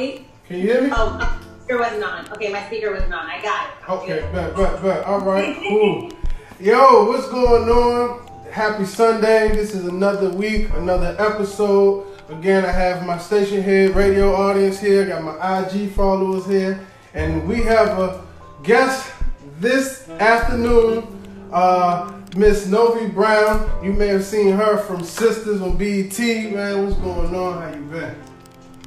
wait. 0.00 0.26
Can 0.46 0.56
you 0.56 0.62
hear 0.62 0.82
me? 0.82 0.90
Oh, 0.92 1.10
my 1.10 1.40
speaker 1.62 1.78
wasn't 1.78 2.04
on. 2.04 2.32
Okay, 2.32 2.52
my 2.52 2.66
speaker 2.66 2.90
wasn't 2.92 3.14
on. 3.14 3.26
I 3.26 3.42
got 3.42 3.68
it. 3.68 3.88
Okay, 3.88 4.20
bet, 4.32 4.56
bet, 4.56 4.82
bet. 4.82 5.04
All 5.04 5.20
right, 5.20 5.56
cool. 5.56 6.10
Yo, 6.58 7.04
what's 7.06 7.28
going 7.28 7.68
on? 7.68 8.26
Happy 8.50 8.84
Sunday. 8.84 9.48
This 9.54 9.74
is 9.74 9.86
another 9.86 10.30
week, 10.30 10.70
another 10.74 11.14
episode. 11.18 12.06
Again, 12.28 12.64
I 12.64 12.72
have 12.72 13.06
my 13.06 13.16
Stationhead 13.16 13.94
radio 13.94 14.34
audience 14.34 14.78
here, 14.78 15.06
got 15.06 15.22
my 15.22 15.60
IG 15.60 15.90
followers 15.92 16.46
here, 16.46 16.80
and 17.14 17.46
we 17.48 17.62
have 17.62 17.98
a 17.98 18.24
guest 18.62 19.12
this 19.58 20.08
afternoon, 20.08 21.04
uh, 21.52 22.12
Miss 22.36 22.66
Novi 22.66 23.08
Brown. 23.08 23.84
You 23.84 23.92
may 23.92 24.08
have 24.08 24.24
seen 24.24 24.52
her 24.52 24.78
from 24.78 25.04
Sisters 25.04 25.60
on 25.60 25.76
BET. 25.76 26.18
Man, 26.18 26.86
what's 26.86 26.96
going 27.00 27.34
on? 27.34 27.62
How 27.62 27.74
you 27.74 27.84
been? 27.84 28.29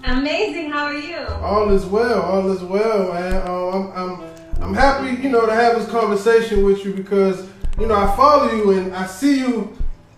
Amazing. 0.03 0.69
How 0.69 0.85
are 0.85 0.93
you? 0.93 1.17
All 1.41 1.69
is 1.71 1.85
well. 1.85 2.21
All 2.21 2.51
is 2.51 2.61
well, 2.61 3.13
man. 3.13 3.47
Uh, 3.47 3.69
I'm, 3.69 3.91
I'm, 3.93 4.33
I'm 4.61 4.73
happy, 4.73 5.21
you 5.21 5.29
know, 5.29 5.45
to 5.45 5.53
have 5.53 5.77
this 5.79 5.89
conversation 5.89 6.65
with 6.65 6.83
you 6.83 6.93
because, 6.93 7.47
you 7.79 7.87
know, 7.87 7.95
I 7.95 8.13
follow 8.17 8.51
you 8.53 8.71
and 8.71 8.93
I 8.93 9.05
see 9.05 9.39
you. 9.39 9.77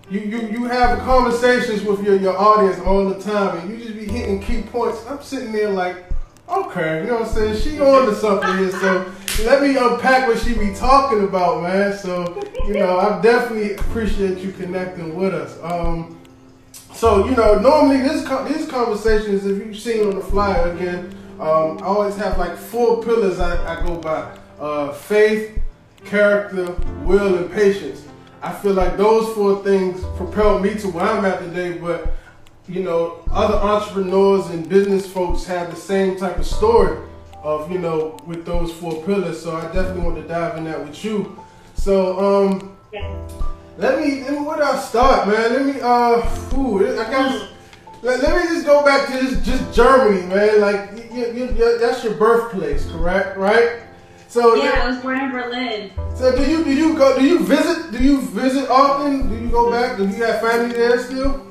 You, 0.09 0.20
you, 0.21 0.38
you 0.49 0.66
have 0.66 0.99
conversations 0.99 1.84
with 1.84 2.03
your, 2.03 2.16
your 2.16 2.38
audience 2.38 2.79
all 2.79 3.09
the 3.09 3.20
time, 3.20 3.57
and 3.57 3.70
you 3.71 3.77
just 3.84 3.98
be 3.98 4.05
hitting 4.05 4.40
key 4.40 4.62
points. 4.62 5.03
I'm 5.07 5.21
sitting 5.21 5.52
there 5.52 5.70
like, 5.70 6.05
okay, 6.48 7.02
you 7.02 7.07
know 7.07 7.20
what 7.21 7.29
I'm 7.29 7.34
saying? 7.34 7.57
She 7.57 7.79
on 7.79 8.07
to 8.07 8.15
something 8.15 8.57
here, 8.57 8.71
so 8.71 9.12
let 9.43 9.63
me 9.63 9.77
unpack 9.77 10.27
what 10.27 10.38
she 10.40 10.54
be 10.54 10.76
talking 10.76 11.23
about, 11.23 11.63
man. 11.63 11.98
So, 11.98 12.40
you 12.67 12.76
know, 12.76 12.99
I 12.99 13.20
definitely 13.21 13.73
appreciate 13.73 14.38
you 14.38 14.52
connecting 14.52 15.15
with 15.15 15.34
us. 15.34 15.57
Um, 15.63 16.20
so 16.95 17.26
you 17.26 17.35
know, 17.35 17.59
normally 17.59 17.98
this 17.98 18.23
these 18.48 18.67
conversations, 18.67 19.45
if 19.45 19.66
you've 19.66 19.77
seen 19.77 20.08
on 20.08 20.16
the 20.16 20.22
flyer 20.22 20.72
again, 20.72 21.16
um, 21.40 21.77
I 21.80 21.88
always 21.88 22.16
have 22.16 22.38
like 22.38 22.58
four 22.58 23.04
pillars 23.04 23.40
I, 23.40 23.76
I 23.76 23.85
go 23.85 23.98
by: 23.98 24.38
uh, 24.59 24.93
faith, 24.93 25.60
character, 26.05 26.71
will, 27.04 27.37
and 27.37 27.52
patience. 27.52 28.05
I 28.41 28.54
feel 28.54 28.74
like 28.74 28.96
those 28.96 29.34
four 29.35 29.62
things 29.63 30.04
propelled 30.15 30.62
me 30.62 30.76
to 30.76 30.87
where 30.87 31.04
I'm 31.04 31.26
at 31.26 31.40
today. 31.40 31.77
But 31.77 32.13
you 32.70 32.84
know, 32.84 33.24
other 33.30 33.55
entrepreneurs 33.55 34.48
and 34.48 34.68
business 34.70 35.05
folks 35.05 35.43
have 35.46 35.71
the 35.71 35.76
same 35.76 36.18
type 36.18 36.37
of 36.37 36.46
story 36.46 36.98
of 37.43 37.70
you 37.70 37.77
know 37.77 38.18
with 38.26 38.46
those 38.46 38.71
four 38.71 39.04
pillars. 39.04 39.43
So 39.43 39.55
I 39.55 39.63
definitely 39.74 40.02
want 40.02 40.15
to 40.15 40.27
dive 40.27 40.57
in 40.57 40.63
that 40.63 40.80
with 40.80 41.04
you. 41.04 41.37
So 41.76 42.48
um, 42.48 42.77
let 43.77 43.99
me, 43.99 44.21
let 44.23 44.31
me 44.31 44.40
where 44.40 44.57
do 44.57 44.63
I 44.63 44.79
start, 44.79 45.27
man? 45.27 45.54
Let 45.54 45.65
me 45.65 45.81
uh 45.81 46.57
ooh, 46.57 46.79
I 46.99 47.09
guess 47.09 47.49
let, 48.01 48.21
let 48.21 48.43
me 48.43 48.54
just 48.55 48.65
go 48.65 48.84
back 48.85 49.07
to 49.07 49.13
this 49.13 49.45
just 49.45 49.73
Germany, 49.73 50.26
man. 50.27 50.62
Like 50.62 50.91
you, 51.13 51.26
you, 51.34 51.45
you, 51.51 51.79
that's 51.79 52.03
your 52.03 52.13
birthplace, 52.13 52.90
correct? 52.91 53.37
Right? 53.37 53.81
So 54.27 54.55
Yeah, 54.55 54.81
I 54.84 54.87
was 54.90 54.99
born 54.99 55.20
in 55.20 55.31
Berlin. 55.31 55.91
so 56.15 56.35
do 56.35 56.49
you 56.49 56.63
do 56.63 56.73
you 56.73 56.98
go 56.98 57.18
do 57.18 57.26
you 57.26 57.40
visit 57.46 57.91
do 57.91 58.03
you 58.03 58.21
visit 58.21 58.70
often? 58.70 59.29
Do 59.29 59.35
you 59.35 59.49
go 59.49 59.71
back? 59.71 59.98
Do 59.98 60.03
you 60.07 60.23
have 60.23 60.41
family 60.41 60.73
there 60.73 60.99
still? 60.99 61.46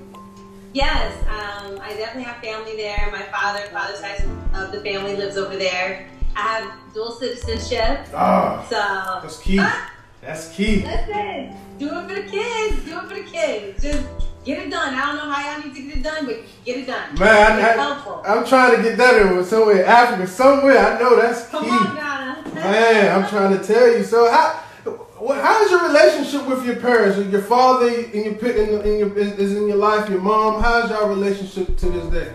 Yes, 0.73 1.15
um, 1.29 1.79
I 1.81 1.95
definitely 1.95 2.25
have 2.25 2.43
family 2.43 2.77
there. 2.77 3.09
My 3.13 3.23
father, 3.31 3.61
father's 3.71 4.01
side 4.01 4.25
of 4.55 4.73
the 4.73 4.81
family 4.81 5.17
lives 5.17 5.37
over 5.37 5.57
there. 5.57 6.09
I 6.35 6.41
have 6.41 6.73
dual 6.93 7.13
citizenship. 7.13 8.07
Ah, 8.13 8.67
So 8.69 8.77
that's 9.23 9.41
key. 9.41 9.61
That's 10.21 10.49
key. 10.57 10.83
Listen, 10.87 11.55
do 11.79 11.99
it 11.99 12.09
for 12.09 12.15
the 12.15 12.23
kids. 12.23 12.85
Do 12.85 12.99
it 12.99 13.09
for 13.09 13.15
the 13.15 13.23
kids. 13.23 13.83
Just 13.83 14.07
get 14.45 14.67
it 14.67 14.71
done. 14.71 14.95
I 14.95 15.07
don't 15.07 15.17
know 15.17 15.33
how 15.33 15.57
y'all 15.57 15.65
need 15.65 15.75
to 15.75 15.83
get 15.83 15.97
it 15.97 16.03
done, 16.03 16.27
but 16.27 16.37
get 16.65 16.79
it 16.79 16.87
done. 16.87 17.19
Man, 17.19 17.59
it's 17.59 17.69
I, 17.69 17.83
helpful. 17.83 18.23
I, 18.25 18.37
am 18.37 18.47
trying 18.47 18.77
to 18.77 18.83
get 18.83 18.99
that 18.99 19.21
in 19.21 19.45
somewhere 19.45 19.83
in 19.83 19.85
Africa, 19.85 20.27
somewhere. 20.27 20.79
I 20.79 20.99
know 20.99 21.17
that's 21.17 21.49
Come 21.49 21.65
key. 21.65 21.71
on, 21.71 21.97
Donna. 21.97 22.43
Man, 22.55 23.23
I'm 23.23 23.29
trying 23.29 23.59
to 23.59 23.65
tell 23.65 23.89
you. 23.89 24.05
So 24.05 24.31
how 24.31 24.61
how 25.15 25.65
is 25.65 25.71
your 25.71 25.87
relationship 25.89 26.47
with 26.47 26.67
your 26.67 26.77
parents? 26.77 27.19
Your 27.31 27.43
father 27.43 27.89
in 27.89 28.25
your 28.25 28.35
pi- 28.35 28.51
in, 28.51 28.81
in 28.83 28.99
your 28.99 29.19
is 29.19 29.33
is 29.39 29.57
in 29.57 29.69
your 29.69 29.79
life. 29.79 30.09
Your 30.09 30.21
mom. 30.21 30.63
How's 30.63 30.91
your 30.91 31.09
relationship 31.09 31.77
to 31.79 31.87
this 31.87 32.07
day? 32.07 32.33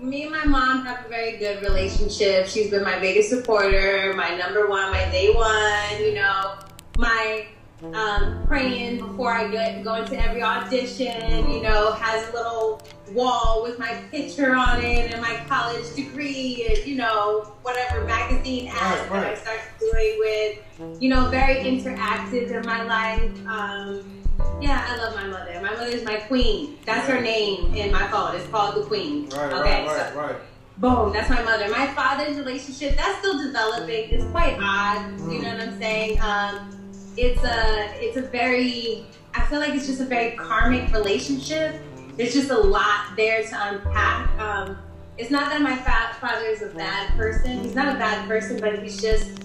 Me 0.00 0.24
and 0.24 0.32
my 0.32 0.44
mom 0.44 0.84
have 0.84 1.06
a 1.06 1.08
very 1.08 1.38
good 1.38 1.62
relationship. 1.62 2.46
She's 2.46 2.70
been 2.70 2.82
my 2.82 2.98
biggest 2.98 3.30
supporter, 3.30 4.12
my 4.14 4.36
number 4.36 4.68
one, 4.68 4.90
my 4.90 5.10
day 5.10 5.32
one. 5.32 6.02
You 6.02 6.14
know, 6.16 6.58
my 6.98 7.46
um, 7.82 8.46
praying 8.46 8.98
before 8.98 9.32
I 9.32 9.48
get 9.48 9.84
go 9.84 9.94
into 9.94 10.18
every 10.20 10.42
audition. 10.42 11.50
You 11.50 11.62
know, 11.62 11.92
has 11.92 12.28
a 12.30 12.32
little 12.32 12.82
wall 13.12 13.62
with 13.62 13.78
my 13.78 13.94
picture 14.10 14.54
on 14.54 14.82
it 14.82 15.12
and 15.12 15.20
my 15.20 15.36
college 15.48 15.94
degree 15.94 16.66
and 16.68 16.86
you 16.86 16.96
know 16.96 17.42
whatever 17.62 18.04
magazine 18.04 18.68
ads 18.68 19.08
Right, 19.08 19.10
right. 19.10 19.22
that 19.22 19.32
I 19.32 19.34
started 19.34 19.62
doing 19.78 20.16
with. 20.18 21.02
You 21.02 21.08
know, 21.10 21.28
very 21.28 21.56
interactive 21.64 22.50
in 22.50 22.66
my 22.66 22.82
life. 22.82 23.46
Um, 23.46 24.22
yeah, 24.60 24.86
I 24.88 24.96
love 24.96 25.14
my 25.14 25.26
mother. 25.26 25.60
My 25.62 25.70
mother 25.70 25.86
is 25.86 26.04
my 26.04 26.16
queen. 26.16 26.78
That's 26.84 27.06
her 27.08 27.20
name 27.20 27.74
in 27.74 27.92
my 27.92 28.06
phone. 28.08 28.34
It's 28.36 28.46
called 28.48 28.76
the 28.76 28.82
Queen. 28.86 29.28
Right, 29.30 29.52
okay, 29.52 29.86
right, 29.86 29.86
right, 29.86 30.12
so 30.12 30.20
right. 30.20 30.36
boom, 30.78 31.12
that's 31.12 31.30
my 31.30 31.42
mother. 31.42 31.68
My 31.70 31.86
father's 31.88 32.36
relationship 32.36 32.96
that's 32.96 33.18
still 33.18 33.42
developing. 33.42 34.10
It's 34.10 34.24
quite 34.30 34.58
odd. 34.60 35.18
You 35.30 35.42
know 35.42 35.52
what 35.54 35.60
I'm 35.62 35.78
saying? 35.78 36.20
Um, 36.20 36.85
it's 37.16 37.42
a 37.44 38.04
it's 38.04 38.16
a 38.16 38.22
very 38.22 39.04
I 39.34 39.44
feel 39.46 39.60
like 39.60 39.74
it's 39.74 39.86
just 39.86 40.00
a 40.00 40.04
very 40.04 40.36
karmic 40.36 40.92
relationship. 40.92 41.80
There's 42.16 42.32
just 42.32 42.50
a 42.50 42.58
lot 42.58 43.16
there 43.16 43.42
to 43.42 43.68
unpack. 43.68 44.38
Um, 44.38 44.78
it's 45.18 45.30
not 45.30 45.50
that 45.50 45.60
my 45.60 45.76
fa- 45.76 46.16
father 46.20 46.46
is 46.46 46.62
a 46.62 46.68
bad 46.68 47.14
person. 47.16 47.62
He's 47.62 47.74
not 47.74 47.94
a 47.94 47.98
bad 47.98 48.26
person, 48.28 48.58
but 48.60 48.82
he's 48.82 49.00
just 49.00 49.44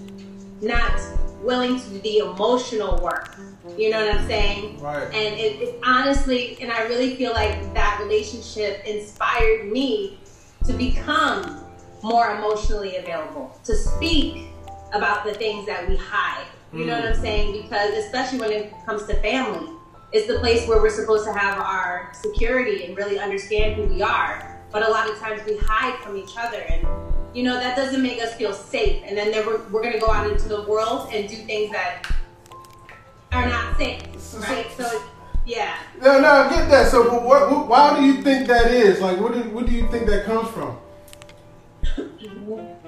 not 0.62 1.00
willing 1.42 1.80
to 1.80 1.90
do 1.90 2.00
the 2.00 2.18
emotional 2.20 3.02
work. 3.02 3.36
You 3.78 3.90
know 3.90 4.06
what 4.06 4.16
I'm 4.16 4.28
saying? 4.28 4.80
Right. 4.80 5.04
And 5.04 5.40
it, 5.40 5.62
it 5.62 5.80
honestly, 5.84 6.58
and 6.62 6.72
I 6.72 6.84
really 6.84 7.16
feel 7.16 7.34
like 7.34 7.74
that 7.74 8.00
relationship 8.02 8.84
inspired 8.86 9.72
me 9.72 10.20
to 10.66 10.74
become 10.74 11.66
more 12.04 12.36
emotionally 12.36 12.98
available, 12.98 13.58
to 13.64 13.76
speak 13.76 14.48
about 14.94 15.26
the 15.26 15.34
things 15.34 15.66
that 15.68 15.88
we 15.88 15.96
hide. 15.96 16.48
You 16.74 16.86
know 16.86 16.96
what 16.96 17.06
I'm 17.06 17.22
saying? 17.22 17.62
Because 17.62 17.94
especially 18.06 18.40
when 18.40 18.52
it 18.52 18.74
comes 18.86 19.06
to 19.08 19.16
family, 19.16 19.74
it's 20.14 20.28
the 20.28 20.40
place 20.40 20.68
where 20.68 20.82
we're 20.82 20.90
supposed 20.90 21.26
to 21.26 21.34
have 21.34 21.58
our 21.60 22.12
security 22.14 22.86
and 22.86 22.96
really 22.96 23.20
understand 23.20 23.76
who 23.76 23.94
we 23.94 24.02
are. 24.02 24.58
But 24.72 24.88
a 24.88 24.90
lot 24.90 25.10
of 25.10 25.18
times 25.20 25.42
we 25.46 25.58
hide 25.58 26.00
from 26.00 26.16
each 26.16 26.38
other 26.38 26.60
and 26.70 26.88
you 27.34 27.44
know 27.44 27.56
that 27.56 27.76
doesn't 27.78 28.02
make 28.02 28.22
us 28.22 28.34
feel 28.36 28.54
safe 28.54 29.02
and 29.06 29.18
then 29.18 29.32
we're, 29.46 29.62
we're 29.70 29.82
going 29.82 29.94
to 29.94 30.00
go 30.00 30.12
out 30.12 30.30
into 30.30 30.50
the 30.50 30.64
world 30.64 31.10
and 31.14 31.30
do 31.30 31.36
things 31.36 31.72
that 31.72 32.04
are 33.32 33.48
not 33.48 33.78
safe 33.78 34.02
right 34.42 34.68
so 34.76 35.02
yeah 35.46 35.78
No, 36.02 36.20
no, 36.20 36.28
I 36.28 36.50
get 36.50 36.70
that. 36.70 36.92
So, 36.92 37.10
but 37.10 37.24
what, 37.24 37.50
what, 37.50 37.68
why 37.68 37.98
do 37.98 38.06
you 38.06 38.22
think 38.22 38.48
that 38.48 38.72
is? 38.72 39.00
Like, 39.00 39.18
what 39.20 39.34
do, 39.34 39.40
what 39.52 39.66
do 39.66 39.72
you 39.72 39.88
think 39.90 40.08
that 40.08 40.26
comes 40.26 40.50
from? 40.50 40.78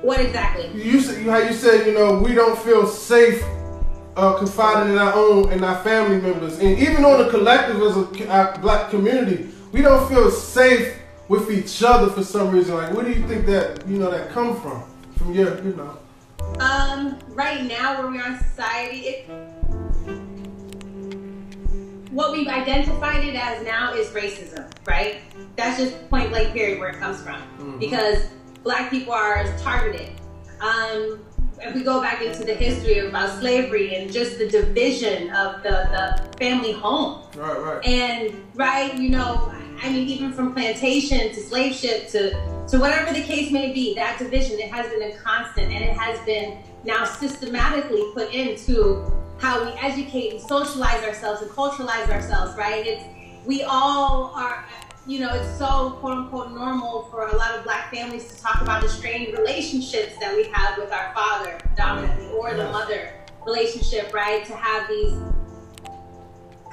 what 0.01 0.19
exactly 0.19 0.69
You 0.73 0.99
how 1.29 1.39
you 1.39 1.53
said 1.53 1.87
you 1.87 1.93
know 1.93 2.19
we 2.19 2.33
don't 2.33 2.57
feel 2.59 2.85
safe 2.85 3.43
uh, 4.15 4.33
confiding 4.37 4.93
in 4.93 4.97
our 4.99 5.13
own 5.13 5.51
and 5.51 5.63
our 5.65 5.81
family 5.83 6.19
members, 6.21 6.59
and 6.59 6.77
even 6.79 7.03
on 7.05 7.23
the 7.23 7.29
collective 7.29 7.81
as 7.81 7.97
a 7.97 8.29
our 8.29 8.57
black 8.59 8.89
community, 8.89 9.49
we 9.71 9.81
don't 9.81 10.07
feel 10.09 10.29
safe 10.29 10.97
with 11.27 11.49
each 11.51 11.81
other 11.83 12.09
for 12.11 12.23
some 12.23 12.51
reason. 12.51 12.75
Like, 12.75 12.93
where 12.93 13.05
do 13.05 13.11
you 13.11 13.27
think 13.27 13.45
that 13.47 13.87
you 13.87 13.97
know 13.97 14.11
that 14.11 14.29
come 14.31 14.59
from? 14.61 14.83
From 15.17 15.33
your, 15.33 15.55
you 15.63 15.73
know. 15.75 15.97
um 16.59 17.17
right 17.29 17.63
now 17.63 17.99
where 17.99 18.11
we 18.11 18.19
are 18.19 18.27
in 18.27 18.37
society 18.39 18.99
it 19.07 19.29
what 22.11 22.31
we've 22.31 22.47
identified 22.47 23.23
it 23.23 23.35
as 23.35 23.63
now 23.65 23.93
is 23.93 24.07
racism 24.09 24.69
right 24.85 25.21
that's 25.55 25.79
just 25.79 26.09
point 26.09 26.29
blank 26.29 26.53
period 26.53 26.79
where 26.79 26.89
it 26.89 26.99
comes 26.99 27.21
from 27.21 27.41
Mhm. 27.57 27.79
because 27.79 28.27
black 28.63 28.91
people 28.91 29.13
are 29.13 29.45
targeted 29.57 30.09
um 30.61 31.19
if 31.65 31.73
we 31.73 31.83
go 31.83 32.01
back 32.01 32.21
into 32.21 32.43
the 32.43 32.53
history 32.53 32.99
about 32.99 33.29
uh, 33.29 33.39
slavery 33.39 33.95
and 33.95 34.11
just 34.11 34.37
the 34.37 34.47
division 34.47 35.29
of 35.31 35.63
the, 35.63 35.69
the 35.69 36.37
family 36.37 36.73
home 36.73 37.23
Right, 37.35 37.59
right. 37.59 37.85
And 37.85 38.43
right, 38.53 38.95
you 38.95 39.09
know, 39.09 39.51
I 39.81 39.89
mean, 39.89 40.07
even 40.07 40.33
from 40.33 40.53
plantation 40.53 41.29
to 41.29 41.41
slave 41.41 41.73
ship 41.73 42.09
to 42.09 42.31
to 42.67 42.79
whatever 42.79 43.11
the 43.11 43.23
case 43.23 43.51
may 43.51 43.73
be, 43.73 43.95
that 43.95 44.19
division 44.19 44.59
it 44.59 44.71
has 44.71 44.87
been 44.91 45.11
a 45.11 45.17
constant, 45.17 45.71
and 45.71 45.83
it 45.83 45.97
has 45.97 46.23
been 46.25 46.59
now 46.83 47.05
systematically 47.05 48.03
put 48.13 48.33
into 48.33 49.11
how 49.39 49.65
we 49.65 49.71
educate 49.79 50.33
and 50.33 50.41
socialize 50.41 51.03
ourselves 51.03 51.41
and 51.41 51.49
culturalize 51.51 52.07
ourselves. 52.09 52.55
Right? 52.57 52.85
It's 52.85 53.03
we 53.45 53.63
all 53.63 54.31
are. 54.35 54.65
You 55.05 55.19
know, 55.19 55.33
it's 55.33 55.57
so 55.57 55.97
quote 55.99 56.17
unquote 56.17 56.51
normal 56.51 57.09
for 57.11 57.27
a 57.27 57.35
lot 57.35 57.55
of 57.55 57.65
black 57.65 57.93
families 57.93 58.33
to 58.33 58.41
talk 58.41 58.61
about 58.61 58.81
the 58.81 58.87
strained 58.87 59.37
relationships 59.37 60.17
that 60.21 60.33
we 60.33 60.45
have 60.53 60.77
with 60.77 60.93
our 60.93 61.13
father 61.13 61.59
dominantly 61.75 62.27
or 62.27 62.53
the 62.53 62.63
mother 62.71 63.13
relationship, 63.45 64.13
right? 64.13 64.45
To 64.45 64.55
have 64.55 64.87
these 64.87 65.13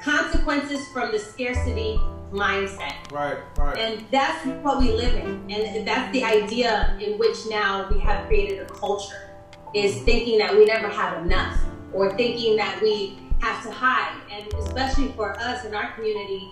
consequences 0.01 0.87
from 0.93 1.11
the 1.11 1.19
scarcity 1.19 1.99
mindset. 2.31 3.11
Right, 3.11 3.37
right. 3.57 3.77
And 3.77 4.05
that's 4.11 4.45
what 4.63 4.79
we 4.79 4.93
live 4.93 5.13
in. 5.13 5.51
And 5.51 5.85
that's 5.85 6.11
the 6.13 6.23
idea 6.23 6.97
in 7.01 7.19
which 7.19 7.35
now 7.49 7.89
we 7.91 7.99
have 7.99 8.27
created 8.27 8.59
a 8.59 8.65
culture 8.65 9.29
is 9.75 10.01
thinking 10.03 10.37
that 10.37 10.55
we 10.55 10.63
never 10.63 10.87
have 10.87 11.25
enough 11.25 11.59
or 11.91 12.15
thinking 12.15 12.55
that 12.55 12.81
we 12.81 13.19
have 13.41 13.61
to 13.63 13.71
hide. 13.71 14.17
And 14.31 14.47
especially 14.53 15.11
for 15.13 15.37
us 15.37 15.65
in 15.65 15.75
our 15.75 15.91
community, 15.95 16.49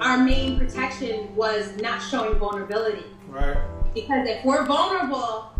our 0.00 0.18
main 0.18 0.58
protection 0.58 1.34
was 1.36 1.76
not 1.80 2.00
showing 2.00 2.38
vulnerability. 2.38 3.04
Right. 3.28 3.56
Because 3.94 4.28
if 4.28 4.44
we're 4.44 4.64
vulnerable, 4.64 5.50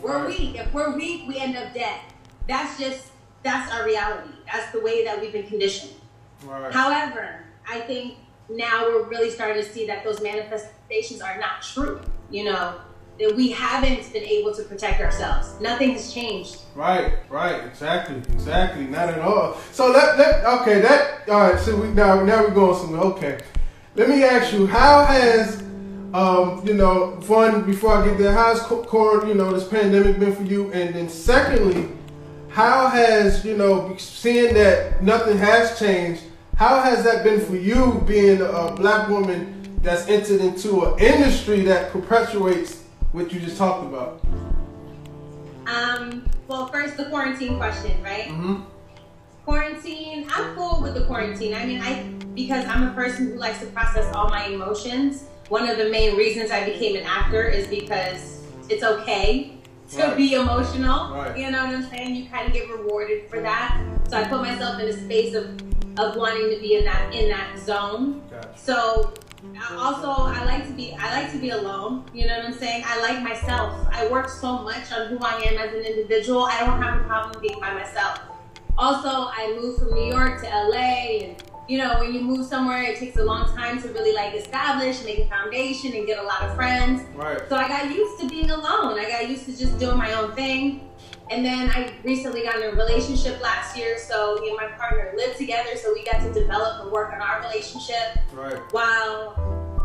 we're 0.00 0.18
Right. 0.18 0.38
weak. 0.38 0.56
If 0.56 0.72
we're 0.74 0.96
weak, 0.96 1.28
we 1.28 1.38
end 1.38 1.56
up 1.56 1.72
dead. 1.72 2.00
That's 2.48 2.78
just 2.78 3.10
that's 3.42 3.70
our 3.72 3.84
reality. 3.84 4.30
That's 4.50 4.72
the 4.72 4.80
way 4.80 5.04
that 5.04 5.20
we've 5.20 5.32
been 5.32 5.46
conditioned. 5.46 5.92
Right. 6.44 6.72
However, 6.72 7.44
I 7.68 7.80
think 7.80 8.16
now 8.48 8.86
we're 8.86 9.02
really 9.04 9.30
starting 9.30 9.62
to 9.62 9.68
see 9.70 9.86
that 9.86 10.02
those 10.02 10.22
manifestations 10.22 11.20
are 11.20 11.38
not 11.38 11.62
true. 11.62 12.00
You 12.30 12.44
know, 12.44 12.74
that 13.18 13.34
we 13.36 13.50
haven't 13.50 14.12
been 14.12 14.24
able 14.24 14.52
to 14.54 14.62
protect 14.64 15.00
ourselves. 15.00 15.60
Nothing 15.60 15.92
has 15.92 16.12
changed. 16.12 16.62
Right, 16.74 17.14
right, 17.30 17.64
exactly, 17.64 18.16
exactly. 18.32 18.86
Not 18.86 19.08
at 19.10 19.20
all. 19.20 19.56
So 19.72 19.90
let 19.90 20.18
let 20.18 20.44
okay, 20.60 20.80
that 20.80 21.28
all 21.28 21.50
right. 21.50 21.60
So 21.60 21.76
we 21.76 21.88
now 21.88 22.22
now 22.24 22.42
we're 22.42 22.50
going 22.50 22.76
somewhere. 22.78 23.02
Okay, 23.02 23.40
let 23.94 24.08
me 24.08 24.24
ask 24.24 24.52
you, 24.52 24.66
how 24.66 25.04
has 25.04 25.62
um 26.12 26.66
you 26.66 26.74
know 26.74 27.20
one 27.26 27.64
before 27.64 27.96
I 27.96 28.06
get 28.06 28.18
there, 28.18 28.32
how's 28.32 28.60
co- 28.62 28.82
cor- 28.82 29.26
you 29.26 29.34
know 29.34 29.52
this 29.52 29.68
pandemic 29.68 30.18
been 30.18 30.34
for 30.34 30.42
you, 30.42 30.72
and 30.72 30.94
then 30.94 31.08
secondly, 31.08 31.88
how 32.48 32.88
has 32.88 33.44
you 33.44 33.56
know 33.56 33.96
seeing 33.96 34.54
that 34.54 35.02
nothing 35.02 35.38
has 35.38 35.78
changed, 35.78 36.22
how 36.56 36.80
has 36.80 37.04
that 37.04 37.22
been 37.22 37.40
for 37.40 37.56
you 37.56 38.02
being 38.06 38.40
a 38.40 38.72
black 38.74 39.08
woman 39.08 39.78
that's 39.82 40.08
entered 40.08 40.40
into 40.40 40.82
an 40.84 40.98
industry 40.98 41.60
that 41.60 41.92
perpetuates 41.92 42.83
what 43.14 43.32
you 43.32 43.38
just 43.38 43.56
talked 43.56 43.86
about? 43.86 44.20
Um, 45.66 46.28
well, 46.48 46.66
first 46.66 46.96
the 46.96 47.04
quarantine 47.04 47.56
question, 47.56 48.02
right? 48.02 48.24
Mm-hmm. 48.24 48.62
Quarantine, 49.44 50.26
I'm 50.30 50.54
cool 50.56 50.82
with 50.82 50.94
the 50.94 51.04
quarantine. 51.04 51.54
I 51.54 51.64
mean, 51.64 51.80
I 51.80 52.02
because 52.34 52.66
I'm 52.66 52.88
a 52.88 52.92
person 52.92 53.30
who 53.30 53.34
likes 53.36 53.60
to 53.60 53.66
process 53.66 54.12
all 54.14 54.28
my 54.28 54.46
emotions. 54.46 55.24
One 55.48 55.68
of 55.68 55.78
the 55.78 55.90
main 55.90 56.16
reasons 56.16 56.50
I 56.50 56.64
became 56.64 56.96
an 56.96 57.04
actor 57.04 57.44
is 57.44 57.68
because 57.68 58.42
it's 58.68 58.82
okay 58.82 59.58
to 59.92 60.02
Right. 60.02 60.16
be 60.16 60.34
emotional. 60.34 61.14
Right. 61.14 61.38
You 61.38 61.50
know 61.52 61.66
what 61.66 61.74
I'm 61.74 61.88
saying? 61.88 62.16
You 62.16 62.28
kind 62.28 62.48
of 62.48 62.52
get 62.52 62.68
rewarded 62.68 63.30
for 63.30 63.40
that. 63.42 63.80
So 64.08 64.16
I 64.16 64.24
put 64.24 64.40
myself 64.40 64.80
in 64.80 64.88
a 64.88 64.92
space 64.92 65.34
of 65.34 65.54
of 65.96 66.16
wanting 66.16 66.50
to 66.50 66.58
be 66.60 66.74
in 66.74 66.84
that 66.84 67.14
in 67.14 67.28
that 67.28 67.56
zone. 67.58 68.22
Gotcha. 68.28 68.48
So 68.56 69.14
Uh, 69.56 69.78
also 69.78 70.08
I 70.08 70.44
like 70.44 70.66
to 70.66 70.72
be 70.72 70.94
I 70.98 71.22
like 71.22 71.32
to 71.32 71.38
be 71.38 71.50
alone. 71.50 72.04
You 72.12 72.26
know 72.26 72.36
what 72.38 72.46
I'm 72.46 72.54
saying? 72.54 72.82
I 72.86 73.00
like 73.00 73.22
myself. 73.22 73.86
I 73.92 74.08
work 74.08 74.28
so 74.28 74.62
much 74.62 74.92
on 74.92 75.08
who 75.08 75.18
I 75.18 75.40
am 75.46 75.58
as 75.58 75.74
an 75.74 75.84
individual. 75.84 76.44
I 76.44 76.60
don't 76.60 76.80
have 76.82 77.00
a 77.00 77.04
problem 77.04 77.40
being 77.40 77.60
by 77.60 77.72
myself. 77.72 78.20
Also, 78.76 79.08
I 79.08 79.56
moved 79.60 79.80
from 79.80 79.94
New 79.94 80.12
York 80.12 80.40
to 80.42 80.48
LA 80.48 81.24
and 81.24 81.42
you 81.66 81.78
know, 81.78 81.98
when 81.98 82.12
you 82.12 82.20
move 82.20 82.46
somewhere 82.46 82.82
it 82.82 82.98
takes 82.98 83.16
a 83.16 83.24
long 83.24 83.46
time 83.56 83.80
to 83.80 83.88
really 83.88 84.12
like 84.12 84.34
establish, 84.34 85.02
make 85.04 85.18
a 85.20 85.26
foundation 85.26 85.94
and 85.94 86.06
get 86.06 86.18
a 86.18 86.22
lot 86.22 86.42
of 86.42 86.54
friends. 86.54 87.02
Right. 87.14 87.40
So 87.48 87.56
I 87.56 87.68
got 87.68 87.90
used 87.90 88.20
to 88.20 88.28
being 88.28 88.50
alone. 88.50 88.98
I 88.98 89.08
got 89.08 89.28
used 89.28 89.46
to 89.46 89.56
just 89.56 89.78
doing 89.78 89.96
my 89.96 90.12
own 90.12 90.32
thing. 90.32 90.90
And 91.30 91.44
then 91.44 91.70
I 91.70 91.90
recently 92.04 92.42
got 92.42 92.56
in 92.56 92.64
a 92.64 92.72
relationship 92.72 93.40
last 93.42 93.76
year, 93.76 93.98
so 93.98 94.36
me 94.40 94.48
and 94.48 94.56
my 94.56 94.66
partner 94.76 95.12
lived 95.16 95.38
together, 95.38 95.70
so 95.76 95.92
we 95.94 96.04
got 96.04 96.20
to 96.20 96.32
develop 96.32 96.82
and 96.82 96.92
work 96.92 97.12
on 97.14 97.20
our 97.20 97.40
relationship 97.42 98.18
Right. 98.32 98.58
while 98.72 99.34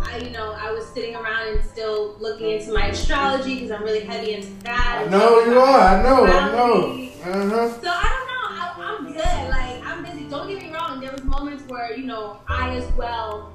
I, 0.06 0.18
you 0.18 0.32
know, 0.32 0.52
I 0.58 0.72
was 0.72 0.86
sitting 0.88 1.16
around 1.16 1.48
and 1.56 1.64
still 1.66 2.16
looking 2.20 2.50
into 2.52 2.74
my 2.74 2.88
astrology 2.88 3.56
because 3.56 3.72
I'm 3.72 3.84
really 3.84 4.02
heavy 4.02 4.34
into 4.34 4.52
that. 4.64 5.06
I 5.08 5.10
know 5.10 5.40
you 5.46 5.60
are. 5.60 5.80
I 5.80 6.04
know. 6.04 6.26
I 6.26 6.52
know. 6.52 7.10
Uh 7.24 7.50
huh. 7.50 7.82
So 7.82 7.90
I 7.90 8.10
don't 8.10 8.28
know. 8.28 8.46
I, 8.52 8.74
I'm 8.78 9.06
good. 9.14 9.50
Like 9.50 9.86
I'm 9.86 10.04
busy. 10.04 10.30
Don't 10.30 10.48
get 10.48 10.62
me 10.62 10.74
wrong. 10.74 11.00
There 11.02 11.12
was 11.12 11.24
moments 11.24 11.64
where 11.68 11.96
you 11.98 12.06
know 12.06 12.40
I 12.48 12.76
as 12.78 12.90
well 12.94 13.54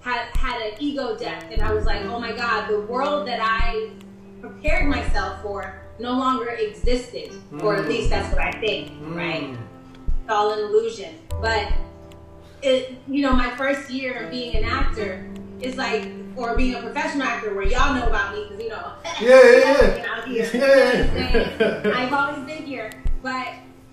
had 0.00 0.26
had 0.36 0.60
an 0.62 0.74
ego 0.78 1.16
death, 1.16 1.44
and 1.52 1.62
I 1.62 1.72
was 1.72 1.84
like, 1.84 2.02
oh 2.02 2.18
my 2.20 2.32
god, 2.32 2.68
the 2.70 2.80
world 2.82 3.26
that 3.28 3.40
I 3.42 3.90
prepared 4.40 4.88
myself 4.88 5.42
for 5.42 5.81
no 6.02 6.12
longer 6.12 6.48
existed, 6.50 7.32
or 7.62 7.76
at 7.76 7.84
Mm. 7.84 7.88
least 7.88 8.10
that's 8.10 8.28
what 8.34 8.42
I 8.42 8.50
think. 8.60 8.90
Right? 9.02 9.50
It's 10.22 10.30
all 10.30 10.52
an 10.52 10.58
illusion. 10.58 11.14
But 11.40 11.68
it, 12.62 12.94
you 13.08 13.22
know, 13.22 13.32
my 13.32 13.50
first 13.56 13.90
year 13.90 14.24
of 14.24 14.30
being 14.30 14.56
an 14.56 14.64
actor 14.64 15.24
is 15.60 15.76
like, 15.76 16.08
or 16.36 16.56
being 16.56 16.74
a 16.74 16.80
professional 16.82 17.22
actor, 17.26 17.54
where 17.54 17.64
y'all 17.66 17.94
know 17.94 18.06
about 18.06 18.34
me 18.34 18.44
because 18.48 18.62
you 18.62 18.68
know, 18.70 18.92
Yeah, 19.20 19.58
yeah, 19.58 20.04
I've 20.04 20.18
out 20.18 20.28
here. 20.28 20.44
yeah. 20.44 20.52
You 20.52 20.60
know 20.60 20.66
I'm 20.66 21.08
saying? 21.32 21.56
Yeah. 21.60 21.92
I've 21.96 22.12
always 22.12 22.44
been 22.46 22.64
here, 22.64 22.90
but 23.22 23.48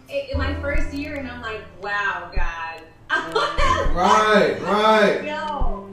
it, 0.08 0.32
in 0.32 0.38
my 0.38 0.54
first 0.56 0.94
year, 0.94 1.16
and 1.16 1.30
I'm 1.30 1.42
like, 1.42 1.62
wow, 1.82 2.32
God. 2.36 2.82
Right, 3.96 4.62
right. 4.62 5.24
Yo. 5.26 5.90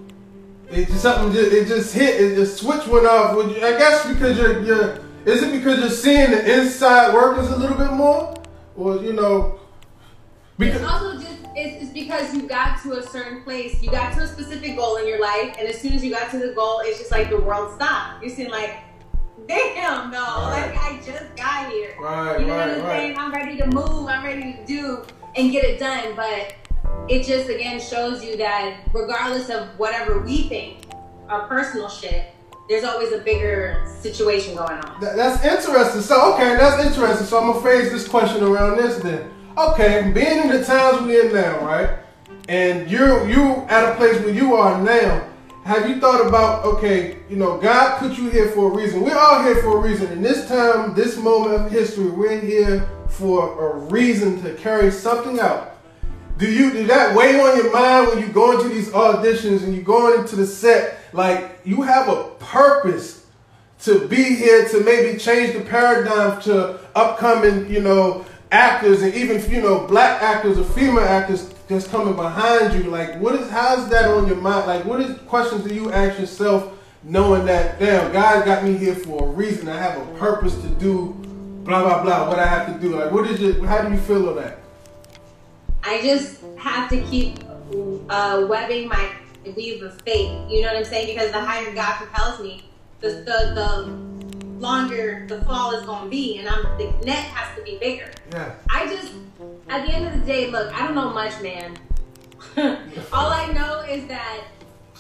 It 0.71 0.87
just 0.89 1.01
something. 1.03 1.33
Just, 1.33 1.53
it 1.53 1.67
just 1.67 1.95
hit. 1.95 2.21
It 2.21 2.35
just 2.37 2.59
switch 2.59 2.87
went 2.87 3.07
off. 3.07 3.37
I 3.39 3.79
guess 3.79 4.07
because 4.07 4.37
you're 4.39 4.63
you're. 4.63 4.99
Is 5.27 5.43
it 5.43 5.51
because 5.53 5.81
you're 5.81 5.91
seeing 5.91 6.31
the 6.31 6.61
inside 6.61 7.13
workings 7.13 7.51
a 7.51 7.57
little 7.57 7.77
bit 7.77 7.91
more, 7.93 8.35
or 8.77 8.97
you 8.99 9.13
know? 9.13 9.59
It's 10.59 10.73
Because 10.79 10.83
also 10.85 11.19
just 11.21 11.39
it's, 11.57 11.83
it's 11.83 11.93
because 11.93 12.33
you 12.35 12.43
got 12.43 12.81
to 12.83 12.93
a 12.99 13.03
certain 13.03 13.43
place, 13.43 13.83
you 13.83 13.91
got 13.91 14.15
to 14.15 14.23
a 14.23 14.27
specific 14.29 14.77
goal 14.77 14.97
in 14.99 15.09
your 15.09 15.21
life, 15.21 15.57
and 15.59 15.67
as 15.69 15.81
soon 15.81 15.95
as 15.95 16.05
you 16.05 16.13
got 16.13 16.31
to 16.31 16.39
the 16.39 16.53
goal, 16.55 16.81
it's 16.85 16.99
just 16.99 17.11
like 17.11 17.29
the 17.29 17.41
world 17.41 17.75
stopped. 17.75 18.23
You're 18.23 18.35
seeing 18.35 18.51
like, 18.51 18.77
damn, 19.49 20.11
no, 20.13 20.21
Right. 20.23 20.71
like 20.73 20.79
I 20.79 20.97
just 21.05 21.35
got 21.37 21.73
here. 21.73 21.95
right, 22.01 22.39
You 22.41 22.47
know 22.47 22.57
what 22.57 22.69
I'm 22.69 22.81
right. 22.83 22.89
saying? 22.99 23.19
I'm 23.19 23.33
ready 23.33 23.57
to 23.59 23.67
move. 23.67 24.07
I'm 24.09 24.25
ready 24.25 24.53
to 24.53 24.65
do 24.65 25.05
and 25.35 25.51
get 25.51 25.65
it 25.65 25.81
done. 25.81 26.15
But 26.15 26.55
it 27.09 27.25
just 27.27 27.49
again 27.49 27.81
shows 27.81 28.25
you 28.25 28.37
that 28.37 28.77
regardless 28.93 29.51
of 29.51 29.69
whatever 29.79 30.21
we 30.21 30.49
think, 30.49 30.85
our 31.29 31.49
personal 31.49 31.89
shit, 31.89 32.27
there's 32.69 32.85
always 32.85 33.13
a 33.13 33.19
bigger 33.19 33.83
situation 34.01 34.57
going 34.57 34.79
on. 34.79 35.01
That- 35.01 35.17
that's 35.17 35.45
interesting. 35.45 36.01
So 36.03 36.35
okay, 36.35 36.57
that's 36.57 36.85
interesting. 36.85 37.27
So 37.27 37.39
I'm 37.39 37.49
gonna 37.49 37.61
phrase 37.61 37.91
this 37.91 38.07
question 38.07 38.43
around 38.43 38.79
this 38.79 38.97
then. 38.99 39.31
Okay, 39.57 40.11
being 40.13 40.43
in 40.43 40.49
the 40.49 40.65
times 40.65 41.03
we're 41.03 41.27
in 41.27 41.35
now, 41.35 41.65
right? 41.65 41.91
And 42.49 42.91
you're 42.91 43.29
you 43.29 43.65
at 43.69 43.93
a 43.93 43.97
place 43.97 44.21
where 44.21 44.35
you 44.35 44.55
are 44.55 44.81
now. 44.81 45.23
Have 45.65 45.89
you 45.89 46.01
thought 46.01 46.25
about 46.25 46.65
okay, 46.65 47.17
you 47.29 47.37
know, 47.37 47.57
God 47.59 47.99
put 47.99 48.17
you 48.17 48.31
here 48.31 48.49
for 48.51 48.71
a 48.71 48.75
reason. 48.77 49.03
We're 49.03 49.19
all 49.19 49.43
here 49.43 49.57
for 49.57 49.79
a 49.79 49.81
reason. 49.81 50.13
In 50.13 50.23
this 50.23 50.47
time, 50.47 50.95
this 50.95 51.17
moment 51.17 51.55
of 51.55 51.73
history, 51.73 52.11
we're 52.11 52.39
here 52.39 52.89
for 53.09 53.71
a 53.71 53.79
reason 53.79 54.43
to 54.43 54.55
carry 54.55 54.91
something 54.91 55.41
out. 55.41 55.76
Do 56.39 56.51
you 56.51 56.71
do 56.71 56.87
that 56.89 57.17
weigh 57.17 57.41
on 57.41 57.57
your 57.57 57.73
mind 57.73 58.09
when 58.09 58.19
you 58.19 58.29
go 58.29 58.59
into 58.59 58.69
these 58.69 58.91
auditions 58.91 59.63
and 59.63 59.75
you 59.75 59.81
going 59.81 60.21
into 60.21 60.37
the 60.37 60.47
set? 60.47 60.99
Like 61.15 61.61
you 61.65 61.81
have 61.81 62.09
a 62.09 62.25
purpose 62.39 63.25
to 63.81 64.07
be 64.07 64.23
here 64.23 64.69
to 64.69 64.81
maybe 64.81 65.19
change 65.19 65.55
the 65.55 65.63
paradigm 65.63 66.41
to 66.43 66.79
upcoming, 66.95 67.71
you 67.73 67.81
know, 67.81 68.27
actors 68.53 69.03
and 69.03 69.15
even 69.15 69.51
you 69.51 69.63
know 69.63 69.87
black 69.87 70.23
actors 70.23 70.59
or 70.59 70.65
female 70.65 71.05
actors 71.05 71.53
just 71.71 71.91
coming 71.91 72.15
behind 72.15 72.75
you. 72.75 72.91
Like, 72.91 73.19
what 73.19 73.35
is 73.35 73.49
how's 73.51 73.89
that 73.89 74.05
on 74.05 74.27
your 74.27 74.37
mind? 74.37 74.67
Like, 74.67 74.85
what 74.85 75.01
is 75.01 75.19
questions 75.23 75.65
do 75.65 75.75
you 75.75 75.91
ask 75.91 76.21
yourself, 76.21 76.71
knowing 77.03 77.47
that 77.47 77.79
damn 77.79 78.13
God 78.13 78.45
got 78.45 78.63
me 78.63 78.77
here 78.77 78.95
for 78.95 79.27
a 79.27 79.31
reason? 79.31 79.71
I 79.71 79.79
have 79.79 80.01
a 80.01 80.19
purpose 80.19 80.55
to 80.61 80.69
do, 80.69 81.15
blah 81.65 81.83
blah 81.83 82.03
blah. 82.03 82.29
What 82.29 82.39
I 82.39 82.47
have 82.47 82.75
to 82.75 82.79
do? 82.79 82.97
Like, 82.97 83.11
what 83.11 83.27
is 83.27 83.41
it? 83.41 83.63
How 83.65 83.83
do 83.83 83.95
you 83.95 84.01
feel 84.01 84.29
on 84.29 84.37
that? 84.37 84.66
I 85.87 86.03
just 86.03 86.41
have 86.59 86.91
to 86.91 87.01
keep 87.03 87.39
uh, 88.09 88.45
webbing 88.49 88.89
my 88.89 89.09
weave 89.57 89.85
of 89.85 90.01
faith. 90.03 90.33
You 90.51 90.63
know 90.63 90.69
what 90.69 90.79
I'm 90.79 90.85
saying? 90.85 91.07
Because 91.07 91.31
the 91.31 91.41
higher 91.41 91.73
God 91.73 91.95
propels 91.95 92.41
me, 92.41 92.69
the 92.99 93.09
the, 93.09 93.53
the 93.55 94.61
longer 94.61 95.27
the 95.29 95.43
fall 95.43 95.71
is 95.77 95.87
gonna 95.87 96.11
be, 96.11 96.39
and 96.39 96.49
I'm 96.49 96.65
the 96.77 96.93
net 97.05 97.19
has 97.19 97.57
to 97.57 97.63
be 97.63 97.79
bigger. 97.79 98.11
Yeah. 98.33 98.55
I 98.69 98.89
just, 98.89 99.13
at 99.69 99.87
the 99.87 99.93
end 99.93 100.09
of 100.09 100.21
the 100.21 100.27
day, 100.27 100.51
look, 100.51 100.75
I 100.75 100.85
don't 100.85 100.97
know 100.97 101.11
much, 101.11 101.41
man. 101.41 101.79
All 103.13 103.31
I 103.31 103.53
know 103.53 103.81
is 103.83 104.09
that 104.09 104.43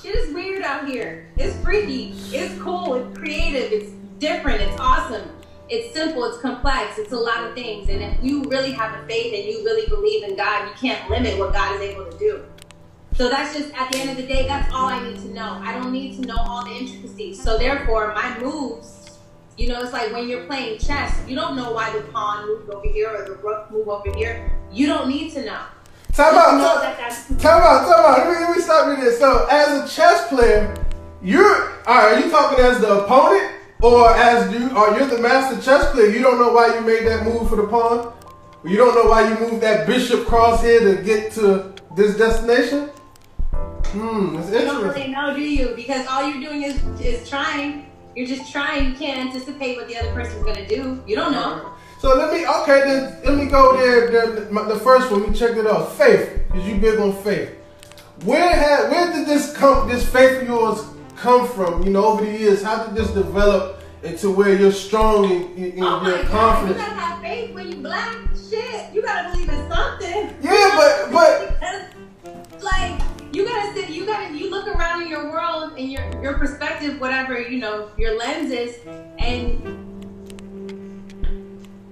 shit 0.01 0.15
is 0.15 0.33
weird 0.33 0.63
out 0.63 0.87
here. 0.87 1.29
It's 1.37 1.57
freaky. 1.65 2.15
It's 2.31 2.57
cool. 2.63 2.95
It's 2.95 3.19
creative. 3.19 3.73
It's 3.73 3.91
different. 4.21 4.61
It's 4.61 4.81
awesome. 4.81 5.29
It's 5.69 5.93
simple. 5.93 6.25
It's 6.25 6.39
complex. 6.39 6.99
It's 6.99 7.13
a 7.13 7.17
lot 7.17 7.45
of 7.45 7.55
things. 7.55 7.89
And 7.89 8.03
if 8.03 8.23
you 8.23 8.45
really 8.45 8.73
have 8.73 9.03
a 9.03 9.07
faith 9.07 9.35
and 9.35 9.45
you 9.45 9.65
really 9.65 9.87
believe 9.89 10.23
in 10.25 10.37
God, 10.37 10.69
you 10.69 10.75
can't 10.75 11.11
limit 11.11 11.39
what 11.39 11.53
God 11.53 11.75
is 11.75 11.81
able 11.81 12.11
to 12.11 12.19
do. 12.19 12.45
So 13.15 13.31
that's 13.31 13.57
just 13.57 13.73
at 13.75 13.91
the 13.91 13.99
end 13.99 14.11
of 14.11 14.17
the 14.17 14.27
day, 14.27 14.47
that's 14.47 14.73
all 14.73 14.87
I 14.87 15.03
need 15.03 15.17
to 15.17 15.29
know. 15.29 15.59
I 15.63 15.73
don't 15.73 15.91
need 15.91 16.21
to 16.21 16.27
know 16.27 16.37
all 16.37 16.65
the 16.65 16.71
intricacies. 16.71 17.43
So 17.43 17.57
therefore, 17.57 18.15
my 18.15 18.39
moves, 18.39 19.19
you 19.57 19.69
know, 19.69 19.81
it's 19.81 19.93
like 19.93 20.13
when 20.13 20.29
you're 20.29 20.45
playing 20.45 20.79
chess, 20.79 21.19
you 21.27 21.35
don't 21.35 21.57
know 21.57 21.73
why 21.73 21.91
the 21.97 22.03
pawn 22.13 22.47
moved 22.47 22.71
over 22.71 22.87
here 22.87 23.09
or 23.09 23.25
the 23.25 23.37
rook 23.37 23.71
moved 23.71 23.89
over 23.89 24.15
here. 24.17 24.53
You 24.71 24.87
don't 24.87 25.09
need 25.09 25.33
to 25.33 25.45
know. 25.45 25.63
Time 26.13 26.35
out. 26.35 26.59
Know 26.59 26.81
that 26.81 26.99
that's 26.99 27.27
time 27.43 27.63
out. 27.63 27.87
Time 27.87 28.05
out. 28.05 28.19
Let 28.19 28.29
me, 28.29 28.47
let 28.47 28.57
me 28.57 28.63
stop 28.63 28.87
you 28.87 29.03
there. 29.03 29.19
So, 29.19 29.47
as 29.51 29.91
a 29.91 29.95
chess 29.95 30.29
player, 30.29 30.75
you're 31.23 31.73
all 31.87 31.97
right. 31.97 32.19
Are 32.19 32.21
you 32.21 32.31
talking 32.31 32.63
as 32.63 32.81
the 32.81 33.05
opponent, 33.05 33.56
or 33.83 34.11
as 34.15 34.53
you? 34.53 34.77
Or 34.77 34.97
you're 34.97 35.07
the 35.07 35.19
master 35.19 35.61
chess 35.61 35.91
player? 35.93 36.09
You 36.09 36.23
don't 36.23 36.39
know 36.39 36.53
why 36.53 36.75
you 36.75 36.81
made 36.81 37.07
that 37.07 37.25
move 37.25 37.49
for 37.49 37.57
the 37.57 37.67
pawn. 37.67 38.13
You 38.65 38.77
don't 38.77 38.95
know 38.95 39.11
why 39.11 39.29
you 39.29 39.39
moved 39.39 39.63
that 39.63 39.87
bishop 39.87 40.27
cross 40.27 40.63
here 40.63 40.81
to 40.81 41.03
get 41.03 41.33
to 41.33 41.75
this 41.95 42.17
destination. 42.17 42.91
Hmm, 43.53 44.37
that's 44.37 44.49
interesting. 44.49 44.61
You 44.61 44.67
don't 44.67 44.89
really 44.89 45.09
know, 45.09 45.35
do 45.35 45.41
you? 45.41 45.73
Because 45.77 46.07
all 46.07 46.29
you're 46.29 46.41
doing 46.41 46.63
is 46.63 46.83
is 47.01 47.29
trying. 47.29 47.91
You're 48.15 48.27
just 48.27 48.51
trying. 48.51 48.91
You 48.91 48.97
can't 48.97 49.19
anticipate 49.19 49.77
what 49.77 49.89
the 49.89 49.97
other 49.99 50.13
person's 50.13 50.45
gonna 50.45 50.67
do. 50.67 51.03
You 51.07 51.17
don't 51.17 51.33
know. 51.33 51.73
So 52.01 52.15
let 52.15 52.33
me 52.33 52.47
okay 52.47 52.81
then 52.81 53.23
let 53.25 53.37
me 53.37 53.47
go 53.51 53.77
there. 53.77 54.11
The, 54.11 54.75
the 54.75 54.81
first 54.81 55.11
one 55.11 55.29
we 55.29 55.35
checked 55.37 55.57
it 55.59 55.67
out. 55.67 55.93
Faith, 55.93 56.43
because 56.49 56.67
you 56.67 56.77
big 56.77 56.99
on 56.99 57.13
faith. 57.23 57.51
Where 58.25 58.49
had 58.49 58.91
where 58.91 59.13
did 59.13 59.27
this 59.27 59.57
come? 59.57 59.89
This 59.89 60.09
faith 60.09 60.43
of 60.43 60.49
yours 60.49 60.81
come 61.17 61.49
from? 61.49 61.83
You 61.83 61.91
know, 61.91 62.05
over 62.05 62.25
the 62.25 62.31
years, 62.31 62.63
how 62.63 62.85
did 62.85 62.95
this 62.95 63.11
develop 63.11 63.83
into 64.03 64.31
where 64.31 64.57
you're 64.57 64.73
strong 64.73 65.25
in, 65.31 65.55
in, 65.55 65.73
in 65.73 65.83
oh 65.83 66.07
your 66.07 66.25
confidence? 66.25 66.79
God, 66.79 66.89
you 66.89 66.95
gotta 66.95 67.01
have 67.01 67.21
faith 67.21 67.55
when 67.55 67.73
you 67.73 67.77
black. 67.79 68.17
Shit, 68.49 68.95
you 68.95 69.03
gotta 69.03 69.33
believe 69.33 69.49
in 69.49 69.71
something. 69.71 70.37
Yeah, 70.41 70.71
but 70.77 71.13
but 71.13 72.63
like 72.63 73.01
you 73.33 73.45
gotta 73.45 73.75
sit. 73.75 73.91
You 73.91 74.07
gotta 74.07 74.37
you 74.37 74.51
look 74.51 74.69
around 74.69 75.03
in 75.03 75.09
your 75.09 75.31
world 75.31 75.73
and 75.77 75.91
your 75.91 76.23
your 76.23 76.35
perspective, 76.35 77.01
whatever 77.01 77.41
you 77.41 77.59
know, 77.59 77.91
your 77.99 78.17
lenses, 78.17 78.77
and 79.19 79.87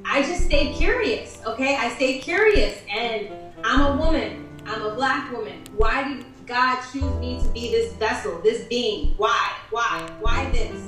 I 0.04 0.23
just 0.23 0.45
stayed 0.45 0.76
curious, 0.76 1.40
okay? 1.45 1.76
I 1.76 1.88
stayed 1.97 2.23
curious 2.23 2.81
and 2.88 3.28
I'm 3.64 3.81
a 3.81 3.97
woman. 3.97 4.49
I'm 4.64 4.83
a 4.83 4.95
black 4.95 5.33
woman. 5.33 5.61
Why 5.76 6.04
did 6.04 6.25
God 6.46 6.80
choose 6.92 7.14
me 7.16 7.40
to 7.40 7.48
be 7.48 7.70
this 7.70 7.92
vessel, 7.94 8.38
this 8.42 8.64
being? 8.64 9.14
Why? 9.16 9.52
Why? 9.70 10.06
Why 10.20 10.50
this? 10.50 10.82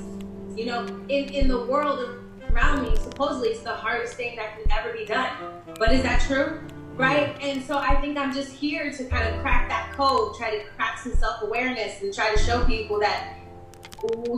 You 0.55 0.65
know, 0.65 0.85
in, 1.09 1.29
in 1.33 1.47
the 1.47 1.65
world 1.65 2.07
around 2.51 2.83
me, 2.83 2.95
supposedly 2.97 3.49
it's 3.49 3.61
the 3.61 3.73
hardest 3.73 4.13
thing 4.15 4.35
that 4.35 4.57
can 4.57 4.71
ever 4.71 4.93
be 4.93 5.05
done. 5.05 5.31
But 5.79 5.93
is 5.93 6.03
that 6.03 6.21
true? 6.21 6.61
Right? 6.95 7.35
And 7.41 7.63
so 7.63 7.77
I 7.77 7.99
think 8.01 8.17
I'm 8.17 8.33
just 8.33 8.51
here 8.51 8.91
to 8.91 9.03
kind 9.05 9.33
of 9.33 9.41
crack 9.41 9.69
that 9.69 9.93
code, 9.93 10.35
try 10.35 10.57
to 10.57 10.63
crack 10.75 10.99
some 10.99 11.13
self 11.13 11.41
awareness, 11.41 12.01
and 12.01 12.13
try 12.13 12.33
to 12.33 12.39
show 12.39 12.63
people 12.65 12.99
that 12.99 13.33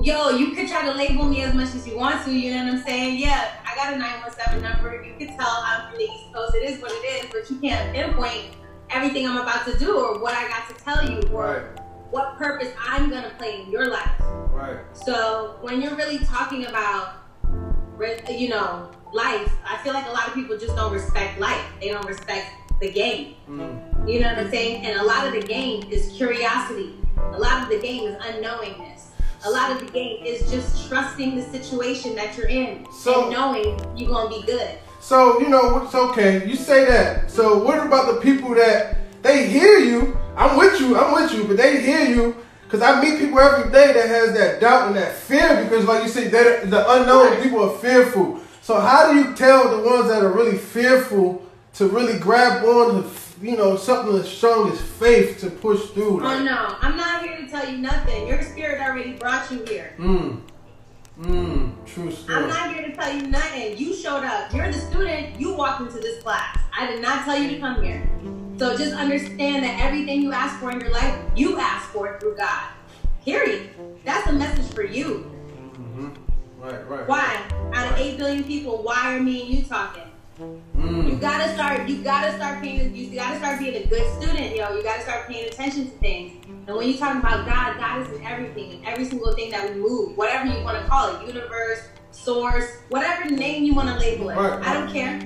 yo, 0.04 0.30
you 0.30 0.52
could 0.52 0.70
try 0.70 0.86
to 0.86 0.94
label 0.94 1.26
me 1.26 1.42
as 1.44 1.54
much 1.54 1.76
as 1.76 1.86
you 1.86 1.98
want 1.98 2.24
to, 2.24 2.32
you 2.32 2.54
know 2.56 2.64
what 2.64 2.76
I'm 2.76 2.84
saying? 2.84 3.20
Yeah, 3.20 3.56
I 3.66 3.76
got 3.76 3.94
a 3.94 3.98
917 3.98 4.62
number. 4.62 5.04
You 5.04 5.14
can 5.18 5.38
tell 5.38 5.48
I'm 5.48 5.90
from 5.90 5.98
the 5.98 6.06
East 6.06 6.34
Coast. 6.34 6.56
It 6.56 6.70
is 6.70 6.82
what 6.82 6.92
it 6.92 7.06
is, 7.06 7.30
but 7.32 7.50
you 7.50 7.60
can't 7.60 7.94
pinpoint 7.94 8.56
everything 8.90 9.28
I'm 9.28 9.38
about 9.38 9.66
to 9.66 9.78
do 9.78 9.98
or 9.98 10.20
what 10.20 10.34
I 10.34 10.48
got 10.48 10.68
to 10.70 10.84
tell 10.84 11.10
you 11.10 11.22
or 11.32 11.44
right. 11.44 11.84
what 12.12 12.38
purpose 12.38 12.74
I'm 12.80 13.10
going 13.10 13.24
to 13.24 13.30
play 13.32 13.62
in 13.62 13.72
your 13.72 13.90
life. 13.90 14.12
Right. 14.20 14.80
So 14.94 15.58
when 15.62 15.82
you're 15.82 15.96
really 15.96 16.20
talking 16.20 16.66
about, 16.66 17.16
you 18.30 18.50
know, 18.50 18.92
life, 19.14 19.52
I 19.66 19.78
feel 19.84 19.94
like 19.94 20.08
a 20.08 20.12
lot 20.12 20.28
of 20.28 20.34
people 20.34 20.58
just 20.58 20.76
don't 20.76 20.94
respect 20.94 21.40
life. 21.40 21.66
They 21.80 21.90
don't 21.90 22.06
respect 22.06 22.52
the 22.80 22.92
game. 22.92 23.36
Mm. 23.50 24.10
You 24.10 24.22
know 24.22 24.30
what 24.30 24.40
I'm 24.40 24.52
saying? 24.52 24.86
And 24.86 25.00
a 25.00 25.04
lot 25.04 25.28
of 25.28 25.34
the 25.34 25.46
game 25.46 25.84
is 25.92 26.12
curiosity. 26.16 26.96
A 27.18 27.40
lot 27.40 27.64
of 27.64 27.70
the 27.70 27.80
game 27.80 28.08
is 28.08 28.16
unknowingness 28.16 29.00
a 29.46 29.50
lot 29.50 29.72
of 29.72 29.80
the 29.80 29.92
game 29.92 30.26
is 30.26 30.50
just 30.52 30.90
trusting 30.90 31.36
the 31.36 31.44
situation 31.44 32.16
that 32.16 32.38
you're 32.38 32.48
in 32.48 32.86
so, 32.92 33.24
and 33.24 33.32
knowing 33.32 33.80
you're 33.98 34.10
gonna 34.10 34.30
be 34.30 34.46
good. 34.46 34.78
So 35.00 35.40
you 35.40 35.50
know 35.50 35.84
it's 35.84 35.96
okay. 35.96 36.48
You 36.48 36.56
say 36.56 36.86
that. 36.86 37.32
So 37.32 37.64
what 37.64 37.86
about 37.86 38.14
the 38.14 38.22
people 38.22 38.54
that 38.56 38.98
they 39.22 39.48
hear 39.48 39.80
you? 39.80 40.18
I'm 40.36 40.58
with 40.58 40.80
you. 40.80 40.98
I'm 40.98 41.14
with 41.14 41.34
you, 41.34 41.46
but 41.46 41.58
they 41.58 41.82
hear 41.82 42.06
you. 42.06 42.36
Cause 42.70 42.84
I 42.84 43.02
meet 43.02 43.18
people 43.18 43.40
every 43.40 43.72
day 43.72 43.94
that 43.94 44.08
has 44.08 44.34
that 44.34 44.62
doubt 44.62 44.90
and 44.90 44.96
that 44.96 45.16
fear 45.16 45.64
because, 45.64 45.86
like 45.86 46.04
you 46.04 46.10
say, 46.10 46.28
the 46.28 46.86
unknown 46.92 47.42
people 47.42 47.64
are 47.64 47.76
fearful. 47.80 48.40
So 48.62 48.80
how 48.80 49.12
do 49.12 49.18
you 49.18 49.36
tell 49.36 49.76
the 49.76 49.90
ones 49.90 50.08
that 50.10 50.22
are 50.22 50.32
really 50.32 50.58
fearful 50.58 51.44
to 51.74 51.88
really 51.88 52.20
grab 52.20 52.64
on 52.64 53.02
to 53.02 53.10
you 53.42 53.56
know, 53.56 53.78
something 53.78 54.16
as 54.18 54.30
strong 54.30 54.72
as 54.72 54.82
faith 54.82 55.40
to 55.40 55.50
push 55.50 55.90
through. 55.92 56.20
Like. 56.22 56.42
Oh 56.42 56.44
no, 56.44 56.76
I'm 56.82 56.98
not 56.98 57.24
here 57.24 57.38
to 57.38 57.48
tell 57.48 57.70
you 57.70 57.78
nothing. 57.78 58.28
Your 58.28 58.42
spirit 58.42 58.82
already 58.82 59.14
brought 59.14 59.50
you 59.52 59.64
here. 59.66 59.94
Mm. 59.98 60.42
Mm. 61.22 61.86
True 61.86 62.12
story. 62.12 62.38
I'm 62.38 62.48
not 62.48 62.74
here 62.74 62.88
to 62.88 62.96
tell 62.96 63.14
you 63.14 63.28
nothing. 63.28 63.78
You 63.78 63.94
showed 63.94 64.24
up. 64.24 64.54
You're 64.54 64.72
the 64.72 64.80
student. 64.80 65.40
You 65.40 65.54
walked 65.54 65.82
into 65.82 66.00
this 66.00 66.24
class. 66.24 66.58
I 66.78 66.88
did 66.88 67.02
not 67.02 67.26
tell 67.26 67.38
you 67.38 67.50
to 67.50 67.60
come 67.60 67.84
here. 67.84 68.10
So 68.58 68.78
just 68.78 68.94
understand 68.94 69.64
that 69.64 69.80
everything 69.82 70.22
you 70.22 70.32
ask 70.32 70.60
for 70.60 70.72
in 70.72 70.80
your 70.80 70.92
life, 70.92 71.18
you 71.36 71.60
ask 71.60 71.90
for 71.90 72.14
it 72.14 72.20
through 72.20 72.38
God. 72.38 72.70
Period. 73.26 73.70
That's 74.06 74.28
a 74.28 74.34
message 74.34 74.74
for 74.74 74.84
you. 74.84 75.32
Mm-hmm. 75.74 76.10
Right, 76.62 76.90
right. 76.90 77.08
Why? 77.08 77.44
Out 77.74 77.92
of 77.92 78.00
eight 78.00 78.18
billion 78.18 78.44
people, 78.44 78.82
why 78.84 79.16
are 79.16 79.20
me 79.20 79.42
and 79.42 79.50
you 79.50 79.64
talking? 79.64 80.04
Mm. 80.40 80.99
You 81.20 81.24
gotta 81.24 81.54
start. 81.54 81.90
You 81.90 82.02
gotta 82.02 82.34
start 82.38 82.62
paying. 82.64 82.96
You 82.96 83.14
gotta 83.14 83.40
start 83.40 83.60
being 83.60 83.76
a 83.76 83.86
good 83.88 84.10
student, 84.14 84.56
yo. 84.56 84.74
You 84.74 84.82
gotta 84.82 85.02
start 85.02 85.28
paying 85.28 85.50
attention 85.50 85.92
to 85.92 85.98
things. 85.98 86.46
And 86.66 86.78
when 86.78 86.88
you 86.88 86.98
talk 86.98 87.18
about 87.18 87.46
God, 87.46 87.78
God 87.78 88.08
is 88.08 88.18
in 88.18 88.26
everything, 88.26 88.72
in 88.72 88.86
every 88.86 89.04
single 89.04 89.34
thing 89.34 89.52
that 89.52 89.70
we 89.70 89.82
move, 89.82 90.16
whatever 90.16 90.46
you 90.46 90.64
want 90.64 90.82
to 90.82 90.90
call 90.90 91.14
it, 91.14 91.28
universe, 91.28 91.90
source, 92.12 92.72
whatever 92.88 93.30
name 93.30 93.66
you 93.66 93.76
want 93.76 93.90
to 93.90 93.96
label 93.96 94.30
it. 94.30 94.38
Right. 94.38 94.66
I 94.66 94.74
don't 94.74 94.90
care. 94.90 95.20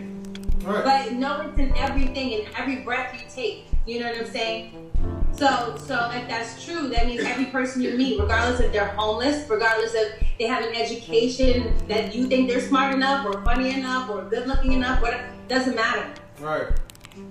Right. 0.63 0.83
But 0.83 1.13
know 1.13 1.41
it's 1.41 1.59
in 1.59 1.77
everything, 1.77 2.31
in 2.31 2.47
every 2.57 2.77
breath 2.77 3.13
you 3.13 3.29
take. 3.29 3.67
You 3.86 4.00
know 4.00 4.12
what 4.12 4.20
I'm 4.20 4.25
saying? 4.28 4.92
So, 5.34 5.75
so 5.78 6.10
if 6.13 6.28
that's 6.30 6.63
true, 6.63 6.88
that 6.90 7.06
means 7.06 7.22
every 7.22 7.46
person 7.46 7.82
you 7.82 7.98
meet, 7.98 8.20
regardless 8.20 8.62
if 8.62 8.72
they're 8.72 8.88
homeless, 8.88 9.50
regardless 9.50 9.94
if 9.94 10.24
they 10.40 10.46
have 10.46 10.63
an 10.63 10.74
education 10.75 11.74
that 11.88 12.16
you 12.16 12.28
think 12.28 12.50
they're 12.50 12.62
smart 12.62 12.94
enough 12.94 13.25
or 13.25 13.42
funny 13.42 13.74
enough 13.74 14.10
or 14.10 14.24
good 14.24 14.48
looking 14.48 14.74
enough, 14.74 15.02
whatever, 15.02 15.28
doesn't 15.50 15.75
matter. 15.75 16.08
Right, 16.40 16.68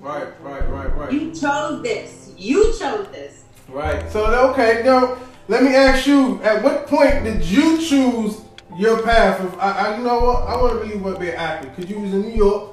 right, 0.01 0.29
right, 0.43 0.69
right, 0.69 0.97
right. 0.97 1.13
You 1.13 1.33
chose 1.35 1.83
this. 1.83 2.33
You 2.37 2.75
chose 2.79 3.07
this. 3.09 3.45
Right. 3.69 4.11
So 4.11 4.27
okay, 4.51 4.83
now 4.85 5.17
let 5.49 5.63
me 5.63 5.75
ask 5.75 6.07
you: 6.07 6.43
At 6.43 6.63
what 6.63 6.87
point 6.87 7.25
did 7.25 7.43
you 7.43 7.81
choose 7.81 8.43
your 8.77 9.03
path? 9.03 9.41
Of 9.41 9.59
I, 9.59 9.71
I 9.71 9.97
you 9.97 10.05
know 10.05 10.19
what? 10.19 10.49
I 10.49 10.61
want 10.61 10.73
to 10.75 10.79
really 10.81 10.99
want 10.99 11.17
to 11.17 11.21
be 11.21 11.31
an 11.31 11.37
actor 11.37 11.69
because 11.69 11.91
you 11.91 12.01
was 12.01 12.13
in 12.13 12.23
New 12.23 12.35
York. 12.35 12.72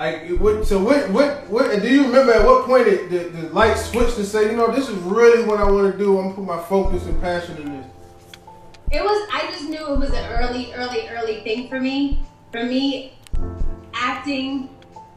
Like, 0.00 0.30
what, 0.38 0.66
so 0.66 0.82
what, 0.82 1.10
what, 1.10 1.46
what, 1.50 1.82
do 1.82 1.86
you 1.86 2.06
remember 2.06 2.32
at 2.32 2.42
what 2.42 2.64
point 2.64 2.86
it, 2.86 3.10
the, 3.10 3.18
the 3.38 3.50
light 3.50 3.76
switched 3.76 4.16
to 4.16 4.24
say, 4.24 4.50
you 4.50 4.56
know, 4.56 4.72
this 4.72 4.88
is 4.88 4.96
really 5.00 5.44
what 5.44 5.60
I 5.60 5.70
want 5.70 5.92
to 5.92 5.98
do. 5.98 6.16
I'm 6.16 6.22
going 6.22 6.30
to 6.30 6.36
put 6.36 6.46
my 6.46 6.62
focus 6.62 7.04
and 7.04 7.20
passion 7.20 7.58
in 7.58 7.76
this. 7.76 7.86
It 8.92 9.02
was, 9.02 9.28
I 9.30 9.50
just 9.50 9.64
knew 9.64 9.92
it 9.92 9.98
was 9.98 10.08
an 10.08 10.24
early, 10.32 10.72
early, 10.72 11.06
early 11.10 11.40
thing 11.40 11.68
for 11.68 11.78
me. 11.78 12.22
For 12.50 12.64
me, 12.64 13.12
acting, 13.92 14.70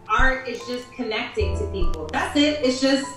art 0.10 0.50
is 0.50 0.60
just 0.68 0.92
connecting 0.92 1.58
to 1.60 1.66
people. 1.68 2.10
That's 2.12 2.36
it. 2.36 2.60
It's 2.66 2.82
just 2.82 3.08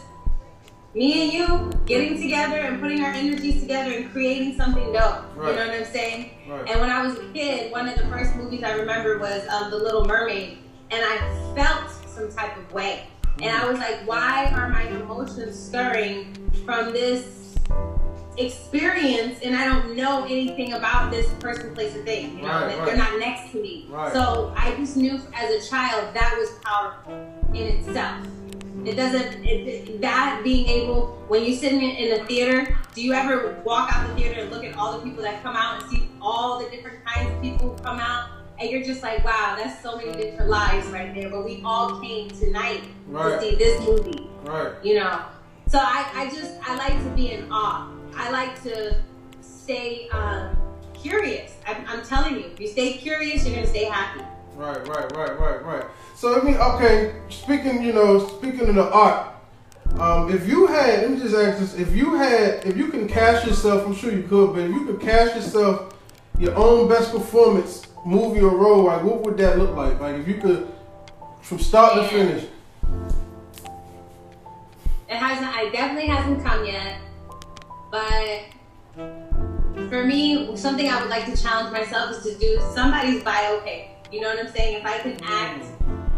me 0.94 1.24
and 1.24 1.32
you 1.32 1.72
getting 1.84 2.22
together 2.22 2.58
and 2.58 2.80
putting 2.80 3.02
our 3.02 3.10
energies 3.10 3.60
together 3.60 3.90
and 3.90 4.12
creating 4.12 4.56
something 4.56 4.92
dope. 4.92 5.24
Right. 5.34 5.50
You 5.50 5.56
know 5.56 5.66
what 5.66 5.74
I'm 5.74 5.84
saying? 5.84 6.30
Right. 6.48 6.70
And 6.70 6.80
when 6.80 6.90
I 6.90 7.04
was 7.04 7.18
a 7.18 7.28
kid, 7.32 7.72
one 7.72 7.88
of 7.88 7.98
the 7.98 8.06
first 8.06 8.36
movies 8.36 8.62
I 8.62 8.74
remember 8.74 9.18
was 9.18 9.44
um, 9.48 9.72
The 9.72 9.76
Little 9.76 10.04
Mermaid 10.04 10.58
and 10.90 11.04
I 11.04 11.54
felt 11.54 11.90
some 12.06 12.30
type 12.30 12.56
of 12.56 12.72
way. 12.72 13.06
And 13.42 13.54
I 13.54 13.68
was 13.70 13.78
like, 13.78 14.06
why 14.06 14.46
are 14.54 14.68
my 14.68 14.82
emotions 14.88 15.58
stirring 15.58 16.34
from 16.64 16.92
this 16.92 17.54
experience 18.38 19.40
and 19.42 19.56
I 19.56 19.64
don't 19.64 19.96
know 19.96 20.24
anything 20.24 20.72
about 20.72 21.10
this 21.10 21.28
person, 21.34 21.74
place, 21.74 21.94
or 21.94 22.02
thing? 22.02 22.36
You 22.36 22.42
know, 22.42 22.48
right, 22.48 22.78
right. 22.78 22.86
they're 22.86 22.96
not 22.96 23.18
next 23.18 23.52
to 23.52 23.60
me. 23.60 23.86
Right. 23.90 24.12
So 24.12 24.54
I 24.56 24.74
just 24.76 24.96
knew 24.96 25.20
as 25.34 25.50
a 25.66 25.68
child 25.68 26.14
that 26.14 26.34
was 26.38 26.50
powerful 26.62 27.12
in 27.52 27.66
itself. 27.66 28.26
It 28.84 28.94
doesn't, 28.94 29.44
it, 29.44 30.00
that 30.00 30.42
being 30.44 30.68
able, 30.68 31.22
when 31.28 31.44
you're 31.44 31.56
sitting 31.56 31.82
in, 31.82 31.96
in 31.96 32.20
a 32.20 32.24
theater, 32.24 32.78
do 32.94 33.02
you 33.02 33.12
ever 33.12 33.60
walk 33.64 33.92
out 33.92 34.08
the 34.08 34.14
theater 34.14 34.42
and 34.42 34.50
look 34.50 34.64
at 34.64 34.76
all 34.76 34.96
the 34.96 35.04
people 35.04 35.22
that 35.24 35.42
come 35.42 35.56
out 35.56 35.82
and 35.82 35.90
see 35.90 36.08
all 36.22 36.62
the 36.62 36.70
different 36.70 37.04
kinds 37.04 37.30
of 37.34 37.42
people 37.42 37.70
who 37.70 37.82
come 37.82 37.98
out? 37.98 38.35
And 38.58 38.70
you're 38.70 38.82
just 38.82 39.02
like, 39.02 39.24
wow, 39.24 39.56
that's 39.58 39.82
so 39.82 39.96
many 39.96 40.12
different 40.12 40.50
lives 40.50 40.86
right 40.88 41.14
there. 41.14 41.28
But 41.28 41.44
we 41.44 41.62
all 41.64 42.00
came 42.00 42.30
tonight 42.30 42.84
right. 43.08 43.40
to 43.40 43.40
see 43.40 43.54
this 43.56 43.80
movie. 43.86 44.28
Right. 44.44 44.72
You 44.82 45.00
know. 45.00 45.22
So 45.68 45.78
I, 45.78 46.08
I 46.14 46.30
just 46.30 46.54
I 46.62 46.76
like 46.76 47.02
to 47.02 47.10
be 47.10 47.32
in 47.32 47.50
awe. 47.50 47.90
I 48.14 48.30
like 48.30 48.62
to 48.62 48.96
stay 49.40 50.08
um, 50.10 50.56
curious. 50.94 51.52
I'm, 51.66 51.84
I'm 51.88 52.04
telling 52.04 52.36
you, 52.36 52.46
if 52.46 52.60
you 52.60 52.68
stay 52.68 52.94
curious, 52.94 53.44
you're 53.44 53.56
gonna 53.56 53.66
stay 53.66 53.84
happy. 53.84 54.24
Right, 54.54 54.86
right, 54.88 55.12
right, 55.12 55.38
right, 55.38 55.62
right. 55.62 55.84
So 56.14 56.40
I 56.40 56.44
mean, 56.44 56.56
okay. 56.56 57.20
Speaking, 57.28 57.82
you 57.82 57.92
know, 57.92 58.26
speaking 58.26 58.68
of 58.68 58.74
the 58.76 58.90
art, 58.90 59.34
um, 59.98 60.32
if 60.32 60.48
you 60.48 60.66
had, 60.66 61.02
let 61.02 61.10
me 61.10 61.18
just 61.18 61.34
ask 61.34 61.58
this: 61.58 61.74
if 61.74 61.94
you 61.94 62.14
had, 62.14 62.64
if 62.64 62.76
you 62.76 62.88
can 62.88 63.08
cast 63.08 63.46
yourself, 63.46 63.84
I'm 63.86 63.94
sure 63.94 64.12
you 64.12 64.22
could, 64.22 64.54
but 64.54 64.60
if 64.60 64.70
you 64.70 64.86
could 64.86 65.00
cast 65.00 65.34
yourself 65.34 65.94
your 66.38 66.54
own 66.54 66.88
best 66.88 67.12
performance 67.12 67.85
movie 68.06 68.40
or 68.40 68.56
role, 68.56 68.84
like 68.84 69.02
what 69.02 69.22
would 69.22 69.36
that 69.38 69.58
look 69.58 69.76
like? 69.76 70.00
Like 70.00 70.16
if 70.16 70.28
you 70.28 70.34
could, 70.34 70.72
from 71.42 71.58
start 71.58 71.94
to 71.94 72.08
finish. 72.08 72.44
It 75.08 75.16
hasn't. 75.16 75.54
I 75.54 75.68
definitely 75.70 76.08
hasn't 76.08 76.44
come 76.44 76.64
yet. 76.64 77.00
But 77.90 78.42
for 79.88 80.04
me, 80.04 80.56
something 80.56 80.88
I 80.88 81.00
would 81.00 81.10
like 81.10 81.26
to 81.26 81.40
challenge 81.40 81.72
myself 81.72 82.10
is 82.12 82.22
to 82.24 82.38
do 82.38 82.60
somebody's 82.74 83.22
biopic. 83.22 83.88
You 84.12 84.20
know 84.20 84.28
what 84.28 84.38
I'm 84.38 84.52
saying? 84.52 84.78
If 84.78 84.86
I 84.86 84.98
can 84.98 85.16
mm. 85.16 85.28
act 85.28 85.66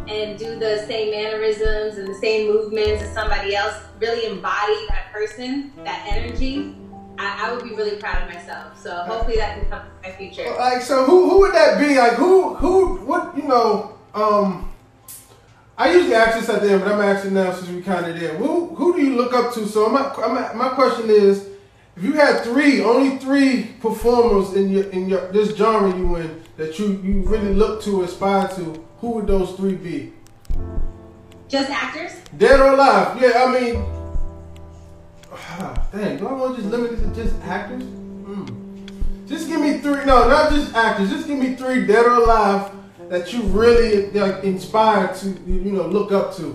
and 0.08 0.38
do 0.38 0.58
the 0.58 0.84
same 0.86 1.10
mannerisms 1.10 1.98
and 1.98 2.08
the 2.08 2.14
same 2.14 2.50
movements 2.50 3.02
as 3.02 3.12
somebody 3.12 3.54
else, 3.54 3.74
really 3.98 4.26
embody 4.26 4.86
that 4.88 5.12
person, 5.12 5.72
that 5.84 6.06
energy, 6.08 6.74
I, 7.18 7.48
I 7.48 7.52
would 7.52 7.64
be 7.64 7.74
really 7.74 7.96
proud 7.96 8.22
of 8.22 8.34
myself. 8.34 8.80
So 8.80 8.94
hopefully 9.02 9.36
that 9.36 9.58
can 9.58 9.68
come 9.68 9.82
in 9.86 10.10
my 10.10 10.16
future. 10.16 10.44
Like, 10.56 10.82
so 10.82 11.04
who 11.04 11.28
who 11.28 11.40
would 11.40 11.54
that 11.54 11.78
be? 11.78 11.98
Like, 11.98 12.12
who 12.12 12.54
who 12.54 12.96
what 13.04 13.36
you 13.36 13.42
know? 13.42 13.98
Um, 14.14 14.72
I 15.76 15.92
usually 15.92 16.14
ask 16.14 16.38
this 16.38 16.48
at 16.48 16.62
the 16.62 16.72
end, 16.72 16.82
but 16.82 16.92
I'm 16.92 17.00
asking 17.00 17.34
now 17.34 17.52
since 17.52 17.68
we 17.68 17.82
kind 17.82 18.06
of 18.06 18.18
there. 18.18 18.34
Who 18.36 18.74
who 18.74 18.96
do 18.96 19.02
you 19.02 19.16
look 19.16 19.32
up 19.32 19.52
to? 19.54 19.66
So 19.66 19.88
my 19.88 20.12
my, 20.16 20.52
my 20.54 20.68
question 20.70 21.10
is, 21.10 21.48
if 21.96 22.04
you 22.04 22.12
had 22.12 22.42
three, 22.44 22.82
only 22.82 23.18
three 23.18 23.74
performers 23.80 24.54
in 24.54 24.70
your 24.70 24.84
in 24.90 25.08
your 25.08 25.30
this 25.32 25.56
genre 25.56 25.96
you 25.96 26.16
in 26.16 26.42
that 26.56 26.78
you 26.78 27.00
you 27.02 27.22
really 27.22 27.52
look 27.52 27.82
to, 27.82 28.02
aspire 28.02 28.48
to, 28.48 28.84
who 29.00 29.10
would 29.12 29.26
those 29.26 29.52
three 29.52 29.74
be? 29.74 30.12
Just 31.48 31.70
actors? 31.70 32.12
Dead 32.36 32.60
or 32.60 32.74
alive? 32.74 33.20
Yeah, 33.22 33.44
I 33.44 33.60
mean, 33.60 33.97
dang, 35.92 36.18
do 36.18 36.26
I 36.26 36.32
want 36.32 36.56
to 36.56 36.62
just 36.62 36.72
limit 36.72 36.92
it 36.92 37.02
to 37.02 37.14
just 37.14 37.34
actors? 37.42 37.82
Mm. 37.82 39.28
Just 39.28 39.48
give 39.48 39.60
me 39.60 39.78
three. 39.78 40.04
No, 40.04 40.28
not 40.28 40.50
just 40.50 40.74
actors. 40.74 41.10
Just 41.10 41.26
give 41.26 41.38
me 41.38 41.54
three 41.54 41.86
dead 41.86 42.06
or 42.06 42.14
alive 42.14 42.72
that 43.08 43.32
you 43.32 43.42
really 43.42 44.10
like 44.12 44.44
inspired 44.44 45.14
to 45.16 45.28
you 45.46 45.72
know 45.72 45.86
look 45.86 46.12
up 46.12 46.34
to. 46.36 46.54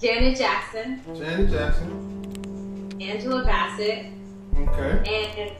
Janet 0.00 0.36
Jackson. 0.36 1.00
Janet 1.14 1.50
Jackson. 1.50 2.96
Angela 3.00 3.44
Bassett. 3.44 4.06
Okay. 4.56 5.36
And 5.38 5.56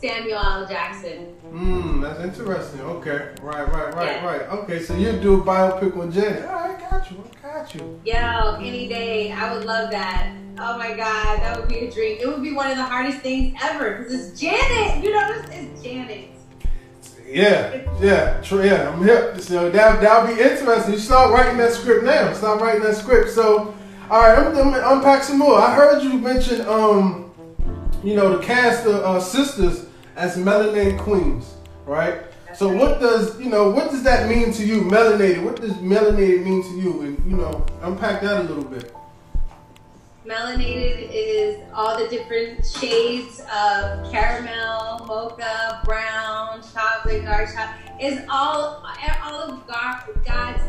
Samuel 0.00 0.38
L. 0.38 0.66
Jackson. 0.66 1.24
Hmm, 1.50 2.00
that's 2.00 2.20
interesting. 2.20 2.80
Okay, 2.82 3.30
right, 3.42 3.68
right, 3.68 3.94
right, 3.94 4.06
yeah. 4.06 4.24
right. 4.24 4.42
Okay, 4.42 4.80
so 4.80 4.96
you 4.96 5.12
do 5.12 5.40
a 5.40 5.44
biopic 5.44 5.96
on 5.98 6.12
Janet. 6.12 6.44
All 6.44 6.54
right, 6.54 6.78
got 6.78 7.10
you. 7.10 7.24
I 7.42 7.48
got 7.48 7.74
you. 7.74 8.00
Yo, 8.04 8.54
any 8.60 8.86
day, 8.86 9.32
I 9.32 9.52
would 9.52 9.64
love 9.64 9.90
that. 9.90 10.32
Oh 10.60 10.78
my 10.78 10.90
God, 10.94 11.40
that 11.40 11.58
would 11.58 11.68
be 11.68 11.78
a 11.80 11.90
dream. 11.90 12.18
It 12.20 12.28
would 12.28 12.42
be 12.44 12.52
one 12.52 12.70
of 12.70 12.76
the 12.76 12.84
hardest 12.84 13.20
things 13.20 13.58
ever 13.60 13.98
because 13.98 14.28
it's 14.28 14.40
Janet. 14.40 15.02
You 15.02 15.14
know, 15.14 15.42
it's 15.50 15.82
Janet. 15.82 16.30
Yeah, 17.26 17.80
yeah, 18.00 18.40
true. 18.40 18.64
Yeah, 18.64 18.90
I'm 18.90 19.02
hip. 19.02 19.40
So 19.40 19.68
that 19.68 20.00
that'll 20.00 20.32
be 20.32 20.40
interesting. 20.40 20.94
You 20.94 21.00
start 21.00 21.32
writing 21.32 21.58
that 21.58 21.72
script 21.72 22.04
now. 22.04 22.32
Start 22.34 22.60
writing 22.60 22.84
that 22.84 22.94
script. 22.94 23.30
So, 23.30 23.74
all 24.10 24.20
right, 24.20 24.38
I'm 24.38 24.54
gonna 24.54 24.80
unpack 24.84 25.24
some 25.24 25.38
more. 25.38 25.58
I 25.58 25.74
heard 25.74 26.04
you 26.04 26.12
mention, 26.14 26.60
um, 26.68 27.32
you 28.04 28.14
know, 28.14 28.36
the 28.36 28.44
cast 28.44 28.86
of 28.86 28.94
uh, 28.94 29.20
sisters 29.20 29.87
as 30.18 30.36
melanated 30.36 30.98
queens, 30.98 31.54
right? 31.86 32.22
so 32.54 32.68
what 32.68 32.98
does 32.98 33.38
you 33.40 33.48
know 33.48 33.70
what 33.70 33.90
does 33.90 34.02
that 34.02 34.28
mean 34.28 34.52
to 34.52 34.66
you, 34.66 34.82
melanated? 34.82 35.44
What 35.44 35.60
does 35.60 35.74
melanated 35.74 36.44
mean 36.44 36.62
to 36.64 36.80
you? 36.80 37.02
And 37.02 37.30
you 37.30 37.36
know, 37.36 37.64
unpack 37.82 38.20
that 38.22 38.40
a 38.40 38.42
little 38.42 38.64
bit. 38.64 38.92
Melanated 40.26 41.08
is 41.12 41.60
all 41.72 41.96
the 41.96 42.08
different 42.08 42.66
shades 42.66 43.40
of 43.40 44.10
caramel, 44.10 45.04
mocha, 45.06 45.80
brown, 45.84 46.62
chocolate, 46.74 47.24
dark 47.24 47.48
chocolate. 47.54 48.02
Is 48.02 48.20
all 48.28 48.84
all 49.22 49.40
of 49.40 49.66
God's 50.24 50.62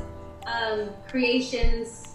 um, 0.45 0.89
creations 1.09 2.08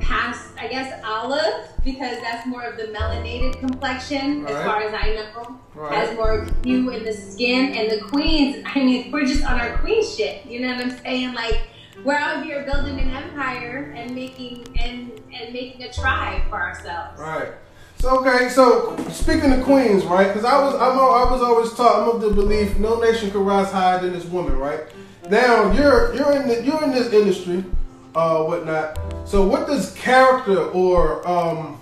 past, 0.00 0.48
I 0.58 0.68
guess, 0.68 1.00
olive 1.04 1.68
because 1.84 2.20
that's 2.20 2.46
more 2.46 2.62
of 2.62 2.76
the 2.76 2.84
melanated 2.84 3.58
complexion, 3.58 4.42
right. 4.42 4.52
as 4.52 4.64
far 4.64 4.82
as 4.82 4.94
I 4.94 5.14
know. 5.14 5.58
Right. 5.74 5.94
Has 5.94 6.16
more 6.16 6.46
hue 6.64 6.90
in 6.90 7.04
the 7.04 7.12
skin, 7.12 7.74
and 7.74 7.90
the 7.90 8.04
queens. 8.06 8.64
I 8.66 8.78
mean, 8.80 9.10
we're 9.10 9.24
just 9.24 9.44
on 9.44 9.60
our 9.60 9.78
queen 9.78 10.04
shit. 10.04 10.44
You 10.44 10.60
know 10.60 10.74
what 10.74 10.84
I'm 10.84 10.98
saying? 10.98 11.34
Like 11.34 11.60
we're 12.04 12.14
out 12.14 12.44
here 12.44 12.64
building 12.64 12.98
an 12.98 13.10
empire 13.10 13.92
and 13.96 14.14
making 14.14 14.66
and 14.78 15.12
and 15.32 15.52
making 15.52 15.82
a 15.82 15.92
tribe 15.92 16.42
for 16.48 16.60
ourselves. 16.60 17.20
Right. 17.20 17.52
So 17.98 18.18
okay, 18.20 18.48
so 18.48 18.96
speaking 19.10 19.52
of 19.52 19.62
queens, 19.62 20.04
right? 20.04 20.28
Because 20.28 20.44
I 20.44 20.58
was 20.62 20.74
I'm 20.74 20.98
I 20.98 21.30
was 21.30 21.42
always 21.42 21.72
taught 21.74 22.02
I'm 22.02 22.16
of 22.16 22.20
the 22.22 22.30
belief 22.30 22.78
no 22.78 22.98
nation 22.98 23.30
can 23.30 23.44
rise 23.44 23.70
higher 23.70 24.00
than 24.00 24.12
this 24.12 24.24
woman, 24.24 24.56
right? 24.56 24.80
Now 25.28 25.70
you're 25.72 26.14
you're 26.14 26.32
in 26.32 26.48
the, 26.48 26.64
you're 26.64 26.82
in 26.82 26.92
this 26.92 27.12
industry, 27.12 27.64
uh, 28.14 28.42
whatnot. 28.44 28.98
So 29.24 29.46
what 29.46 29.66
does 29.66 29.94
character 29.94 30.64
or 30.70 31.26
um, 31.28 31.80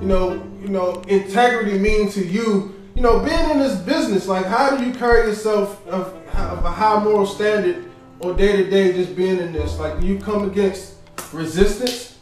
you 0.00 0.06
know 0.06 0.32
you 0.60 0.68
know 0.68 1.02
integrity 1.08 1.78
mean 1.78 2.10
to 2.10 2.24
you? 2.24 2.74
You 2.94 3.02
know, 3.02 3.20
being 3.20 3.50
in 3.50 3.58
this 3.58 3.78
business, 3.80 4.26
like 4.26 4.46
how 4.46 4.76
do 4.76 4.84
you 4.84 4.92
carry 4.92 5.28
yourself 5.28 5.86
of, 5.86 6.14
of 6.34 6.64
a 6.64 6.70
high 6.70 7.02
moral 7.02 7.26
standard 7.26 7.84
or 8.20 8.32
day 8.32 8.56
to 8.56 8.70
day 8.70 8.92
just 8.94 9.14
being 9.14 9.38
in 9.38 9.52
this? 9.52 9.78
Like, 9.78 10.00
do 10.00 10.06
you 10.06 10.18
come 10.18 10.48
against 10.48 10.94
resistance? 11.32 12.16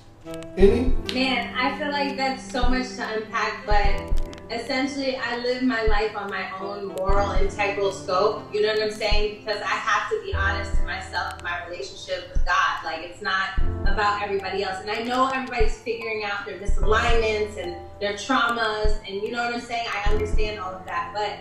Any? 0.56 0.92
Man, 1.12 1.54
I 1.54 1.78
feel 1.78 1.92
like 1.92 2.16
that's 2.16 2.50
so 2.50 2.68
much 2.68 2.88
to 2.96 3.16
unpack, 3.16 3.66
but 3.66 4.23
essentially, 4.54 5.16
I 5.16 5.38
live 5.38 5.62
my 5.62 5.84
life 5.84 6.16
on 6.16 6.30
my 6.30 6.50
own 6.58 6.86
moral, 6.86 7.32
integral 7.32 7.92
scope. 7.92 8.42
You 8.52 8.62
know 8.62 8.68
what 8.68 8.82
I'm 8.82 8.90
saying? 8.90 9.40
Because 9.40 9.60
I 9.60 9.66
have 9.66 10.10
to 10.10 10.22
be 10.24 10.34
honest 10.34 10.74
to 10.76 10.82
myself 10.82 11.42
my 11.42 11.64
relationship 11.66 12.30
with 12.32 12.44
God. 12.44 12.84
Like, 12.84 13.00
it's 13.00 13.22
not 13.22 13.58
about 13.86 14.22
everybody 14.22 14.62
else. 14.62 14.80
And 14.80 14.90
I 14.90 15.02
know 15.02 15.28
everybody's 15.28 15.78
figuring 15.78 16.24
out 16.24 16.46
their 16.46 16.58
misalignments 16.58 17.56
and 17.56 17.76
their 18.00 18.14
traumas, 18.14 18.98
and 19.06 19.22
you 19.22 19.30
know 19.30 19.44
what 19.44 19.54
I'm 19.54 19.60
saying? 19.60 19.86
I 19.92 20.10
understand 20.10 20.58
all 20.58 20.72
of 20.72 20.84
that. 20.86 21.12
But 21.14 21.38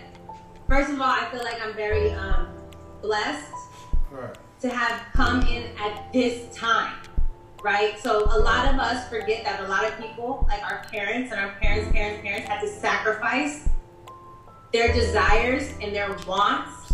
first 0.68 0.90
of 0.90 1.00
all, 1.00 1.10
I 1.10 1.26
feel 1.30 1.42
like 1.42 1.60
I'm 1.62 1.74
very 1.74 2.10
um, 2.10 2.48
blessed. 3.00 3.52
Right 4.10 4.36
to 4.64 4.70
have 4.70 5.04
come 5.12 5.42
in 5.42 5.64
at 5.78 6.10
this 6.10 6.48
time, 6.56 6.96
right? 7.64 7.98
So 7.98 8.24
a 8.24 8.38
lot 8.38 8.72
of 8.72 8.78
us 8.78 9.08
forget 9.08 9.42
that 9.44 9.60
a 9.60 9.68
lot 9.68 9.84
of 9.84 9.98
people, 9.98 10.46
like 10.48 10.62
our 10.62 10.84
parents 10.92 11.32
and 11.32 11.40
our 11.40 11.52
parents' 11.60 11.90
parents' 11.92 12.22
parents, 12.22 12.46
had 12.46 12.60
to 12.60 12.68
sacrifice 12.68 13.66
their 14.72 14.92
desires 14.92 15.72
and 15.80 15.96
their 15.96 16.14
wants 16.28 16.92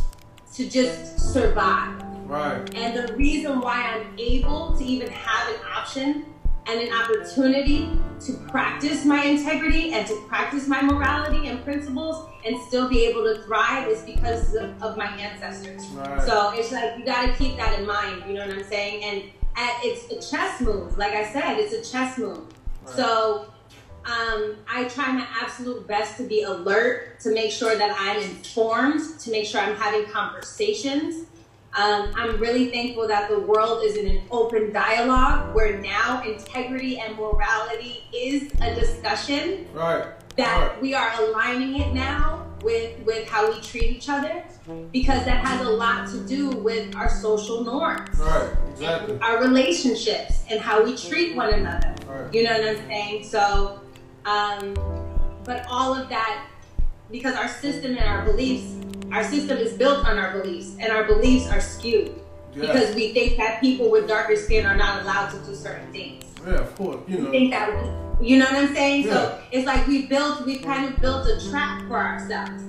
to 0.55 0.71
just 0.71 1.33
survive. 1.33 2.01
Right. 2.25 2.73
And 2.77 2.97
the 2.97 3.13
reason 3.15 3.61
why 3.61 3.83
I'm 3.83 4.17
able 4.17 4.77
to 4.79 4.85
even 4.85 5.11
have 5.11 5.49
an 5.49 5.61
option 5.75 6.27
and 6.67 6.81
an 6.81 6.93
opportunity 6.93 7.91
to 8.21 8.33
practice 8.49 9.05
my 9.05 9.25
integrity 9.25 9.93
and 9.93 10.07
to 10.07 10.25
practice 10.29 10.69
my 10.69 10.83
morality 10.83 11.49
and 11.49 11.65
principles 11.65 12.29
and 12.45 12.57
still 12.69 12.89
be 12.89 13.05
able 13.07 13.25
to 13.25 13.43
thrive 13.43 13.89
is 13.89 14.03
because 14.03 14.55
of, 14.55 14.81
of 14.81 14.97
my 14.97 15.07
ancestors. 15.17 15.85
Right. 15.89 16.23
So 16.23 16.53
it's 16.55 16.71
like 16.71 16.97
you 16.97 17.05
got 17.05 17.27
to 17.27 17.33
keep 17.33 17.57
that 17.57 17.77
in 17.81 17.87
mind. 17.87 18.23
You 18.29 18.35
know 18.35 18.47
what 18.47 18.57
I'm 18.57 18.65
saying? 18.65 19.03
And 19.03 19.31
at, 19.57 19.81
it's 19.83 20.11
a 20.11 20.31
chess 20.31 20.61
move. 20.61 20.97
Like 20.99 21.13
I 21.13 21.31
said, 21.33 21.59
it's 21.59 21.73
a 21.73 21.93
chess 21.93 22.19
move. 22.19 22.45
Right. 22.85 22.97
So 22.97 23.53
um, 24.05 24.57
I 24.69 24.85
try 24.89 25.13
my 25.13 25.27
absolute 25.41 25.87
best 25.87 26.17
to 26.17 26.25
be 26.25 26.43
alert, 26.43 27.21
to 27.21 27.33
make 27.33 27.53
sure 27.53 27.77
that 27.77 27.97
I'm 27.99 28.21
informed, 28.23 29.21
to 29.21 29.31
make 29.31 29.47
sure 29.47 29.61
I'm 29.61 29.77
having 29.77 30.07
conversations 30.07 31.27
um, 31.75 32.11
I'm 32.17 32.41
really 32.41 32.71
thankful 32.71 33.07
that 33.09 33.31
the 33.31 33.39
world 33.39 33.85
is 33.85 33.97
in 33.97 34.07
an 34.09 34.23
open 34.31 34.73
dialogue 34.73 35.55
where 35.55 35.81
now 35.81 36.23
integrity 36.25 36.99
and 36.99 37.17
morality 37.17 38.03
is 38.13 38.51
a 38.61 38.75
discussion. 38.75 39.69
Right. 39.73 40.07
That 40.37 40.73
right. 40.73 40.83
we 40.83 40.95
are 40.95 41.13
aligning 41.21 41.81
it 41.81 41.93
now 41.93 42.40
with 42.63 42.99
with 43.05 43.29
how 43.29 43.51
we 43.51 43.61
treat 43.61 43.85
each 43.85 44.09
other 44.09 44.45
because 44.93 45.25
that 45.25 45.45
has 45.45 45.67
a 45.67 45.71
lot 45.71 46.09
to 46.11 46.27
do 46.27 46.51
with 46.51 46.95
our 46.95 47.09
social 47.09 47.65
norms. 47.65 48.19
Right. 48.19 48.53
Exactly. 48.73 49.19
Our 49.21 49.41
relationships 49.41 50.45
and 50.51 50.61
how 50.61 50.85
we 50.85 50.97
treat 50.97 51.35
one 51.35 51.53
another. 51.53 51.95
Right. 52.07 52.35
You 52.35 52.45
know 52.45 52.59
what 52.59 52.69
I'm 52.69 52.77
saying? 52.87 53.25
So, 53.25 53.81
um, 54.25 54.75
but 55.45 55.67
all 55.69 55.95
of 55.95 56.09
that 56.09 56.47
because 57.11 57.35
our 57.35 57.49
system 57.49 57.97
and 57.97 58.07
our 58.07 58.25
beliefs 58.25 58.81
our 59.13 59.25
system 59.25 59.59
is 59.59 59.73
built 59.73 60.07
on 60.07 60.19
our 60.19 60.41
beliefs, 60.41 60.77
and 60.79 60.93
our 60.93 61.05
beliefs 61.05 61.51
are 61.51 61.61
skewed 61.61 62.15
yeah. 62.55 62.61
because 62.61 62.95
we 62.95 63.13
think 63.13 63.37
that 63.39 63.61
people 63.61 63.91
with 63.91 64.07
darker 64.07 64.37
skin 64.37 64.65
are 64.67 64.77
not 64.77 65.03
allowed 65.03 65.31
to 65.31 65.39
do 65.45 65.55
certain 65.55 65.91
things. 65.93 66.25
Yeah, 66.47 66.55
of 66.55 66.75
course. 66.77 67.01
You 67.09 67.19
know. 67.19 67.25
We 67.25 67.31
think 67.31 67.51
that 67.51 67.71
you 68.21 68.39
know 68.39 68.45
what 68.47 68.55
I'm 68.55 68.75
saying? 68.75 69.07
Yeah. 69.07 69.13
So 69.13 69.41
it's 69.51 69.67
like 69.67 69.87
we 69.87 70.07
built, 70.07 70.45
we 70.45 70.59
kind 70.59 70.93
of 70.93 71.01
built 71.01 71.27
a 71.27 71.51
trap 71.51 71.87
for 71.89 71.97
ourselves. 71.97 72.63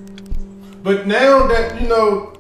But 0.84 1.08
now 1.08 1.48
that 1.48 1.80
you 1.82 1.88
know 1.88 2.34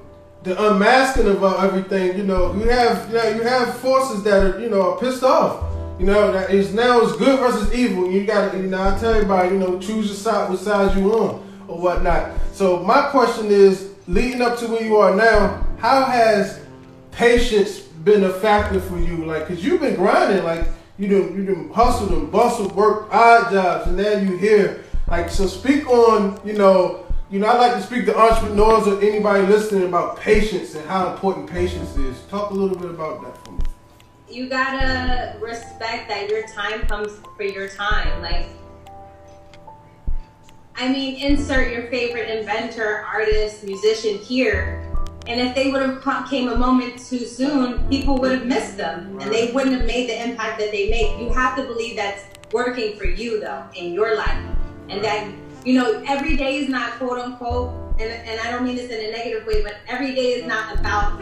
the 0.43 0.71
unmasking 0.71 1.27
of 1.27 1.43
uh, 1.43 1.57
everything, 1.57 2.17
you 2.17 2.23
know, 2.23 2.53
you 2.53 2.67
have 2.69 3.09
you, 3.09 3.15
know, 3.15 3.29
you 3.29 3.41
have 3.43 3.77
forces 3.77 4.23
that 4.23 4.43
are 4.43 4.59
you 4.59 4.69
know 4.69 4.93
are 4.93 4.99
pissed 4.99 5.23
off. 5.23 5.67
You 5.99 6.07
know, 6.07 6.31
that 6.31 6.49
is 6.49 6.73
now 6.73 7.01
it's 7.01 7.15
good 7.17 7.39
versus 7.39 7.71
evil. 7.75 8.09
You 8.09 8.25
gotta, 8.25 8.57
you 8.57 8.67
know, 8.67 8.81
I 8.81 8.97
tell 8.97 9.13
everybody, 9.13 9.49
you 9.49 9.59
know, 9.59 9.77
choose 9.77 10.07
your 10.07 10.15
side, 10.15 10.49
what 10.49 10.57
side 10.57 10.97
you 10.97 11.13
on 11.13 11.65
or 11.67 11.79
whatnot. 11.79 12.31
So 12.53 12.79
my 12.79 13.09
question 13.09 13.47
is, 13.47 13.91
leading 14.07 14.41
up 14.41 14.57
to 14.59 14.67
where 14.67 14.83
you 14.83 14.97
are 14.97 15.15
now, 15.15 15.63
how 15.77 16.05
has 16.05 16.59
patience 17.11 17.79
been 17.79 18.23
a 18.23 18.33
factor 18.33 18.79
for 18.79 18.97
you? 18.97 19.25
Like, 19.25 19.47
cause 19.47 19.63
you've 19.63 19.81
been 19.81 19.95
grinding. 19.95 20.43
Like, 20.43 20.65
you 20.97 21.07
done 21.07 21.35
you 21.35 21.45
done 21.45 21.69
hustled 21.69 22.11
and 22.11 22.31
bustled, 22.31 22.75
worked 22.75 23.13
odd 23.13 23.51
jobs, 23.51 23.87
and 23.87 23.97
now 23.97 24.17
you 24.17 24.37
here. 24.37 24.83
Like 25.07 25.29
so, 25.29 25.47
speak 25.47 25.87
on 25.89 26.39
you 26.45 26.53
know. 26.53 27.05
You 27.29 27.39
know, 27.39 27.47
I 27.47 27.57
like 27.57 27.73
to 27.75 27.81
speak 27.81 28.03
to 28.07 28.19
entrepreneurs 28.19 28.87
or 28.87 29.01
anybody 29.01 29.47
listening 29.47 29.87
about 29.87 30.19
patience 30.19 30.75
and 30.75 30.85
how 30.85 31.13
important 31.13 31.49
patience 31.49 31.95
is. 31.95 32.21
Talk 32.23 32.51
a 32.51 32.53
little 32.53 32.77
bit 32.77 32.89
about 32.89 33.23
that 33.23 33.37
for 33.45 33.53
me. 33.53 33.59
You 34.29 34.49
gotta 34.49 35.37
respect 35.39 36.09
that 36.09 36.29
your 36.29 36.45
time 36.47 36.81
comes 36.87 37.21
for 37.37 37.43
your 37.43 37.69
time. 37.69 38.21
Like, 38.21 38.49
I 40.75 40.89
mean, 40.89 41.25
insert 41.25 41.71
your 41.71 41.83
favorite 41.87 42.29
inventor, 42.29 43.05
artist, 43.07 43.63
musician 43.63 44.17
here. 44.17 44.90
And 45.27 45.39
if 45.39 45.53
they 45.55 45.71
would 45.71 45.81
have 45.81 46.29
came 46.29 46.49
a 46.49 46.55
moment 46.55 46.97
too 46.99 47.25
soon, 47.25 47.87
people 47.89 48.17
would 48.17 48.31
have 48.31 48.45
missed 48.45 48.77
them 48.77 49.17
and 49.21 49.31
they 49.31 49.51
wouldn't 49.51 49.75
have 49.77 49.85
made 49.85 50.09
the 50.09 50.21
impact 50.23 50.59
that 50.59 50.71
they 50.71 50.89
make. 50.89 51.19
You 51.19 51.29
have 51.33 51.55
to 51.57 51.63
believe 51.63 51.95
that's 51.95 52.23
working 52.51 52.97
for 52.97 53.05
you 53.05 53.39
though 53.39 53.63
in 53.75 53.93
your 53.93 54.15
life. 54.17 54.43
And 54.89 55.03
that, 55.03 55.31
you 55.63 55.73
know, 55.75 56.03
every 56.07 56.35
day 56.35 56.57
is 56.57 56.69
not 56.69 56.93
quote 56.93 57.19
unquote, 57.19 57.71
and, 57.99 58.11
and 58.11 58.39
I 58.41 58.51
don't 58.51 58.63
mean 58.63 58.75
this 58.75 58.89
in 58.91 58.99
a 59.09 59.11
negative 59.11 59.45
way, 59.45 59.61
but 59.61 59.75
every 59.87 60.13
day 60.15 60.33
is 60.33 60.45
not 60.47 60.77
about 60.79 61.21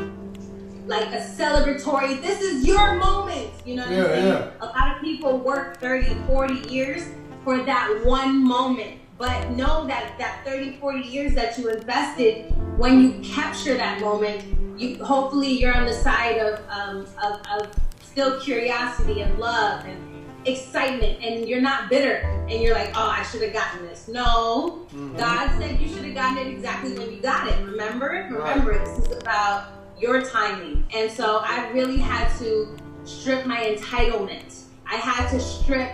like 0.88 1.06
a 1.14 1.20
celebratory, 1.20 2.20
this 2.22 2.42
is 2.42 2.66
your 2.66 2.96
moment. 2.96 3.52
You 3.64 3.76
know 3.76 3.84
what 3.84 3.92
Yeah, 3.92 4.00
I'm 4.04 4.10
saying? 4.10 4.26
yeah. 4.28 4.52
A 4.62 4.66
lot 4.66 4.96
of 4.96 5.02
people 5.04 5.38
work 5.38 5.78
30, 5.80 6.16
40 6.26 6.74
years 6.74 7.04
for 7.44 7.62
that 7.64 8.02
one 8.06 8.44
moment. 8.44 9.00
But 9.20 9.52
know 9.52 9.86
that 9.86 10.18
that 10.18 10.46
30, 10.46 10.78
40 10.78 11.00
years 11.02 11.36
that 11.36 11.58
you 11.58 11.70
invested, 11.70 12.54
when 12.78 13.02
you 13.04 13.20
capture 13.22 13.76
that 13.76 14.00
moment, 14.00 14.80
you 14.80 15.04
hopefully 15.04 15.60
you're 15.60 15.76
on 15.76 15.86
the 15.86 15.94
side 15.94 16.38
of 16.38 16.62
um, 16.70 17.06
of, 17.22 17.42
of 17.52 17.80
still 18.02 18.40
curiosity 18.40 19.20
and 19.22 19.38
love 19.38 19.84
and 19.86 20.10
excitement 20.46 21.22
and 21.22 21.50
you're 21.50 21.62
not 21.62 21.90
bitter 21.90 22.22
and 22.50 22.62
you're 22.62 22.74
like, 22.74 22.92
oh, 22.96 23.10
I 23.10 23.24
should 23.24 23.42
have 23.42 23.52
gotten 23.52 23.86
this. 23.86 24.08
No, 24.08 24.88
God 25.18 25.50
said 25.60 25.82
you 25.82 25.90
should 25.90 26.06
have 26.06 26.16
gotten 26.16 26.38
it 26.38 26.48
exactly 26.48 26.98
when 26.98 27.12
you 27.12 27.22
got 27.22 27.48
it. 27.48 27.62
Remember? 27.66 28.28
Remember, 28.32 28.80
this 28.80 29.00
is 29.06 29.18
about 29.18 29.72
your 30.00 30.22
timing. 30.22 30.86
And 30.94 31.12
so 31.12 31.42
I 31.44 31.70
really 31.72 31.98
had 31.98 32.34
to 32.40 32.74
strip 33.04 33.46
my 33.46 33.58
entitlement. 33.58 34.64
I 34.88 34.96
had 34.96 35.30
to 35.32 35.40
strip 35.40 35.92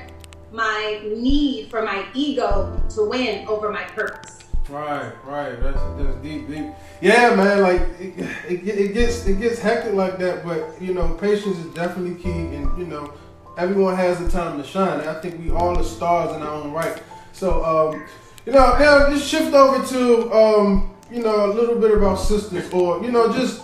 my 0.56 1.02
need 1.04 1.70
for 1.70 1.84
my 1.84 2.06
ego 2.13 2.82
to 2.89 3.04
win 3.04 3.48
over 3.48 3.72
my 3.72 3.84
purpose. 3.84 4.39
Right, 4.70 5.13
right. 5.26 5.62
That's 5.62 5.80
that's 5.98 6.15
deep, 6.24 6.48
deep. 6.48 6.65
Yeah, 7.00 7.36
man. 7.36 7.62
Like 7.62 7.82
it, 8.00 8.18
it, 8.50 8.68
it 8.68 8.94
gets 8.94 9.28
it 9.28 9.39
gets 9.39 9.60
hectic 9.60 9.94
like 9.94 10.18
that, 10.18 10.44
but 10.44 10.82
you 10.82 10.94
know, 10.94 11.13
patience 11.13 11.58
is 11.58 11.72
definitely 11.74 12.15
key, 12.15 12.32
and 12.32 12.76
you 12.78 12.88
know, 12.88 13.13
everyone 13.58 13.96
has 13.96 14.18
the 14.18 14.30
time 14.30 14.58
to 14.58 14.68
shine. 14.68 15.02
And 15.02 15.10
I 15.10 15.22
think 15.22 15.39
we 15.39 15.52
all 15.52 15.78
are 15.78 15.84
stars 15.84 16.36
in 16.36 16.41
our 16.41 16.56
own 16.56 16.72
right. 16.72 17.02
So, 17.32 17.63
um, 17.63 18.06
you 18.46 18.54
know, 18.54 18.78
now 18.80 19.10
just 19.10 19.30
shift 19.30 19.54
over 19.54 19.86
to 19.86 20.34
um, 20.34 20.96
you 21.12 21.22
know 21.22 21.52
a 21.52 21.52
little 21.54 21.80
bit 21.80 21.91
about 21.91 22.15
sisters, 22.15 22.68
or 22.74 23.04
you 23.04 23.12
know, 23.12 23.32
just 23.32 23.62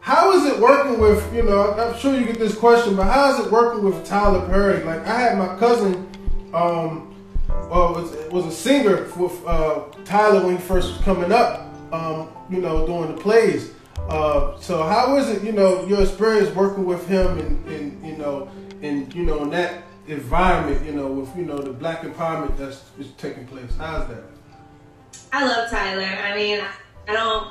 how 0.00 0.32
is 0.32 0.44
it 0.44 0.60
working 0.60 1.00
with 1.00 1.34
you 1.34 1.42
know? 1.42 1.72
I'm 1.72 1.98
sure 1.98 2.14
you 2.14 2.26
get 2.26 2.38
this 2.38 2.54
question, 2.54 2.96
but 2.96 3.04
how 3.04 3.32
is 3.32 3.46
it 3.46 3.50
working 3.50 3.82
with 3.82 4.04
Tyler 4.04 4.46
Perry? 4.46 4.84
Like 4.84 5.06
I 5.06 5.20
had 5.20 5.38
my 5.38 5.56
cousin. 5.56 6.06
Um, 6.54 7.14
well, 7.68 7.94
was 7.94 8.14
was 8.30 8.46
a 8.46 8.52
singer 8.52 9.10
with 9.16 9.44
uh, 9.46 9.80
Tyler 10.04 10.46
when 10.46 10.56
he 10.56 10.62
first 10.62 10.92
was 10.92 11.00
coming 11.02 11.32
up. 11.32 11.68
Um, 11.92 12.28
you 12.50 12.58
know, 12.60 12.86
doing 12.86 13.14
the 13.14 13.20
plays. 13.20 13.72
Uh, 14.08 14.58
so 14.58 14.82
how 14.82 15.16
is 15.16 15.28
it? 15.28 15.42
You 15.42 15.52
know, 15.52 15.86
your 15.86 16.02
experience 16.02 16.54
working 16.54 16.84
with 16.84 17.06
him 17.06 17.38
and, 17.38 17.66
and 17.68 18.06
you 18.06 18.16
know, 18.16 18.48
and 18.82 19.12
you 19.14 19.24
know, 19.24 19.42
in 19.42 19.50
that 19.50 19.84
environment. 20.08 20.84
You 20.84 20.92
know, 20.92 21.06
with 21.08 21.36
you 21.36 21.44
know 21.44 21.58
the 21.58 21.72
black 21.72 22.02
empowerment 22.02 22.56
that's 22.56 22.82
is 22.98 23.08
taking 23.18 23.46
place. 23.46 23.70
How's 23.78 24.08
that? 24.08 24.24
I 25.32 25.46
love 25.46 25.70
Tyler. 25.70 26.02
I 26.02 26.34
mean, 26.36 26.60
I 27.08 27.12
don't 27.12 27.48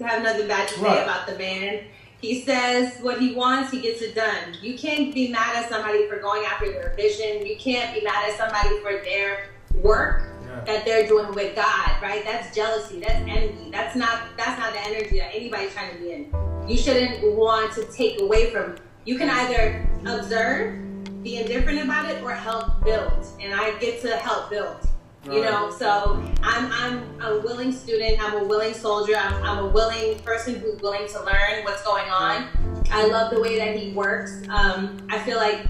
have 0.00 0.22
nothing 0.22 0.48
bad 0.48 0.68
to 0.68 0.74
say 0.74 0.82
Right. 0.82 1.02
about 1.02 1.26
the 1.26 1.38
man. 1.38 1.84
He 2.22 2.42
says 2.42 2.98
what 3.00 3.20
he 3.20 3.34
wants, 3.34 3.72
he 3.72 3.80
gets 3.80 4.00
it 4.00 4.14
done. 4.14 4.56
You 4.62 4.78
can't 4.78 5.12
be 5.12 5.26
mad 5.28 5.56
at 5.56 5.68
somebody 5.68 6.08
for 6.08 6.20
going 6.20 6.44
after 6.44 6.70
their 6.70 6.94
vision. 6.94 7.44
You 7.44 7.56
can't 7.56 7.92
be 7.92 8.00
mad 8.00 8.30
at 8.30 8.38
somebody 8.38 8.78
for 8.80 9.02
their 9.04 9.48
work 9.82 10.22
Yeah. 10.46 10.60
that 10.66 10.84
they're 10.84 11.08
doing 11.08 11.34
with 11.34 11.56
God, 11.56 11.90
right? 12.00 12.24
That's 12.24 12.54
jealousy, 12.54 13.00
that's 13.00 13.16
envy. 13.28 13.70
That's 13.72 13.96
not 13.96 14.36
that's 14.36 14.56
not 14.56 14.72
the 14.72 14.80
energy 14.86 15.18
that 15.18 15.34
anybody's 15.34 15.72
trying 15.72 15.96
to 15.96 16.00
be 16.00 16.12
in. 16.12 16.32
You 16.68 16.76
shouldn't 16.76 17.36
want 17.36 17.72
to 17.72 17.84
take 17.86 18.20
away 18.20 18.50
from 18.50 18.76
you 19.04 19.18
can 19.18 19.28
either 19.28 19.84
observe, 20.06 20.78
be 21.24 21.38
indifferent 21.38 21.80
about 21.82 22.08
it, 22.08 22.22
or 22.22 22.30
help 22.30 22.84
build. 22.84 23.26
And 23.40 23.52
I 23.52 23.76
get 23.80 24.00
to 24.02 24.16
help 24.16 24.48
build. 24.48 24.76
You 25.24 25.40
Right. 25.40 25.50
know, 25.50 25.70
so 25.70 26.20
I'm 26.42 26.72
I'm 26.72 27.20
a 27.22 27.38
willing 27.40 27.70
student. 27.72 28.18
I'm 28.20 28.42
a 28.42 28.44
willing 28.44 28.74
soldier. 28.74 29.14
I'm, 29.16 29.34
I'm 29.44 29.58
a 29.64 29.68
willing 29.68 30.18
person 30.20 30.56
who's 30.56 30.80
willing 30.80 31.06
to 31.08 31.20
learn 31.22 31.62
what's 31.62 31.82
going 31.84 32.10
on. 32.10 32.48
I 32.90 33.06
love 33.06 33.32
the 33.32 33.40
way 33.40 33.56
that 33.56 33.76
he 33.76 33.92
works. 33.92 34.42
Um, 34.48 35.06
I 35.10 35.20
feel 35.20 35.36
like 35.36 35.60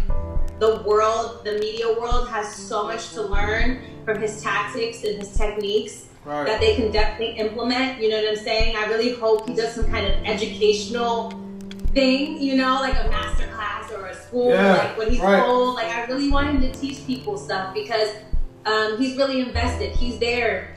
the 0.58 0.76
world, 0.86 1.44
the 1.44 1.58
media 1.58 1.86
world, 1.92 2.28
has 2.30 2.54
so 2.54 2.84
much 2.84 3.10
to 3.12 3.22
learn 3.22 3.82
from 4.06 4.20
his 4.20 4.42
tactics 4.42 5.04
and 5.04 5.18
his 5.18 5.36
techniques 5.36 6.06
that 6.24 6.60
they 6.60 6.74
can 6.76 6.90
definitely 6.90 7.36
implement. 7.36 8.00
You 8.00 8.08
know 8.08 8.22
what 8.22 8.30
I'm 8.30 8.36
saying? 8.36 8.74
I 8.76 8.86
really 8.86 9.12
hope 9.16 9.46
he 9.46 9.54
does 9.54 9.74
some 9.74 9.86
kind 9.90 10.06
of 10.06 10.14
educational 10.24 11.30
thing, 11.92 12.40
you 12.40 12.56
know, 12.56 12.76
like 12.80 12.94
a 12.94 13.08
master 13.10 13.48
class 13.48 13.92
or 13.92 14.06
a 14.06 14.14
school, 14.14 14.48
Yeah, 14.50 14.78
like 14.78 14.96
when 14.96 15.10
he's 15.10 15.20
right. 15.20 15.42
old. 15.42 15.74
Like 15.74 15.94
I 15.94 16.04
really 16.06 16.30
want 16.30 16.48
him 16.48 16.60
to 16.62 16.72
teach 16.72 17.06
people 17.06 17.36
stuff 17.36 17.74
because 17.74 18.08
um, 18.66 18.98
he's 18.98 19.16
really 19.16 19.40
invested. 19.40 19.94
He's 19.96 20.18
there 20.18 20.76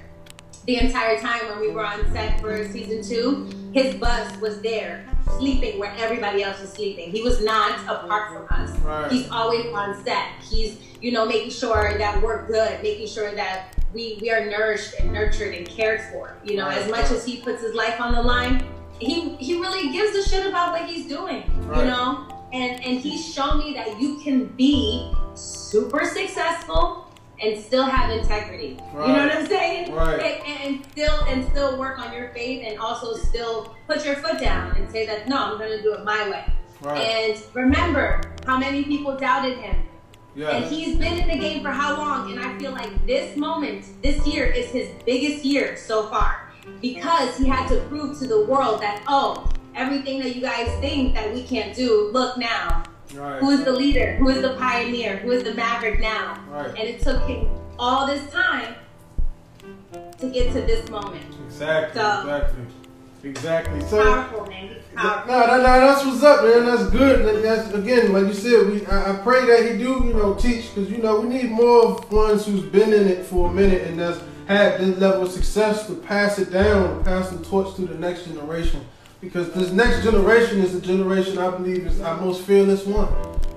the 0.66 0.78
entire 0.78 1.20
time 1.20 1.48
when 1.48 1.60
we 1.60 1.70
were 1.70 1.86
on 1.86 2.12
set 2.12 2.42
for 2.42 2.68
season 2.70 3.04
two. 3.04 3.50
His 3.74 3.96
bus 3.96 4.36
was 4.40 4.62
there, 4.62 5.06
sleeping 5.38 5.80
where 5.80 5.94
everybody 5.98 6.44
else 6.44 6.60
was 6.60 6.72
sleeping. 6.72 7.12
He 7.12 7.22
was 7.22 7.44
not 7.44 7.80
apart 7.88 8.34
from 8.34 8.48
us. 8.50 8.78
Right. 8.80 9.12
He's 9.12 9.30
always 9.30 9.66
on 9.68 10.04
set. 10.04 10.30
He's, 10.42 10.80
you 11.02 11.12
know, 11.12 11.26
making 11.26 11.52
sure 11.52 11.98
that 11.98 12.22
we're 12.22 12.48
good, 12.48 12.82
making 12.82 13.08
sure 13.08 13.36
that 13.36 13.76
we, 13.94 14.18
we 14.22 14.32
are 14.32 14.50
nourished 14.50 14.96
and 15.00 15.12
nurtured 15.12 15.54
and 15.54 15.68
cared 15.68 16.02
for. 16.12 16.38
You 16.44 16.58
know, 16.58 16.68
as 16.68 16.90
much 16.90 17.12
as 17.12 17.26
he 17.26 17.42
puts 17.42 17.62
his 17.62 17.76
life 17.76 18.00
on 18.00 18.14
the 18.14 18.22
line, 18.22 18.66
he 19.00 19.36
he 19.36 19.60
really 19.60 19.92
gives 19.92 20.16
a 20.16 20.28
shit 20.28 20.48
about 20.48 20.72
what 20.72 20.90
he's 20.90 21.08
doing. 21.08 21.44
Right. 21.68 21.80
You 21.80 21.86
know? 21.86 22.28
And 22.54 22.84
and 22.84 23.00
he's 23.00 23.34
shown 23.34 23.60
me 23.60 23.74
that 23.74 24.00
you 24.00 24.20
can 24.20 24.46
be 24.46 25.12
super 25.34 26.06
successful 26.06 27.05
and 27.42 27.62
still 27.62 27.84
have 27.84 28.10
integrity. 28.12 28.80
You 28.94 29.00
know 29.00 29.28
what 29.28 29.36
I'm 29.36 29.48
saying? 29.48 29.94
Right. 29.94 30.20
And, 30.46 30.76
and, 30.76 30.86
still 30.92 31.24
and 31.26 31.46
still 31.50 31.78
work 31.78 32.00
on 32.00 32.14
your 32.14 32.30
faith 32.30 32.64
and 32.66 32.80
also 32.80 33.16
still 33.16 33.76
put 33.88 34.06
your 34.06 34.16
foot 34.16 34.40
down 34.40 34.76
and 34.78 34.90
say 34.90 35.06
that 35.06 35.28
no, 35.28 35.38
I'm 35.38 35.60
gonna 35.60 35.82
do 35.82 35.94
it 35.94 36.04
my 36.04 36.30
way. 36.30 36.46
Right. 36.82 37.02
And 37.02 37.44
remember 37.54 38.22
how 38.46 38.58
many 38.58 38.84
people 38.84 39.18
doubted 39.18 39.58
him. 39.58 39.86
And 40.38 40.66
he's 40.66 40.98
been 40.98 41.18
in 41.18 41.28
the 41.30 41.38
game 41.38 41.64
for 41.64 41.70
how 41.70 41.98
long? 41.98 42.32
And 42.32 42.40
I 42.42 42.58
feel 42.58 42.72
like 42.72 43.06
this 43.08 43.38
moment, 43.38 43.86
this 44.02 44.28
year, 44.28 44.46
is 44.46 44.68
his 44.68 44.90
biggest 45.06 45.46
year 45.46 45.78
so 45.78 46.08
far 46.08 46.52
because 46.82 47.38
he 47.38 47.48
had 47.48 47.68
to 47.70 47.80
prove 47.88 48.20
to 48.20 48.28
the 48.28 48.46
world 48.46 48.82
that, 48.82 49.02
oh, 49.08 49.50
everything 49.76 50.20
that 50.20 50.36
you 50.36 50.42
guys 50.42 50.68
think 50.80 51.14
that 51.16 51.34
we 51.34 51.44
can't 51.44 51.76
do, 51.76 52.10
look 52.12 52.38
now. 52.38 52.84
Who 53.14 53.20
Right. 53.20 53.44
is 53.44 53.64
the 53.64 53.72
leader? 53.72 54.16
Who 54.16 54.30
is 54.30 54.42
the 54.42 54.56
pioneer? 54.56 55.18
Who 55.18 55.32
is 55.32 55.44
the 55.44 55.54
maverick 55.54 56.00
now? 56.00 56.38
Right. 56.52 56.68
And 56.70 56.80
it 56.80 57.02
took 57.02 57.22
him 57.28 57.48
all 57.78 58.08
this 58.08 58.24
time 58.32 58.76
to 60.20 60.28
get 60.28 60.54
to 60.54 60.62
this 60.62 60.90
moment. 60.90 61.24
Exactly. 61.48 62.02
So- 62.02 62.20
Exactly. 62.22 62.66
Exactly. 63.24 63.82
So. 63.82 64.04
Powerful, 64.04 64.46
man. 64.46 64.68
He's 64.68 64.78
No, 64.96 65.24
no, 65.28 65.48
no, 65.58 65.64
that's 65.64 66.06
what's 66.06 66.22
up, 66.24 66.44
man. 66.44 66.66
That's 66.66 66.90
good. 66.92 67.44
That's 67.44 67.74
again, 67.74 68.14
like 68.14 68.28
you 68.28 68.34
said. 68.34 68.68
We, 68.68 68.86
I, 68.86 69.14
I 69.14 69.16
pray 69.18 69.46
that 69.48 69.72
he 69.72 69.78
do, 69.80 70.04
you 70.06 70.14
know, 70.14 70.36
teach 70.36 70.74
because 70.76 70.92
you 70.92 70.98
know 71.00 71.22
we 71.22 71.30
need 71.30 71.50
more 71.50 71.86
of 71.86 72.12
ones 72.12 72.46
who's 72.46 72.62
been 72.62 72.94
in 72.94 73.08
it 73.08 73.26
for 73.26 73.50
a 73.50 73.54
minute 73.54 73.88
and 73.88 74.00
that's 74.00 74.20
had 74.48 74.80
this 74.80 74.96
level 75.00 75.24
of 75.24 75.32
success 75.32 75.88
to 75.88 75.96
pass 75.96 76.38
it 76.38 76.52
down, 76.52 77.04
pass 77.04 77.30
the 77.32 77.44
torch 77.44 77.76
to 77.78 77.82
the 77.88 77.96
next 77.96 78.26
generation. 78.28 78.86
Because 79.26 79.52
this 79.54 79.72
next 79.72 80.04
generation 80.04 80.60
is 80.60 80.80
the 80.80 80.86
generation 80.86 81.40
I 81.40 81.50
believe 81.50 81.88
is 81.88 82.00
our 82.00 82.22
most 82.22 82.44
fearless 82.44 82.86
one. 82.86 83.08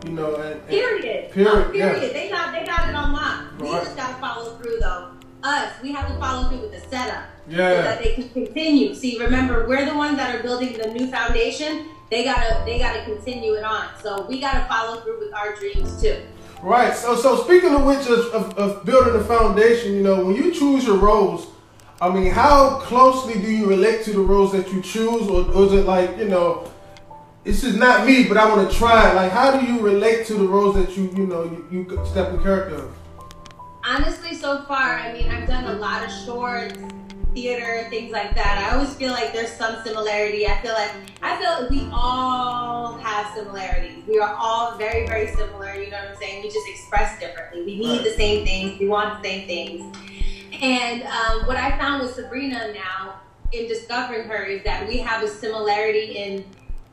You 0.06 0.12
know, 0.12 0.34
and, 0.36 0.54
and 0.54 0.66
Period. 0.68 1.30
Period, 1.30 1.66
Oh, 1.68 1.72
yeah. 1.74 1.92
period. 1.92 2.14
They 2.14 2.30
got 2.30 2.52
they 2.52 2.64
got 2.64 2.88
it 2.88 2.94
on 2.94 3.12
lock. 3.12 3.44
We 3.60 3.68
Right. 3.70 3.84
just 3.84 3.94
gotta 3.96 4.14
follow 4.14 4.54
through 4.56 4.78
though. 4.80 5.10
Us, 5.42 5.70
we 5.82 5.92
have 5.92 6.08
to 6.08 6.14
follow 6.18 6.48
through 6.48 6.60
with 6.60 6.72
the 6.72 6.80
setup. 6.88 7.24
So 7.50 7.56
Yeah. 7.56 7.82
that 7.82 8.02
they 8.02 8.12
can 8.14 8.30
continue. 8.30 8.94
See, 8.94 9.18
remember, 9.20 9.66
we're 9.68 9.84
the 9.84 9.94
ones 9.94 10.16
that 10.16 10.34
are 10.34 10.42
building 10.42 10.72
the 10.82 10.88
new 10.88 11.06
foundation. 11.10 11.84
They 12.10 12.24
gotta 12.24 12.62
they 12.64 12.78
gotta 12.78 13.02
continue 13.04 13.52
it 13.54 13.62
on. 13.64 13.84
So 14.02 14.24
we 14.26 14.40
gotta 14.40 14.64
follow 14.70 15.00
through 15.02 15.18
with 15.20 15.34
our 15.34 15.54
dreams 15.54 16.00
too. 16.00 16.16
Right. 16.62 16.96
So, 16.96 17.14
so 17.14 17.36
speaking 17.44 17.74
of 17.74 17.84
which, 17.84 18.06
of, 18.06 18.32
of, 18.34 18.54
of 18.58 18.84
building 18.86 19.12
the 19.12 19.22
foundation, 19.24 19.92
you 19.92 20.02
know, 20.02 20.24
when 20.24 20.34
you 20.34 20.50
choose 20.50 20.84
your 20.86 20.96
roles, 20.96 21.46
I 22.00 22.14
mean, 22.14 22.30
how 22.30 22.78
closely 22.78 23.34
do 23.34 23.50
you 23.50 23.66
relate 23.66 24.04
to 24.04 24.12
the 24.12 24.20
roles 24.20 24.52
that 24.52 24.72
you 24.72 24.80
choose, 24.80 25.26
or, 25.28 25.50
or 25.50 25.66
is 25.66 25.72
it 25.72 25.84
like, 25.84 26.16
you 26.16 26.28
know, 26.28 26.70
this 27.42 27.64
is 27.64 27.76
not 27.76 28.06
me, 28.06 28.28
but 28.28 28.36
I 28.36 28.48
want 28.48 28.70
to 28.70 28.76
try. 28.76 29.12
Like, 29.14 29.32
how 29.32 29.58
do 29.58 29.66
you 29.66 29.80
relate 29.80 30.24
to 30.26 30.34
the 30.34 30.46
roles 30.46 30.76
that 30.76 30.96
you 30.96 31.10
you 31.16 31.26
know 31.26 31.42
you, 31.44 31.66
you 31.72 32.06
step 32.06 32.32
in 32.32 32.42
character 32.42 32.76
of? 32.76 32.94
Honestly, 33.84 34.34
so 34.34 34.62
far, 34.64 34.98
I 34.98 35.12
mean, 35.12 35.28
I've 35.28 35.48
done 35.48 35.64
a 35.64 35.78
lot 35.78 36.04
of 36.04 36.12
shorts, 36.24 36.78
theater, 37.34 37.88
things 37.90 38.12
like 38.12 38.34
that. 38.34 38.58
I 38.58 38.76
always 38.76 38.94
feel 38.94 39.12
like 39.12 39.32
there's 39.32 39.52
some 39.52 39.82
similarity. 39.82 40.46
I 40.46 40.60
feel 40.60 40.74
like 40.74 40.92
I 41.22 41.36
feel 41.40 41.50
like 41.50 41.70
we 41.70 41.88
all 41.92 42.98
have 42.98 43.34
similarities. 43.34 44.04
We 44.06 44.20
are 44.20 44.36
all 44.38 44.76
very, 44.76 45.04
very 45.06 45.34
similar. 45.34 45.74
You 45.74 45.90
know 45.90 45.98
what 45.98 46.10
I'm 46.10 46.16
saying? 46.16 46.44
We 46.44 46.50
just 46.50 46.68
express 46.68 47.18
differently. 47.18 47.64
We 47.64 47.78
need 47.78 48.04
the 48.04 48.12
same 48.12 48.44
things. 48.44 48.78
We 48.78 48.86
want 48.86 49.20
the 49.20 49.28
same 49.28 49.48
things. 49.48 49.96
And 50.60 51.02
um, 51.04 51.46
what 51.46 51.56
I 51.56 51.76
found 51.78 52.02
with 52.02 52.14
Sabrina 52.14 52.72
now 52.72 53.20
in 53.52 53.68
discovering 53.68 54.28
her 54.28 54.44
is 54.44 54.62
that 54.64 54.86
we 54.88 54.98
have 54.98 55.22
a 55.22 55.28
similarity 55.28 56.16
in 56.16 56.44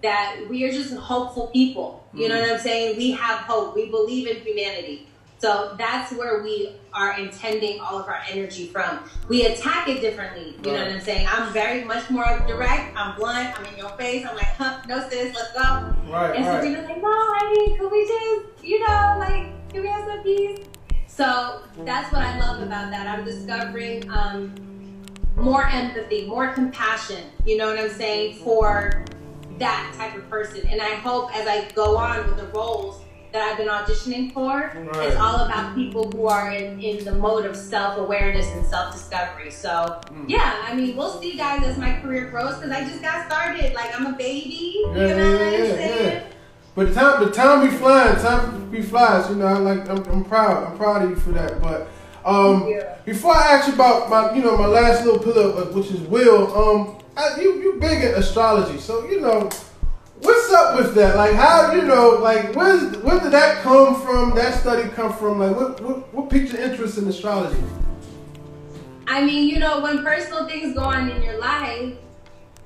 that 0.01 0.37
we 0.49 0.63
are 0.65 0.71
just 0.71 0.93
hopeful 0.93 1.47
people. 1.47 2.07
You 2.13 2.29
know 2.29 2.39
what 2.39 2.49
I'm 2.49 2.59
saying? 2.59 2.97
We 2.97 3.11
have 3.11 3.39
hope. 3.39 3.75
We 3.75 3.89
believe 3.89 4.27
in 4.27 4.37
humanity. 4.37 5.07
So 5.39 5.75
that's 5.77 6.13
where 6.13 6.41
we 6.41 6.71
are 6.93 7.19
intending 7.19 7.81
all 7.81 7.99
of 7.99 8.07
our 8.07 8.21
energy 8.29 8.67
from. 8.67 8.99
We 9.27 9.45
attack 9.45 9.89
it 9.89 9.99
differently. 9.99 10.55
You 10.63 10.71
know 10.71 10.83
what 10.83 10.91
I'm 10.93 11.01
saying? 11.01 11.27
I'm 11.29 11.51
very 11.51 11.83
much 11.83 12.09
more 12.09 12.23
direct. 12.47 12.95
I'm 12.95 13.17
blunt. 13.17 13.57
I'm 13.59 13.65
in 13.65 13.77
your 13.77 13.89
face. 13.89 14.25
I'm 14.25 14.35
like, 14.35 14.55
huh, 14.55 14.81
no 14.87 15.07
sis, 15.09 15.35
let's 15.35 15.51
go. 15.53 15.93
Right, 16.09 16.35
And 16.35 16.45
right. 16.45 16.63
Sabrina's 16.63 16.85
like, 16.87 17.01
no, 17.01 17.09
I 17.09 17.53
mean, 17.53 17.77
could 17.77 17.91
we 17.91 18.07
just, 18.07 18.63
you 18.65 18.79
know, 18.79 19.15
like, 19.19 19.71
can 19.71 19.81
we 19.81 19.87
have 19.87 20.05
some 20.07 20.23
peace? 20.23 20.59
So 21.15 21.61
that's 21.85 22.11
what 22.11 22.21
I 22.23 22.37
love 22.39 22.61
about 22.61 22.91
that. 22.91 23.07
I'm 23.07 23.23
discovering 23.23 24.09
um, 24.09 24.53
more 25.37 25.65
empathy, 25.65 26.27
more 26.27 26.51
compassion, 26.51 27.23
you 27.45 27.55
know 27.55 27.67
what 27.67 27.79
I'm 27.79 27.89
saying, 27.89 28.35
for 28.43 29.05
that 29.57 29.93
type 29.97 30.15
of 30.17 30.29
person. 30.29 30.67
And 30.67 30.81
I 30.81 30.95
hope 30.95 31.33
as 31.33 31.47
I 31.47 31.71
go 31.73 31.95
on 31.95 32.27
with 32.27 32.35
the 32.37 32.47
roles 32.47 33.01
that 33.31 33.41
I've 33.43 33.57
been 33.57 33.69
auditioning 33.69 34.33
for, 34.33 34.73
Right. 34.75 35.07
it's 35.07 35.15
all 35.15 35.45
about 35.45 35.73
people 35.73 36.11
who 36.11 36.27
are 36.27 36.51
in, 36.51 36.81
in 36.81 37.05
the 37.05 37.13
mode 37.13 37.45
of 37.45 37.55
self 37.55 37.97
awareness 37.97 38.47
and 38.47 38.65
self 38.65 38.93
discovery. 38.93 39.51
So, 39.51 40.01
Mm. 40.11 40.25
yeah, 40.29 40.63
I 40.67 40.75
mean, 40.75 40.97
we'll 40.97 41.21
see, 41.21 41.37
guys, 41.37 41.63
as 41.65 41.77
my 41.77 41.97
career 42.01 42.29
grows 42.29 42.55
because 42.55 42.71
I 42.71 42.81
just 42.83 43.01
got 43.01 43.25
started. 43.31 43.73
Like, 43.73 43.97
I'm 43.97 44.05
a 44.07 44.17
baby, 44.17 44.49
you 44.75 44.91
Yeah, 44.93 44.93
know 44.95 45.07
yeah, 45.07 45.15
what 45.15 45.59
I'm 45.59 45.65
saying? 45.77 46.11
yeah. 46.13 46.19
But 46.75 46.89
the 46.89 46.93
time, 46.93 47.23
the 47.23 47.31
time 47.31 47.69
be 47.69 47.75
flying. 47.75 48.15
Time 48.17 48.69
be 48.69 48.81
flies. 48.81 49.29
You 49.29 49.37
know, 49.37 49.45
I 49.47 49.57
like. 49.57 49.89
I'm, 49.89 50.03
I'm 50.11 50.25
proud. 50.25 50.71
I'm 50.71 50.77
proud 50.77 51.03
of 51.03 51.09
you 51.09 51.15
for 51.15 51.31
that. 51.31 51.61
But 51.61 51.87
um, 52.25 52.67
Yeah. 52.67 52.97
before 53.05 53.33
I 53.35 53.53
ask 53.53 53.67
you 53.67 53.73
about 53.73 54.09
my, 54.09 54.33
you 54.35 54.43
know, 54.43 54.57
my 54.57 54.65
last 54.67 55.05
little 55.05 55.19
pillar, 55.19 55.53
uh, 55.61 55.65
which 55.71 55.91
is 55.91 56.01
Will. 56.01 56.53
Um, 56.53 56.97
I, 57.15 57.39
you 57.39 57.61
you 57.61 57.73
big 57.79 58.03
at 58.03 58.17
astrology, 58.17 58.77
so 58.77 59.05
you 59.07 59.21
know, 59.21 59.49
what's 60.19 60.51
up 60.51 60.75
with 60.77 60.95
that? 60.95 61.15
Like, 61.15 61.33
how 61.35 61.71
you 61.71 61.83
know, 61.83 62.19
like, 62.21 62.53
where's 62.53 62.97
where 62.97 63.21
did 63.21 63.31
that 63.31 63.61
come 63.63 64.01
from? 64.01 64.35
That 64.35 64.53
study 64.59 64.89
come 64.89 65.13
from? 65.13 65.39
Like, 65.39 65.55
what 65.55 65.79
what, 65.81 66.13
what 66.13 66.29
piqued 66.29 66.51
your 66.51 66.61
interest 66.61 66.97
in 66.97 67.07
astrology? 67.07 67.61
I 69.07 69.23
mean, 69.23 69.47
you 69.47 69.59
know, 69.59 69.79
when 69.79 70.03
personal 70.03 70.45
things 70.47 70.73
go 70.75 70.81
on 70.81 71.09
in 71.09 71.21
your 71.21 71.37
life, 71.37 71.93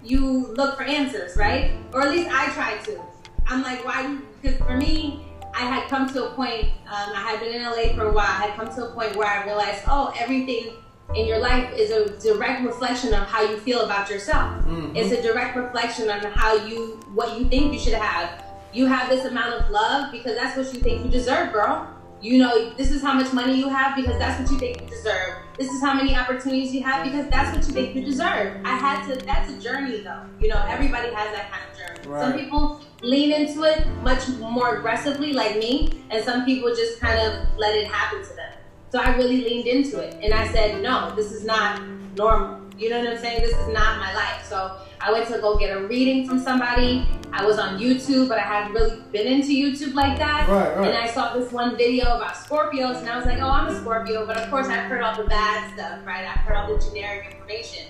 you 0.04 0.48
look 0.56 0.78
for 0.78 0.84
answers, 0.84 1.36
right? 1.38 1.74
Or 1.94 2.02
at 2.02 2.10
least 2.12 2.30
I 2.32 2.48
try 2.54 2.78
to. 2.86 3.02
I'm 3.50 3.64
like, 3.64 3.84
why? 3.84 4.18
Because 4.42 4.58
for 4.60 4.78
me, 4.78 5.26
I 5.56 5.62
had 5.62 5.90
come 5.90 6.08
to 6.14 6.26
a 6.28 6.30
point, 6.36 6.66
um, 6.88 7.10
I 7.16 7.22
had 7.32 7.40
been 7.40 7.54
in 7.56 7.64
LA 7.64 7.96
for 7.96 8.10
a 8.10 8.14
while, 8.14 8.26
I 8.28 8.48
had 8.48 8.56
come 8.56 8.74
to 8.76 8.86
a 8.88 8.92
point 8.94 9.16
where 9.16 9.28
I 9.28 9.44
realized, 9.46 9.84
oh, 9.88 10.14
everything 10.18 10.74
in 11.16 11.26
your 11.26 11.40
life 11.40 11.74
is 11.76 11.90
a 11.90 12.18
direct 12.20 12.64
reflection 12.64 13.14
of 13.16 13.24
how 13.28 13.42
you 13.42 13.58
feel 13.58 13.82
about 13.82 14.10
yourself. 14.10 14.64
Mhm. 14.66 14.96
It's 14.96 15.12
a 15.12 15.22
direct 15.22 15.58
reflection 15.58 16.10
on 16.10 16.20
how 16.20 16.54
you, 16.54 17.00
what 17.16 17.38
you 17.40 17.46
think 17.46 17.74
you 17.74 17.80
should 17.80 17.94
have. 17.96 18.44
You 18.72 18.86
have 18.86 19.10
this 19.10 19.26
amount 19.26 19.56
of 19.56 19.72
love 19.72 20.12
because 20.12 20.36
that's 20.38 20.56
what 20.56 20.72
you 20.72 20.80
think 20.82 21.04
you 21.06 21.10
deserve, 21.12 21.52
girl. 21.52 21.88
You 22.22 22.38
know, 22.38 22.74
this 22.74 22.92
is 22.92 23.02
how 23.02 23.14
much 23.14 23.32
money 23.32 23.58
you 23.58 23.70
have 23.70 23.96
because 23.96 24.18
that's 24.20 24.42
what 24.42 24.52
you 24.52 24.60
think 24.60 24.82
you 24.82 24.88
deserve. 24.88 25.36
This 25.58 25.70
is 25.72 25.82
how 25.82 25.94
many 25.94 26.16
opportunities 26.16 26.74
you 26.74 26.84
have 26.84 27.06
because 27.06 27.30
that's 27.30 27.56
what 27.56 27.66
you 27.66 27.74
think 27.74 27.96
you 27.96 28.04
deserve. 28.04 28.62
I 28.66 28.76
had 28.78 29.08
to, 29.08 29.26
that's 29.26 29.52
a 29.52 29.60
journey 29.60 30.02
though. 30.02 30.24
You 30.40 30.50
know, 30.50 30.62
everybody 30.68 31.14
has 31.14 31.34
that 31.34 31.50
kind 31.50 31.64
of 31.72 31.78
journey. 31.78 32.10
Right. 32.10 32.22
Some 32.22 32.40
people 32.40 32.82
lean 33.02 33.32
into 33.32 33.64
it 33.64 33.88
much 34.04 34.28
more 34.40 34.78
aggressively, 34.78 35.32
like 35.32 35.58
me, 35.58 36.04
and 36.10 36.24
some 36.24 36.44
people 36.44 36.70
just 36.70 37.00
kind 37.00 37.20
of 37.20 37.48
let 37.58 37.74
it 37.76 37.88
happen 37.88 38.22
to 38.22 38.34
them. 38.36 38.54
So 38.92 39.00
I 39.00 39.16
really 39.16 39.42
leaned 39.44 39.68
into 39.68 40.00
it 40.00 40.18
and 40.22 40.34
I 40.34 40.52
said, 40.52 40.82
no, 40.82 41.14
this 41.16 41.32
is 41.32 41.46
not 41.46 41.82
normal. 42.18 42.60
You 42.80 42.90
know 42.90 43.00
what 43.00 43.10
I'm 43.10 43.18
saying? 43.18 43.42
This 43.42 43.52
is 43.52 43.68
not 43.68 44.00
my 44.00 44.16
life. 44.16 44.46
So 44.48 44.78
I 45.02 45.12
went 45.12 45.28
to 45.28 45.40
go 45.40 45.58
get 45.58 45.76
a 45.76 45.82
reading 45.82 46.26
from 46.26 46.40
somebody. 46.40 47.06
I 47.34 47.46
was 47.46 47.60
on 47.60 47.78
YouTube, 47.78 48.30
but 48.30 48.38
I 48.38 48.44
hadn't 48.44 48.72
really 48.72 49.02
been 49.12 49.28
into 49.28 49.50
YouTube 49.50 49.94
like 49.96 50.18
that. 50.18 50.48
Right, 50.48 50.78
right. 50.78 50.88
And 50.88 50.98
I 50.98 51.08
saw 51.12 51.34
this 51.34 51.52
one 51.52 51.76
video 51.76 52.16
about 52.16 52.36
Scorpios, 52.36 53.00
and 53.00 53.10
I 53.10 53.18
was 53.18 53.26
like, 53.26 53.40
oh, 53.40 53.50
I'm 53.50 53.68
a 53.68 53.78
Scorpio. 53.78 54.26
But 54.26 54.38
of 54.38 54.50
course, 54.50 54.68
I've 54.68 54.90
heard 54.90 55.02
all 55.02 55.14
the 55.22 55.28
bad 55.28 55.74
stuff, 55.74 56.06
right? 56.06 56.26
I've 56.26 56.40
heard 56.40 56.56
all 56.56 56.74
the 56.74 56.82
generic 56.82 57.34
information. 57.34 57.88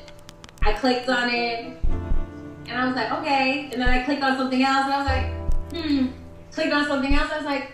I 0.63 0.73
clicked 0.73 1.07
on 1.07 1.29
it, 1.29 1.77
and 2.65 2.71
I 2.71 2.87
was 2.87 2.95
like, 2.95 3.11
okay. 3.11 3.69
And 3.71 3.79
then 3.79 3.89
I 3.89 4.01
clicked 4.01 4.23
on 4.23 4.37
something 4.37 4.63
else, 4.63 4.85
and 4.85 4.93
I 4.93 4.97
was 4.97 5.07
like, 5.07 5.85
hmm. 5.85 6.07
Clicked 6.51 6.73
on 6.73 6.87
something 6.87 7.13
else, 7.13 7.31
I 7.31 7.37
was 7.37 7.45
like, 7.45 7.71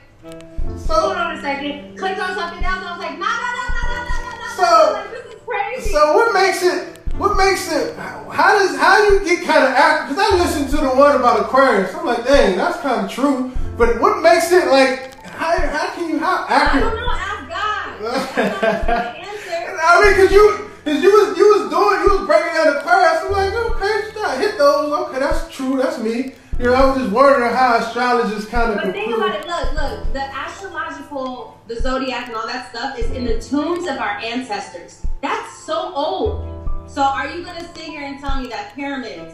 hold 0.86 1.16
on 1.16 1.38
a 1.38 1.42
second. 1.42 1.98
Clicked 1.98 2.20
on 2.20 2.36
something 2.36 2.62
else, 2.62 2.84
I 2.86 2.92
was 2.92 3.00
like, 3.00 3.18
no, 3.18 3.26
no, 3.26 3.52
no, 3.56 3.68
no, 3.72 3.94
no, 3.96 4.20
no, 4.20 4.38
no. 4.38 4.48
So, 4.58 4.94
like, 4.94 5.12
this 5.12 5.34
is 5.34 5.42
crazy. 5.46 5.92
So, 5.92 6.14
what 6.14 6.34
makes 6.34 6.62
it 6.62 6.95
what 7.18 7.38
makes 7.38 7.72
it? 7.72 7.96
How 7.96 8.60
does 8.60 8.76
how 8.78 9.08
do 9.08 9.16
you 9.16 9.24
get 9.24 9.46
kind 9.46 9.64
of 9.64 9.72
accurate? 9.72 10.10
Because 10.10 10.34
I 10.34 10.38
listened 10.38 10.70
to 10.72 10.78
the 10.78 10.90
one 10.90 11.16
about 11.16 11.40
Aquarius. 11.40 11.96
I'm 11.96 12.06
like, 12.06 12.26
dang, 12.26 12.58
that's 12.58 12.80
kind 12.82 13.06
of 13.06 13.12
true. 13.12 13.54
But 13.78 14.02
what 14.02 14.22
makes 14.22 14.52
it 14.52 14.68
like? 14.68 15.16
How, 15.24 15.58
how 15.58 15.96
can 15.96 16.10
you 16.10 16.20
how 16.20 16.46
accurate? 16.50 16.84
I 16.84 16.90
don't 16.90 17.00
know. 17.00 17.12
Ask 17.12 17.50
God. 17.50 18.36
That's 18.36 18.38
not 18.38 18.62
the 18.62 19.20
answer. 19.20 19.80
I 19.82 20.04
mean, 20.04 20.16
cause 20.16 20.32
you, 20.32 20.72
cause 20.84 21.04
you 21.04 21.12
was 21.12 21.38
you 21.38 21.46
was 21.56 21.70
doing 21.70 22.00
you 22.04 22.20
was 22.20 22.28
breaking 22.28 22.54
down 22.54 22.78
Aquarius. 22.78 23.24
I'm 23.24 23.32
like, 23.32 23.54
okay, 23.54 24.20
I 24.22 24.38
hit 24.38 24.58
those. 24.58 24.92
Okay, 24.92 25.20
that's 25.20 25.56
true. 25.56 25.78
That's 25.78 26.00
me. 26.00 26.34
You 26.60 26.66
know, 26.66 26.74
I 26.74 26.86
was 26.86 26.98
just 26.98 27.12
wondering 27.12 27.54
how 27.54 27.78
astrologers 27.78 28.46
kind 28.46 28.72
of. 28.72 28.78
But 28.78 28.94
think 28.94 29.16
about 29.16 29.36
it. 29.36 29.48
Look, 29.48 29.74
look. 29.74 30.14
The 30.14 30.22
astrological, 30.22 31.58
the 31.68 31.80
zodiac, 31.80 32.28
and 32.28 32.36
all 32.36 32.48
that 32.48 32.70
stuff 32.70 33.00
is 33.00 33.10
in 33.12 33.26
the 33.26 33.40
tombs 33.40 33.88
of 33.88 33.98
our 33.98 34.18
ancestors. 34.20 35.06
That's 35.22 35.58
so 35.60 35.94
old. 35.94 36.55
So 36.88 37.02
are 37.02 37.28
you 37.30 37.44
gonna 37.44 37.62
sit 37.74 37.84
here 37.84 38.04
and 38.04 38.20
tell 38.20 38.40
me 38.42 38.48
that 38.50 38.74
pyramids 38.76 39.34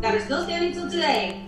that 0.00 0.14
are 0.14 0.20
still 0.20 0.44
standing 0.44 0.72
till 0.72 0.90
today 0.90 1.42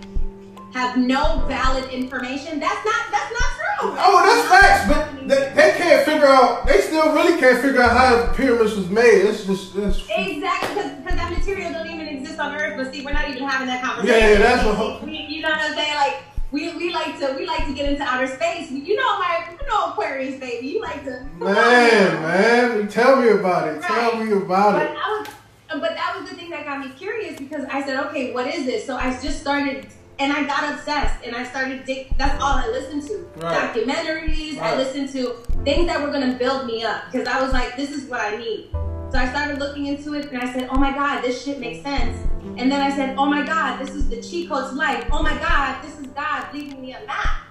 have 0.73 0.97
no 0.97 1.45
valid 1.49 1.91
information? 1.91 2.61
That's 2.61 2.85
not. 2.85 3.03
That's 3.11 3.33
not 3.33 3.51
true. 3.59 3.97
Oh, 3.99 4.23
that's 4.25 4.49
facts, 4.49 4.89
but 4.89 5.29
they, 5.29 5.53
they 5.55 5.77
can't 5.77 6.05
figure 6.05 6.27
out. 6.27 6.67
They 6.67 6.81
still 6.81 7.13
really 7.13 7.41
can't 7.41 7.61
figure 7.61 7.83
out 7.83 7.97
how 7.97 8.17
the 8.27 8.33
pyramids 8.35 8.77
was 8.77 8.89
made. 8.89 9.23
It's 9.27 9.45
just, 9.47 9.75
it's, 9.77 10.05
Exactly, 10.09 10.75
because 11.03 11.17
that 11.17 11.33
material 11.37 11.73
don't 11.73 11.87
even 11.91 12.07
exist 12.09 12.39
on 12.39 12.55
Earth. 12.55 12.77
But 12.77 12.93
see, 12.95 13.05
we're 13.05 13.13
not 13.13 13.29
even 13.29 13.43
having 13.49 13.67
that 13.69 13.83
conversation. 13.83 14.17
Yeah, 14.21 14.33
yeah, 14.33 14.39
that's 14.39 14.65
what- 14.65 15.09
you 15.09 15.43
know 15.43 15.51
what 15.51 15.59
I'm 15.61 15.75
saying. 15.75 15.95
Like 15.97 16.23
we, 16.51 16.75
we 16.77 16.93
like 16.93 17.19
to 17.19 17.35
we 17.37 17.47
like 17.47 17.67
to 17.67 17.75
get 17.75 17.91
into 17.91 18.03
outer 18.03 18.27
space. 18.27 18.71
You 18.71 18.97
know 18.97 19.19
my 19.19 19.49
you 19.61 19.67
know 19.69 19.91
Aquarius 19.91 20.41
baby. 20.41 20.69
You 20.69 20.81
like 20.81 21.05
to 21.05 21.25
man, 21.39 22.23
man. 22.23 22.89
Tell 22.89 23.17
me 23.17 23.29
about 23.29 23.69
it. 23.69 23.83
Tell 23.83 24.17
me 24.17 24.33
about 24.33 24.75
But 24.75 24.91
it. 24.91 24.95
Was, 24.95 25.29
but 25.69 25.95
that 25.95 26.17
was 26.19 26.31
the 26.31 26.37
thing 26.37 26.51
that 26.51 26.65
got 26.65 26.81
me 26.81 26.91
curious 26.97 27.39
because 27.39 27.65
I 27.71 27.85
said, 27.85 27.99
okay, 28.07 28.33
what 28.33 28.47
is 28.47 28.65
this? 28.65 28.87
So 28.87 28.97
I 28.97 29.11
just 29.21 29.41
started, 29.41 29.87
and 30.19 30.33
I 30.33 30.45
got 30.45 30.73
obsessed, 30.73 31.23
and 31.27 31.37
I 31.37 31.45
started. 31.45 31.85
Dig- 31.85 32.17
that's 32.17 32.43
all 32.43 32.55
I 32.55 32.67
listened 32.69 33.03
to. 33.09 33.29
Right. 33.37 33.75
Documentaries. 33.75 34.59
I 34.59 34.77
listened 34.77 35.11
to 35.11 35.35
things 35.65 35.87
that 35.87 36.01
were 36.01 36.11
gonna 36.11 36.39
build 36.39 36.67
me 36.67 36.83
up 36.85 37.05
because 37.13 37.29
I 37.29 37.43
was 37.43 37.53
like, 37.53 37.77
this 37.77 37.91
is 37.91 38.09
what 38.09 38.21
I 38.21 38.37
need. 38.37 38.71
So 39.11 39.19
I 39.19 39.29
started 39.31 39.59
looking 39.59 39.87
into 39.87 40.15
it, 40.15 40.31
and 40.31 40.39
I 40.43 40.53
said, 40.53 40.69
oh 40.71 40.77
my 40.79 40.93
god, 40.93 41.23
this 41.23 41.43
shit 41.43 41.59
makes 41.61 41.83
sense. 41.83 42.19
And 42.59 42.71
then 42.71 42.81
I 42.83 42.95
said, 42.95 43.17
oh 43.17 43.27
my 43.27 43.45
god, 43.45 43.79
this 43.81 43.95
is 43.95 44.09
the 44.09 44.21
cheat 44.21 44.49
code 44.51 44.71
to 44.71 44.77
life. 44.77 45.07
Oh 45.11 45.23
my 45.23 45.37
god, 45.39 45.83
this 45.83 45.99
is 45.99 46.07
God 46.09 46.47
leaving 46.53 46.81
me 46.83 46.93
a 46.93 47.01
map. 47.07 47.45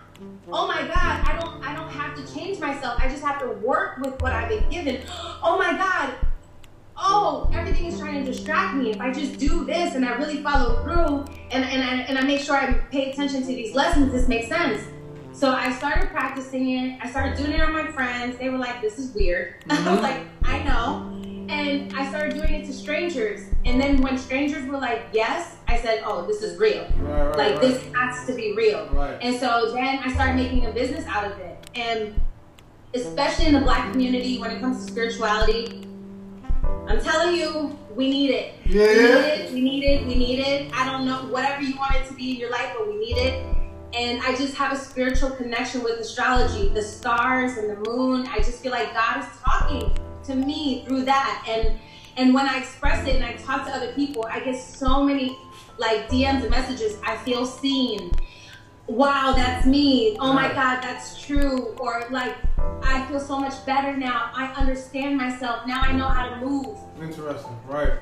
Oh 0.52 0.68
my 0.68 0.82
God, 0.82 1.24
I 1.28 1.38
don't 1.40 1.64
I 1.64 1.76
don't 1.76 1.90
have 1.90 2.16
to 2.16 2.34
change 2.34 2.60
myself. 2.60 3.00
I 3.00 3.08
just 3.10 3.24
have 3.24 3.40
to 3.42 3.48
work 3.48 3.98
with 4.00 4.20
what 4.22 4.32
I've 4.34 4.50
been 4.50 4.70
given. 4.70 5.02
Oh 5.44 5.58
my 5.58 5.72
God. 5.78 6.14
Oh, 6.98 7.50
everything 7.54 7.86
is 7.86 8.00
trying 8.00 8.26
to 8.26 8.32
distract 8.32 8.76
me. 8.76 8.90
If 8.92 9.00
I 9.00 9.12
just 9.12 9.38
do 9.38 9.64
this 9.66 9.94
and 9.96 10.04
I 10.04 10.16
really 10.18 10.42
follow 10.42 10.82
through 10.84 11.26
and, 11.52 11.64
and, 11.64 11.84
I, 11.84 11.94
and 12.08 12.18
I 12.18 12.22
make 12.24 12.42
sure 12.42 12.56
I 12.56 12.74
pay 12.92 13.12
attention 13.12 13.42
to 13.42 13.48
these 13.48 13.76
lessons, 13.76 14.12
this 14.12 14.28
makes 14.28 14.48
sense. 14.48 14.82
So 15.32 15.52
I 15.52 15.72
started 15.74 16.10
practicing 16.10 16.72
it. 16.72 17.00
I 17.04 17.10
started 17.10 17.38
doing 17.38 17.52
it 17.52 17.62
on 17.62 17.72
my 17.72 17.86
friends. 17.92 18.38
They 18.40 18.50
were 18.50 18.58
like, 18.58 18.82
this 18.82 18.98
is 18.98 19.14
weird. 19.14 19.56
I 19.70 19.76
was 19.92 20.00
Mhm. 20.00 20.02
like, 20.02 20.22
I 20.44 20.64
know. 20.64 21.14
And 21.50 21.94
I 21.94 22.10
started 22.10 22.34
doing 22.36 22.54
it 22.54 22.66
to 22.66 22.74
strangers. 22.74 23.42
And 23.66 23.80
then 23.80 24.02
when 24.02 24.18
strangers 24.18 24.66
were 24.68 24.78
like, 24.78 25.08
yes, 25.14 25.56
I 25.68 25.78
said, 25.78 26.04
oh, 26.06 26.26
this 26.26 26.42
is 26.42 26.58
real. 26.60 26.88
Right, 26.98 27.28
right, 27.28 27.38
Like 27.38 27.52
right. 27.54 27.62
this 27.62 27.84
has 27.94 28.26
to 28.28 28.34
be 28.34 28.54
real. 28.54 28.88
And 29.22 29.40
so 29.40 29.72
then 29.74 30.00
I 30.00 30.14
started 30.14 30.36
making 30.36 30.66
a 30.66 30.72
business 30.72 31.06
out 31.08 31.32
of 31.32 31.38
it. 31.40 31.70
And 31.76 32.20
especially 32.94 33.46
in 33.46 33.54
the 33.54 33.62
black 33.62 33.92
community 33.92 34.40
when 34.40 34.52
it 34.52 34.60
comes 34.60 34.86
to 34.86 34.92
spirituality, 34.92 35.88
I'm 36.88 37.02
telling 37.02 37.36
you, 37.36 37.78
we 37.96 38.10
need 38.10 38.30
it. 38.32 38.54
Yeah, 38.66 38.86
we 38.86 38.92
need 38.94 39.04
it. 39.04 39.54
We 39.54 39.62
need 39.62 39.84
it. 39.84 40.08
We 40.08 40.16
need 40.16 40.40
it. 40.40 40.72
I 40.74 40.86
don't 40.86 41.06
know 41.06 41.26
whatever 41.32 41.62
you 41.62 41.76
want 41.78 41.96
it 41.96 42.08
to 42.08 42.14
be 42.14 42.32
in 42.32 42.38
your 42.38 42.52
life, 42.52 42.74
but 42.78 42.88
we 42.88 42.98
need 42.98 43.18
it. 43.18 43.44
And 43.94 44.22
I 44.22 44.36
just 44.36 44.56
have 44.56 44.72
a 44.72 44.76
spiritual 44.76 45.32
connection 45.32 45.82
with 45.82 46.00
astrology, 46.00 46.70
the 46.70 46.82
stars 46.82 47.58
and 47.58 47.70
the 47.70 47.90
moon. 47.90 48.28
I 48.28 48.38
just 48.38 48.62
feel 48.62 48.72
like 48.72 48.94
God 48.94 49.20
is 49.24 49.26
talking 49.44 49.98
to 50.28 50.36
me 50.36 50.86
through 50.86 51.04
that. 51.06 51.46
And 51.48 51.80
and 52.18 52.34
when 52.34 52.48
I 52.48 52.58
express 52.58 53.08
it 53.08 53.16
and 53.16 53.26
I 53.26 53.34
talk 53.34 53.66
to 53.68 53.72
other 53.72 53.94
people, 53.94 54.26
I 54.30 54.40
get 54.40 54.60
so 54.60 55.04
many 55.04 55.38
like 55.78 56.10
DMs 56.10 56.42
and 56.42 56.50
messages. 56.50 56.98
I 57.06 57.16
feel 57.18 57.46
seen. 57.46 58.12
Wow, 58.88 59.34
that's 59.36 59.66
me. 59.66 60.18
Oh 60.20 60.34
my 60.34 60.48
God, 60.48 60.82
that's 60.82 61.22
true. 61.22 61.76
Or 61.80 62.08
like, 62.10 62.36
I 62.82 63.06
feel 63.08 63.20
so 63.20 63.38
much 63.38 63.66
better 63.66 63.96
now. 63.96 64.32
I 64.34 64.48
understand 64.54 65.18
myself. 65.18 65.68
Now 65.68 65.82
I 65.82 65.92
know 65.92 66.08
how 66.08 66.30
to 66.30 66.38
move. 66.38 66.78
Interesting, 67.02 67.56
right? 67.68 67.94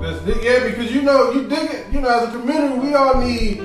That's, 0.00 0.42
yeah, 0.42 0.64
because 0.64 0.92
you 0.92 1.02
know, 1.02 1.30
you 1.32 1.48
dig 1.48 1.70
it. 1.70 1.92
You 1.92 2.00
know, 2.00 2.08
as 2.08 2.34
a 2.34 2.38
community, 2.38 2.78
we 2.80 2.94
all 2.94 3.20
need, 3.20 3.60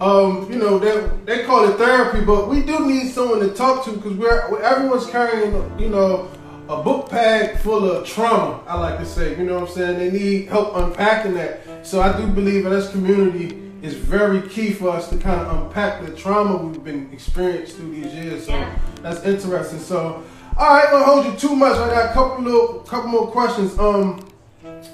um, 0.00 0.50
you 0.50 0.58
know, 0.58 0.78
they 0.78 1.10
they 1.26 1.44
call 1.44 1.68
it 1.68 1.76
therapy, 1.76 2.24
but 2.24 2.48
we 2.48 2.62
do 2.62 2.86
need 2.86 3.10
someone 3.10 3.40
to 3.40 3.50
talk 3.54 3.84
to 3.84 3.92
because 3.92 4.14
we're 4.14 4.62
everyone's 4.62 5.06
carrying, 5.06 5.52
you 5.78 5.90
know, 5.90 6.30
a 6.70 6.82
book 6.84 7.10
bag 7.10 7.58
full 7.58 7.90
of 7.90 8.06
trauma. 8.06 8.60
I 8.68 8.78
like 8.78 8.98
to 9.00 9.04
say, 9.06 9.36
you 9.36 9.44
know 9.44 9.58
what 9.60 9.70
I'm 9.70 9.74
saying? 9.74 9.98
They 9.98 10.10
need 10.16 10.48
help 10.48 10.76
unpacking 10.76 11.34
that. 11.34 11.84
So 11.84 12.00
I 12.00 12.16
do 12.16 12.28
believe 12.28 12.64
in 12.64 12.70
this 12.70 12.90
community 12.92 13.60
is 13.82 13.94
very 13.94 14.42
key 14.48 14.72
for 14.72 14.90
us 14.90 15.08
to 15.10 15.16
kind 15.16 15.40
of 15.40 15.66
unpack 15.66 16.04
the 16.04 16.14
trauma 16.14 16.56
we've 16.58 16.84
been 16.84 17.10
experienced 17.12 17.76
through 17.76 17.90
these 17.90 18.14
years. 18.14 18.46
So 18.46 18.52
Yeah. 18.52 18.70
that's 19.02 19.24
interesting. 19.24 19.80
So, 19.80 20.22
all 20.56 20.74
right, 20.74 20.88
gonna 20.92 21.04
hold 21.04 21.26
you 21.26 21.32
too 21.32 21.56
much. 21.56 21.76
I 21.76 21.88
got 21.88 22.10
a 22.10 22.12
couple 22.12 22.44
little, 22.44 22.80
couple 22.80 23.08
more 23.08 23.26
questions. 23.28 23.76
Um, 23.76 24.20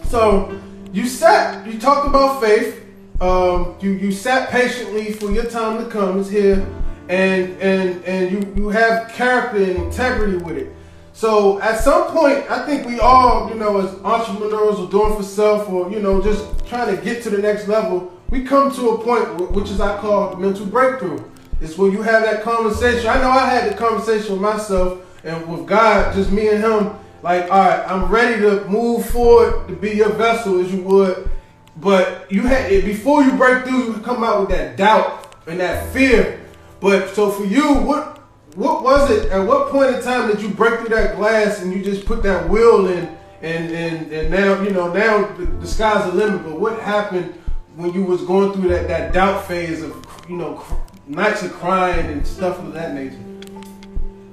so 0.05 0.59
you 0.93 1.07
sat, 1.07 1.67
you 1.67 1.79
talked 1.79 2.07
about 2.07 2.41
faith. 2.41 2.85
Um, 3.21 3.75
you 3.81 3.91
you 3.91 4.13
sat 4.13 4.51
patiently 4.51 5.13
for 5.13 5.31
your 5.31 5.45
time 5.45 5.83
to 5.83 5.91
come. 5.91 6.21
It's 6.21 6.29
here, 6.31 6.65
and 7.09 7.57
and 7.61 8.05
and 8.05 8.31
you 8.31 8.53
you 8.57 8.69
have 8.69 9.09
character 9.13 9.57
and 9.57 9.77
integrity 9.85 10.37
with 10.37 10.59
it. 10.59 10.76
So 11.17 11.59
at 11.63 11.81
some 11.81 12.13
point, 12.13 12.45
I 12.51 12.67
think 12.67 12.87
we 12.87 13.01
all, 13.01 13.49
you 13.49 13.55
know, 13.55 13.81
as 13.81 13.95
entrepreneurs 14.05 14.79
or 14.79 14.87
doing 14.91 15.17
for 15.17 15.23
self 15.23 15.67
or, 15.67 15.91
you 15.91 15.99
know, 15.99 16.23
just 16.23 16.45
trying 16.67 16.95
to 16.95 17.03
get 17.03 17.23
to 17.23 17.31
the 17.31 17.39
next 17.39 17.69
level, 17.69 18.13
we 18.29 18.45
come 18.45 18.71
to 18.75 18.91
a 18.91 19.03
point 19.03 19.51
which 19.53 19.71
is 19.71 19.81
I 19.81 19.97
call 19.97 20.37
mental 20.37 20.67
breakthrough. 20.67 21.25
It's 21.63 21.79
when 21.79 21.93
you 21.93 22.03
have 22.03 22.23
that 22.25 22.43
conversation. 22.43 23.09
I 23.09 23.19
know 23.23 23.31
I 23.31 23.49
had 23.49 23.73
the 23.73 23.79
conversation 23.79 24.33
with 24.33 24.43
myself 24.43 25.01
and 25.25 25.47
with 25.49 25.67
God, 25.67 26.15
just 26.15 26.31
me 26.31 26.49
and 26.49 26.63
him, 26.63 26.93
like, 27.23 27.45
all 27.45 27.61
right, 27.61 27.83
I'm 27.91 28.11
ready 28.11 28.39
to 28.43 28.67
move 28.67 29.07
forward 29.07 29.69
to 29.69 29.75
be 29.75 29.93
your 29.93 30.11
vessel 30.11 30.61
as 30.61 30.71
you 30.71 30.83
would. 30.83 31.31
But 31.79 32.31
you 32.31 32.43
had 32.43 32.69
before 32.85 33.23
you 33.23 33.33
break 33.33 33.65
through, 33.65 33.87
you 33.87 34.01
come 34.01 34.23
out 34.23 34.41
with 34.41 34.51
that 34.51 34.77
doubt 34.77 35.35
and 35.47 35.61
that 35.61 35.91
fear. 35.95 36.43
But 36.79 37.15
so 37.15 37.31
for 37.31 37.47
you, 37.47 37.73
what 37.73 38.16
what 38.57 38.83
was 38.83 39.11
it? 39.11 39.31
At 39.31 39.47
what 39.47 39.69
point 39.69 39.95
in 39.95 40.03
time 40.03 40.29
did 40.29 40.41
you 40.41 40.49
break 40.49 40.81
through 40.81 40.89
that 40.89 41.17
glass 41.17 41.61
and 41.61 41.73
you 41.73 41.85
just 41.85 42.07
put 42.07 42.23
that 42.23 42.49
will 42.49 42.89
in? 42.89 43.17
And 43.43 43.71
and 43.71 44.11
and 44.11 44.31
now 44.31 44.63
you 44.63 44.71
know 44.71 44.91
now 44.93 45.27
the, 45.37 45.45
the 45.45 45.67
sky's 45.67 46.11
the 46.11 46.17
limit. 46.17 46.43
But 46.43 46.59
what 46.59 46.81
happened 46.81 47.35
when 47.77 47.93
you 47.93 48.03
was 48.03 48.23
going 48.23 48.55
through 48.55 48.71
that 48.71 48.89
that 48.89 49.13
doubt 49.13 49.47
phase 49.47 49.83
of 49.83 49.95
you 50.27 50.37
know 50.39 50.55
cr- 50.55 50.75
nights 51.07 51.43
of 51.43 51.53
crying 51.53 52.07
and 52.07 52.27
stuff 52.27 52.59
of 52.59 52.73
that 52.73 52.95
nature? 52.95 53.19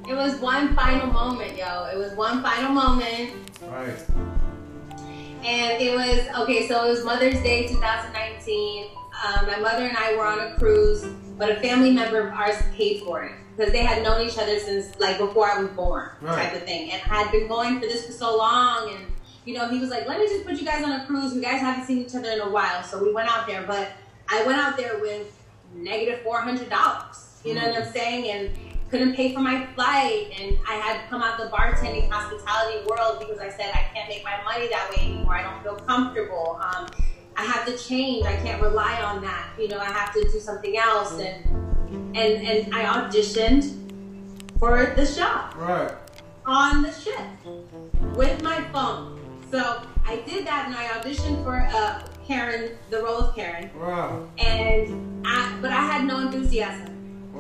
It 0.07 0.15
was 0.15 0.39
one 0.39 0.73
final 0.73 1.07
moment, 1.07 1.57
yo. 1.57 1.89
It 1.93 1.97
was 1.97 2.13
one 2.13 2.41
final 2.41 2.71
moment. 2.71 3.33
Right. 3.63 4.05
And 5.45 5.81
it 5.81 5.93
was, 5.93 6.25
okay, 6.43 6.67
so 6.69 6.85
it 6.85 6.89
was 6.89 7.03
Mother's 7.03 7.41
Day 7.41 7.67
2019. 7.67 8.87
Um, 9.25 9.45
my 9.45 9.59
mother 9.59 9.85
and 9.85 9.97
I 9.97 10.15
were 10.15 10.25
on 10.25 10.39
a 10.39 10.57
cruise, 10.57 11.03
but 11.37 11.51
a 11.51 11.55
family 11.59 11.91
member 11.91 12.27
of 12.27 12.33
ours 12.33 12.55
paid 12.73 13.01
for 13.01 13.23
it 13.23 13.33
because 13.55 13.71
they 13.71 13.83
had 13.83 14.03
known 14.03 14.25
each 14.27 14.37
other 14.37 14.57
since 14.59 14.99
like 14.99 15.17
before 15.17 15.49
I 15.49 15.59
was 15.61 15.69
born, 15.71 16.09
Right. 16.21 16.49
type 16.49 16.55
of 16.55 16.63
thing. 16.63 16.91
And 16.91 17.01
I 17.11 17.23
had 17.23 17.31
been 17.31 17.47
going 17.47 17.75
for 17.79 17.85
this 17.85 18.05
for 18.05 18.11
so 18.11 18.37
long. 18.37 18.89
And, 18.93 19.05
you 19.45 19.53
know, 19.55 19.67
he 19.67 19.79
was 19.79 19.89
like, 19.89 20.07
let 20.07 20.19
me 20.19 20.27
just 20.27 20.45
put 20.45 20.55
you 20.59 20.65
guys 20.65 20.83
on 20.83 20.91
a 20.91 21.05
cruise. 21.05 21.33
You 21.35 21.41
guys 21.41 21.59
haven't 21.61 21.85
seen 21.85 21.99
each 21.99 22.15
other 22.15 22.31
in 22.31 22.39
a 22.41 22.49
while. 22.49 22.83
So 22.83 23.03
we 23.03 23.11
went 23.13 23.29
out 23.29 23.45
there, 23.47 23.63
but 23.63 23.89
I 24.29 24.43
went 24.45 24.57
out 24.59 24.77
there 24.77 24.99
with 24.99 25.27
negative 25.75 26.23
$400. 26.25 27.45
You 27.45 27.55
know 27.55 27.67
what 27.67 27.83
I'm 27.83 27.91
saying? 27.91 28.29
And 28.31 28.57
couldn't 28.89 29.15
pay 29.15 29.33
for 29.33 29.39
my 29.39 29.65
flight 29.73 30.31
and 30.39 30.55
I 30.69 30.75
had 30.75 31.09
come 31.09 31.23
out 31.23 31.39
the 31.39 31.45
bartending 31.47 32.07
hospitality 32.11 32.85
world 32.87 33.17
because 33.19 33.39
I 33.39 33.49
said 33.49 33.71
I 33.73 33.87
can't 33.91 34.07
make 34.07 34.23
my 34.23 34.39
money 34.43 34.67
that 34.67 34.87
way 34.91 35.05
anymore. 35.05 35.33
I 35.33 35.41
don't 35.41 35.63
feel 35.63 35.75
comfortable. 35.87 36.61
Um, 36.63 36.85
I 37.35 37.43
have 37.43 37.65
to 37.65 37.77
change. 37.77 38.25
I 38.25 38.35
can't 38.37 38.61
rely 38.61 39.01
on 39.01 39.21
that. 39.23 39.49
You 39.57 39.67
know, 39.67 39.79
I 39.79 39.85
have 39.85 40.13
to 40.13 40.23
do 40.23 40.39
something 40.39 40.77
else 40.77 41.13
and 41.19 41.45
and 42.15 42.47
and 42.47 42.73
I 42.75 42.83
auditioned 42.85 43.73
for 44.59 44.93
the 44.95 45.05
job 45.05 45.53
Right. 45.55 45.91
on 46.45 46.81
the 46.83 46.91
ship 46.91 47.21
with 48.15 48.41
my 48.43 48.61
phone. 48.71 49.19
So 49.51 49.81
I 50.05 50.17
did 50.27 50.45
that 50.47 50.65
and 50.67 50.75
I 50.75 50.85
auditioned 50.87 51.43
for 51.43 51.67
uh, 51.73 52.01
Karen, 52.25 52.77
the 52.89 53.03
role 53.03 53.17
of 53.19 53.35
Karen, 53.35 53.69
Wow. 53.79 54.27
and 54.37 55.25
I, 55.25 55.57
but 55.61 55.71
I 55.71 55.81
had 55.81 56.05
no 56.05 56.19
enthusiasm. 56.19 56.89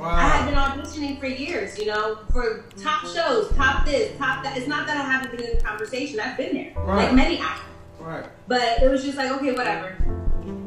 I 0.01 0.27
had 0.27 0.45
been 0.45 0.55
auditioning 0.55 1.19
for 1.19 1.27
years, 1.27 1.77
you 1.79 1.85
know, 1.85 2.17
for 2.31 2.65
top 2.77 3.05
shows, 3.05 3.49
top 3.55 3.85
this, 3.85 4.17
top 4.17 4.43
that. 4.43 4.57
It's 4.57 4.67
not 4.67 4.85
that 4.87 4.97
I 4.97 5.01
haven't 5.03 5.31
been 5.37 5.45
in 5.49 5.57
the 5.57 5.63
conversation. 5.63 6.19
I've 6.19 6.35
been 6.35 6.53
there, 6.53 6.73
Right. 6.75 7.05
like 7.05 7.13
many 7.13 7.39
actors. 7.39 7.63
Right. 8.03 8.25
But 8.47 8.83
it 8.83 8.89
was 8.89 9.03
just 9.03 9.17
like, 9.17 9.31
okay, 9.31 9.53
whatever. 9.53 9.95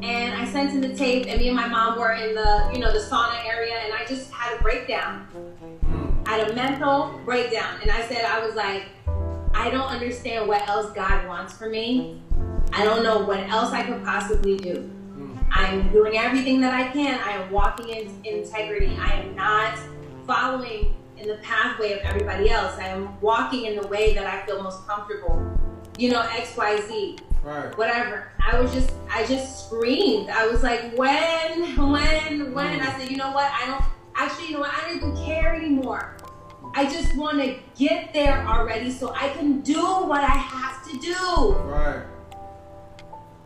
And 0.01 0.33
I 0.33 0.45
sent 0.45 0.71
in 0.71 0.81
the 0.81 0.95
tape, 0.95 1.27
and 1.27 1.39
me 1.39 1.47
and 1.47 1.55
my 1.55 1.67
mom 1.67 1.99
were 1.99 2.13
in 2.13 2.33
the, 2.33 2.71
you 2.73 2.79
know, 2.79 2.91
the 2.91 2.99
sauna 2.99 3.45
area, 3.45 3.75
and 3.75 3.93
I 3.93 4.05
just 4.05 4.31
had 4.31 4.57
a 4.57 4.61
breakdown. 4.61 5.27
Mm. 5.35 6.27
I 6.27 6.37
had 6.37 6.49
a 6.49 6.55
mental 6.55 7.19
breakdown, 7.25 7.79
and 7.81 7.91
I 7.91 8.07
said, 8.07 8.25
I 8.25 8.43
was 8.45 8.55
like, 8.55 8.85
I 9.53 9.69
don't 9.69 9.87
understand 9.87 10.47
what 10.47 10.67
else 10.67 10.91
God 10.93 11.27
wants 11.27 11.53
for 11.53 11.69
me. 11.69 12.21
I 12.73 12.83
don't 12.83 13.03
know 13.03 13.19
what 13.19 13.39
else 13.49 13.71
I 13.71 13.83
could 13.83 14.03
possibly 14.03 14.57
do. 14.57 14.89
Mm. 15.17 15.47
I'm 15.51 15.91
doing 15.91 16.17
everything 16.17 16.59
that 16.61 16.73
I 16.73 16.91
can. 16.91 17.19
I 17.19 17.31
am 17.31 17.51
walking 17.51 17.89
in 17.89 18.19
integrity. 18.23 18.97
I 18.99 19.13
am 19.13 19.35
not 19.35 19.77
following 20.25 20.95
in 21.17 21.27
the 21.27 21.35
pathway 21.35 21.93
of 21.93 21.99
everybody 21.99 22.49
else. 22.49 22.77
I 22.79 22.87
am 22.87 23.19
walking 23.21 23.65
in 23.65 23.75
the 23.75 23.87
way 23.87 24.13
that 24.13 24.25
I 24.25 24.45
feel 24.45 24.61
most 24.61 24.87
comfortable. 24.87 25.41
You 25.97 26.11
know, 26.11 26.21
X, 26.21 26.55
Y, 26.55 26.81
Z, 26.87 27.17
Right. 27.47 27.77
whatever. 27.77 28.29
I 28.45 28.59
was 28.59 28.73
just, 28.73 28.91
I 29.09 29.25
just 29.25 29.67
screamed. 29.67 30.29
I 30.29 30.47
was 30.47 30.63
like, 30.63 30.97
when, 30.97 31.77
when, 31.77 32.53
when? 32.53 32.81
I 32.81 32.99
said, 32.99 33.09
you 33.09 33.15
know 33.15 33.31
what? 33.31 33.49
I 33.49 33.67
don't, 33.67 33.81
actually, 34.15 34.47
you 34.47 34.53
know 34.55 34.59
what? 34.59 34.73
I 34.73 34.89
don't 34.89 34.97
even 34.97 35.25
care 35.25 35.55
anymore. 35.55 36.17
I 36.73 36.83
just 36.83 37.15
want 37.15 37.41
to 37.41 37.55
get 37.77 38.13
there 38.13 38.45
already 38.45 38.91
so 38.91 39.13
I 39.15 39.29
can 39.29 39.61
do 39.61 39.81
what 39.81 40.25
I 40.25 40.35
have 40.35 40.85
to 40.89 40.99
do. 40.99 41.53
Right. 41.53 42.03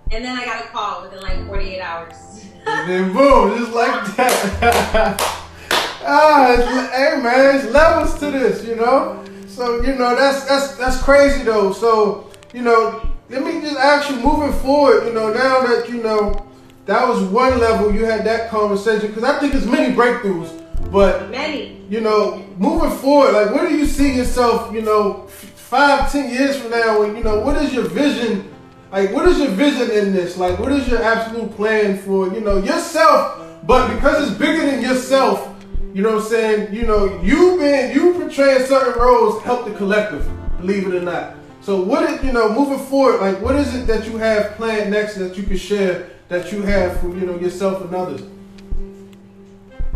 And 0.09 0.25
then 0.25 0.35
I 0.35 0.45
got 0.45 0.65
a 0.65 0.67
call 0.69 1.03
within 1.03 1.21
like 1.21 1.45
48 1.45 1.79
hours. 1.79 2.45
And 2.65 2.89
then 2.89 3.13
boom, 3.13 3.55
just 3.59 3.71
like 3.71 4.15
that. 4.15 5.15
ah, 6.03 6.89
hey 6.91 7.21
man, 7.21 7.55
it's 7.55 7.71
levels 7.71 8.19
to 8.19 8.31
this, 8.31 8.65
you 8.65 8.75
know. 8.77 9.23
So 9.47 9.83
you 9.83 9.93
know 9.93 10.15
that's 10.15 10.45
that's 10.45 10.75
that's 10.75 11.01
crazy 11.01 11.43
though. 11.43 11.71
So 11.71 12.29
you 12.53 12.61
know, 12.61 13.09
let 13.31 13.45
me 13.45 13.61
just 13.61 13.70
you, 14.09 14.15
moving 14.23 14.53
forward, 14.59 15.05
you 15.05 15.13
know, 15.13 15.33
now 15.33 15.61
that 15.61 15.89
you 15.89 16.01
know 16.01 16.45
that 16.85 17.07
was 17.07 17.21
one 17.23 17.59
level, 17.59 17.93
you 17.93 18.05
had 18.05 18.25
that 18.25 18.49
conversation 18.49 19.07
because 19.07 19.23
I 19.23 19.39
think 19.39 19.53
it's 19.53 19.65
many 19.65 19.95
breakthroughs, 19.95 20.51
but 20.91 21.29
Many. 21.29 21.81
you 21.89 22.01
know, 22.01 22.45
moving 22.57 22.91
forward, 22.97 23.33
like 23.33 23.51
where 23.53 23.67
do 23.69 23.75
you 23.75 23.85
see 23.85 24.15
yourself, 24.15 24.73
you 24.73 24.81
know, 24.81 25.27
five, 25.27 26.11
ten 26.11 26.31
years 26.31 26.57
from 26.57 26.71
now? 26.71 26.99
When 26.99 27.15
you 27.15 27.23
know, 27.23 27.39
what 27.39 27.57
is 27.57 27.73
your 27.73 27.85
vision? 27.85 28.47
Like, 28.91 29.13
what 29.13 29.25
is 29.27 29.37
your 29.39 29.51
vision 29.51 29.89
in 29.91 30.11
this? 30.11 30.37
Like, 30.37 30.59
what 30.59 30.71
is 30.73 30.87
your 30.87 31.01
absolute 31.01 31.55
plan 31.55 31.97
for 31.99 32.33
you 32.33 32.41
know 32.41 32.57
yourself? 32.57 33.47
But 33.65 33.93
because 33.93 34.27
it's 34.27 34.37
bigger 34.37 34.65
than 34.65 34.81
yourself, 34.81 35.47
you 35.93 36.01
know 36.01 36.15
what 36.15 36.23
I'm 36.23 36.29
saying. 36.29 36.73
You 36.73 36.83
know, 36.83 37.21
you 37.21 37.57
been 37.57 37.95
you 37.95 38.13
portraying 38.15 38.65
certain 38.65 38.99
roles 39.01 39.41
help 39.43 39.65
the 39.65 39.71
collective, 39.75 40.27
believe 40.59 40.87
it 40.87 40.95
or 40.95 41.01
not. 41.01 41.35
So, 41.61 41.79
what 41.79 42.09
is 42.09 42.23
you 42.23 42.33
know 42.33 42.51
moving 42.51 42.83
forward? 42.87 43.21
Like, 43.21 43.39
what 43.39 43.55
is 43.55 43.75
it 43.75 43.85
that 43.85 44.07
you 44.07 44.17
have 44.17 44.55
planned 44.55 44.89
next 44.89 45.15
that 45.15 45.37
you 45.37 45.43
can 45.43 45.57
share 45.57 46.09
that 46.27 46.51
you 46.51 46.63
have 46.63 46.99
for 46.99 47.09
you 47.09 47.25
know 47.25 47.37
yourself 47.37 47.83
and 47.83 47.93
others? 47.93 48.23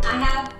I 0.04 0.18
have. 0.18 0.54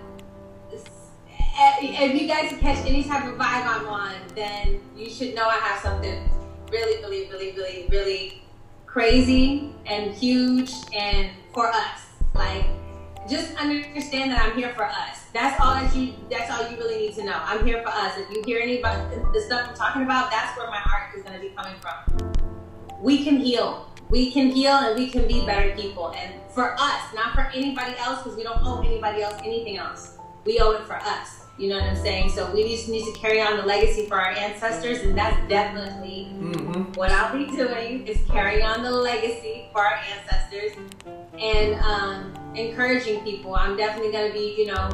Eh, 1.58 2.06
if 2.06 2.22
you 2.22 2.28
guys 2.28 2.54
catch 2.60 2.86
any 2.86 3.04
type 3.04 3.26
of 3.26 3.36
vibe 3.36 3.88
on, 3.88 4.14
then 4.36 4.82
you 4.98 5.10
should 5.10 5.36
know 5.36 5.48
I 5.48 5.56
have 5.56 5.80
something 5.82 6.30
really, 6.72 7.02
really, 7.04 7.30
really, 7.30 7.52
really, 7.52 7.88
really 7.90 8.42
crazy 8.88 9.74
and 9.86 10.14
huge 10.14 10.74
and 10.94 11.30
for 11.54 11.68
us. 11.68 12.02
Like, 12.34 12.66
just 13.28 13.56
understand 13.56 14.32
that 14.32 14.42
I'm 14.42 14.58
here 14.58 14.70
for 14.70 14.86
us. 14.86 15.26
That's 15.34 15.60
all 15.60 15.74
that 15.74 15.96
you. 15.96 16.14
That's 16.30 16.52
all 16.52 16.70
you 16.70 16.78
really 16.78 16.98
need 16.98 17.16
to 17.16 17.24
know. 17.24 17.40
I'm 17.44 17.66
here 17.66 17.82
for 17.82 17.90
us. 17.90 18.18
If 18.18 18.30
you 18.30 18.44
hear 18.46 18.60
any 18.60 18.80
about 18.80 19.12
the 19.34 19.42
stuff 19.42 19.70
I'm 19.70 19.76
talking 19.76 20.04
about, 20.04 20.32
that's 20.32 20.58
where 20.58 20.68
my 20.68 20.82
art 20.94 21.16
is 21.16 21.24
going 21.24 21.36
to 21.36 21.42
be 21.42 21.54
coming 21.56 21.76
from. 21.80 22.32
we 23.02 23.24
can 23.24 23.38
heal. 23.38 23.90
We 24.10 24.32
can 24.32 24.52
heal 24.52 24.74
and 24.74 24.98
we 24.98 25.10
can 25.10 25.28
be 25.28 25.46
better 25.46 25.76
people. 25.76 26.14
And 26.16 26.34
for 26.54 26.76
us, 26.80 27.02
not 27.14 27.34
for 27.34 27.50
anybody 27.54 27.96
else, 27.98 28.20
because 28.24 28.38
we 28.38 28.44
don't 28.44 28.60
owe 28.64 28.82
anybody 28.82 29.24
else 29.24 29.36
anything 29.44 29.78
else. 29.78 30.18
We 30.46 30.60
owe 30.60 30.72
it 30.72 30.86
for 30.86 30.96
us. 30.96 31.42
You 31.58 31.70
know 31.70 31.80
what 31.80 31.86
I'm 31.86 31.96
saying? 31.96 32.30
So 32.32 32.52
we 32.52 32.76
just 32.76 32.90
need 32.90 33.06
to 33.06 33.20
carry 33.20 33.42
on 33.42 33.58
the 33.58 33.64
legacy 33.64 34.06
for 34.08 34.20
our 34.20 34.32
ancestors, 34.32 35.00
and 35.00 35.18
that's 35.18 35.38
definitely 35.48 36.30
mm-hmm. 36.34 36.92
what 36.94 37.12
I'll 37.12 37.36
be 37.36 37.46
doing 37.46 38.06
is 38.06 38.20
carrying 38.30 38.64
on 38.64 38.84
the 38.84 38.92
legacy 38.92 39.70
for 39.72 39.86
our 39.86 39.96
ancestors 39.96 40.74
and 41.40 41.76
um, 41.82 42.34
encouraging 42.58 43.24
people. 43.24 43.56
I'm 43.56 43.78
definitely 43.78 44.12
going 44.12 44.32
to 44.32 44.34
be, 44.34 44.56
you 44.58 44.68
know, 44.68 44.90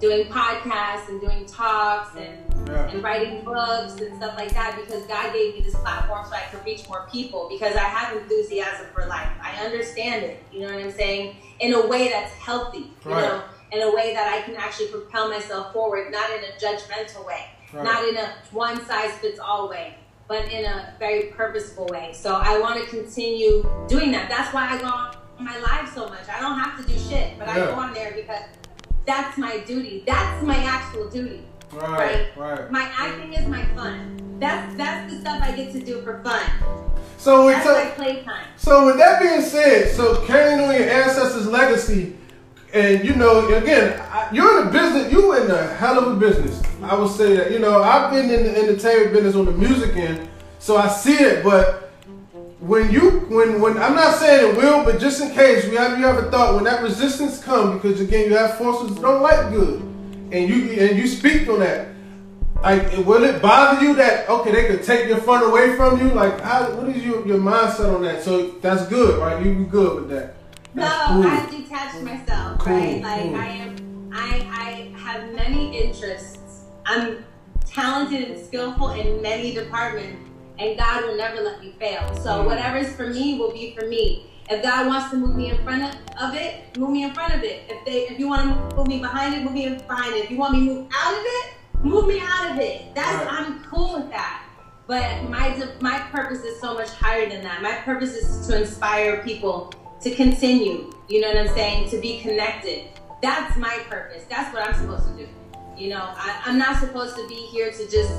doing 0.00 0.26
podcasts 0.26 1.08
and 1.08 1.20
doing 1.20 1.46
talks 1.46 2.16
and 2.16 2.38
yeah. 2.66 2.88
and 2.88 3.02
writing 3.02 3.44
books 3.44 4.00
and 4.00 4.16
stuff 4.16 4.36
like 4.36 4.52
that 4.54 4.76
because 4.76 5.04
God 5.06 5.32
gave 5.32 5.54
me 5.54 5.62
this 5.62 5.74
platform 5.76 6.24
so 6.26 6.32
I 6.32 6.42
could 6.50 6.64
reach 6.64 6.88
more 6.88 7.08
people 7.10 7.48
because 7.48 7.76
I 7.76 7.84
have 7.84 8.16
enthusiasm 8.16 8.86
for 8.94 9.06
life. 9.06 9.30
I 9.40 9.64
understand 9.64 10.24
it, 10.24 10.42
you 10.52 10.60
know 10.60 10.66
what 10.66 10.82
I'm 10.82 10.92
saying, 10.92 11.36
in 11.60 11.74
a 11.74 11.86
way 11.86 12.08
that's 12.08 12.32
healthy, 12.32 12.90
you 13.04 13.10
right. 13.10 13.22
know 13.22 13.42
in 13.72 13.80
a 13.80 13.94
way 13.94 14.12
that 14.12 14.30
I 14.30 14.42
can 14.42 14.54
actually 14.54 14.88
propel 14.88 15.30
myself 15.30 15.72
forward, 15.72 16.12
not 16.12 16.30
in 16.30 16.44
a 16.44 16.52
judgmental 16.60 17.26
way, 17.26 17.46
right. 17.72 17.84
not 17.84 18.06
in 18.06 18.16
a 18.16 18.34
one 18.50 18.84
size 18.84 19.12
fits 19.14 19.38
all 19.38 19.68
way, 19.68 19.94
but 20.28 20.50
in 20.52 20.66
a 20.66 20.94
very 20.98 21.24
purposeful 21.28 21.86
way. 21.86 22.12
So 22.12 22.34
I 22.34 22.60
want 22.60 22.78
to 22.82 22.86
continue 22.86 23.66
doing 23.88 24.12
that. 24.12 24.28
That's 24.28 24.52
why 24.52 24.68
I 24.68 24.80
go 24.80 25.18
my 25.44 25.58
life 25.58 25.92
so 25.94 26.08
much. 26.08 26.28
I 26.28 26.40
don't 26.40 26.58
have 26.58 26.78
to 26.78 26.92
do 26.92 26.98
shit, 26.98 27.38
but 27.38 27.48
yeah. 27.48 27.54
I 27.54 27.56
go 27.66 27.74
on 27.74 27.94
there 27.94 28.12
because 28.12 28.42
that's 29.04 29.36
my 29.38 29.58
duty. 29.58 30.04
That's 30.06 30.42
my 30.44 30.56
actual 30.56 31.08
duty. 31.08 31.42
Right, 31.72 32.36
right. 32.36 32.60
right. 32.60 32.70
My 32.70 32.90
acting 32.96 33.32
is 33.32 33.46
my 33.48 33.64
fun. 33.74 34.38
That's 34.38 34.74
that's 34.76 35.12
the 35.12 35.20
stuff 35.20 35.42
I 35.42 35.52
get 35.52 35.72
to 35.72 35.80
do 35.80 36.02
for 36.02 36.22
fun. 36.22 36.42
So 37.16 37.48
that's 37.48 37.66
a, 37.66 37.72
my 37.72 37.90
playtime. 37.90 38.46
So 38.56 38.86
with 38.86 38.98
that 38.98 39.22
being 39.22 39.40
said, 39.40 39.94
so 39.94 40.24
carrying 40.26 40.60
on 40.60 40.74
your 40.74 40.90
ancestors' 40.90 41.46
legacy, 41.46 42.16
and 42.74 43.04
you 43.04 43.14
know, 43.14 43.48
again, 43.54 44.02
you're 44.32 44.60
in 44.60 44.68
a 44.68 44.70
business. 44.70 45.12
You 45.12 45.34
in 45.36 45.50
a 45.50 45.66
hell 45.74 45.98
of 45.98 46.16
a 46.16 46.20
business. 46.20 46.62
I 46.82 46.94
would 46.94 47.10
say 47.10 47.36
that. 47.36 47.52
You 47.52 47.60
know, 47.60 47.82
I've 47.82 48.10
been 48.10 48.28
in 48.30 48.42
the 48.44 48.58
entertainment 48.58 49.12
business 49.12 49.34
on 49.36 49.46
the 49.46 49.52
music 49.52 49.96
end, 49.96 50.28
so 50.58 50.76
I 50.76 50.88
see 50.88 51.14
it. 51.14 51.44
But 51.44 51.91
when 52.62 52.92
you, 52.92 53.10
when, 53.28 53.60
when 53.60 53.76
I'm 53.76 53.96
not 53.96 54.14
saying 54.14 54.50
it 54.50 54.56
will, 54.56 54.84
but 54.84 55.00
just 55.00 55.20
in 55.20 55.32
case, 55.32 55.68
we 55.68 55.74
have 55.74 55.98
you 55.98 56.06
ever 56.06 56.30
thought 56.30 56.54
when 56.54 56.64
that 56.64 56.80
resistance 56.80 57.42
come, 57.42 57.76
because 57.76 58.00
again, 58.00 58.30
you 58.30 58.36
have 58.36 58.56
forces 58.56 58.94
that 58.94 59.02
don't 59.02 59.20
like 59.20 59.50
good, 59.50 59.80
and 60.30 60.48
you 60.48 60.70
and 60.80 60.96
you 60.96 61.08
speak 61.08 61.48
on 61.48 61.58
that. 61.58 61.88
Like, 62.62 62.96
will 63.04 63.24
it 63.24 63.42
bother 63.42 63.84
you 63.84 63.96
that 63.96 64.28
okay, 64.28 64.52
they 64.52 64.66
could 64.68 64.84
take 64.84 65.08
your 65.08 65.18
fun 65.18 65.42
away 65.42 65.74
from 65.74 66.00
you? 66.00 66.12
Like, 66.12 66.40
how, 66.40 66.70
what 66.76 66.88
is 66.88 67.04
your 67.04 67.26
your 67.26 67.38
mindset 67.38 67.92
on 67.92 68.02
that? 68.02 68.22
So 68.22 68.52
that's 68.60 68.86
good, 68.86 69.18
right? 69.18 69.44
You 69.44 69.54
be 69.56 69.64
good 69.64 70.02
with 70.02 70.10
that. 70.10 70.36
No, 70.74 70.88
cool. 71.08 71.26
I've 71.26 71.50
detached 71.50 72.00
myself, 72.02 72.60
cool, 72.60 72.76
right? 72.76 73.02
Like 73.02 73.22
cool. 73.22 73.34
I 73.34 73.46
am 73.46 74.10
I 74.12 74.92
I 74.94 75.00
have 75.00 75.34
many 75.34 75.82
interests. 75.82 76.38
I'm 76.86 77.24
talented 77.66 78.28
and 78.30 78.46
skillful 78.46 78.90
in 78.90 79.20
many 79.20 79.52
departments 79.52 80.31
and 80.58 80.78
God 80.78 81.04
will 81.04 81.16
never 81.16 81.40
let 81.40 81.60
me 81.60 81.74
fail. 81.78 82.14
So 82.16 82.44
mm. 82.44 82.82
is 82.82 82.94
for 82.94 83.08
me 83.08 83.38
will 83.38 83.52
be 83.52 83.74
for 83.78 83.86
me. 83.86 84.26
If 84.50 84.62
God 84.62 84.86
wants 84.86 85.10
to 85.10 85.16
move 85.16 85.34
me 85.34 85.50
in 85.50 85.62
front 85.62 85.96
of 86.20 86.34
it, 86.34 86.76
move 86.76 86.90
me 86.90 87.04
in 87.04 87.14
front 87.14 87.34
of 87.34 87.42
it. 87.42 87.62
If 87.68 87.84
they 87.84 88.08
if 88.08 88.18
you 88.18 88.28
want 88.28 88.42
to 88.42 88.76
move 88.76 88.88
me 88.88 88.98
behind 88.98 89.34
it, 89.34 89.42
move 89.42 89.54
me 89.54 89.68
behind 89.68 90.14
it. 90.14 90.24
If 90.24 90.30
you 90.30 90.36
want 90.36 90.54
me 90.54 90.66
to 90.66 90.74
move 90.74 90.88
out 90.94 91.14
of 91.14 91.24
it, 91.24 91.52
move 91.82 92.06
me 92.06 92.20
out 92.20 92.50
of 92.50 92.58
it. 92.58 92.94
That's. 92.94 93.26
I'm 93.30 93.62
cool 93.64 94.00
with 94.00 94.10
that. 94.10 94.44
But 94.86 95.28
my 95.30 95.68
my 95.80 95.98
purpose 96.10 96.42
is 96.42 96.60
so 96.60 96.74
much 96.74 96.90
higher 96.90 97.28
than 97.28 97.42
that. 97.42 97.62
My 97.62 97.76
purpose 97.76 98.14
is 98.14 98.46
to 98.48 98.60
inspire 98.60 99.22
people 99.22 99.72
to 100.00 100.14
continue. 100.14 100.92
You 101.08 101.20
know 101.20 101.28
what 101.28 101.38
I'm 101.38 101.54
saying? 101.54 101.90
To 101.90 102.00
be 102.00 102.20
connected. 102.20 102.88
That's 103.22 103.56
my 103.56 103.78
purpose. 103.88 104.24
That's 104.28 104.52
what 104.52 104.66
I'm 104.66 104.74
supposed 104.74 105.06
to 105.08 105.24
do. 105.24 105.28
You 105.76 105.90
know, 105.90 106.12
I, 106.16 106.42
I'm 106.44 106.58
not 106.58 106.80
supposed 106.80 107.16
to 107.16 107.26
be 107.28 107.34
here 107.34 107.70
to 107.70 107.90
just 107.90 108.12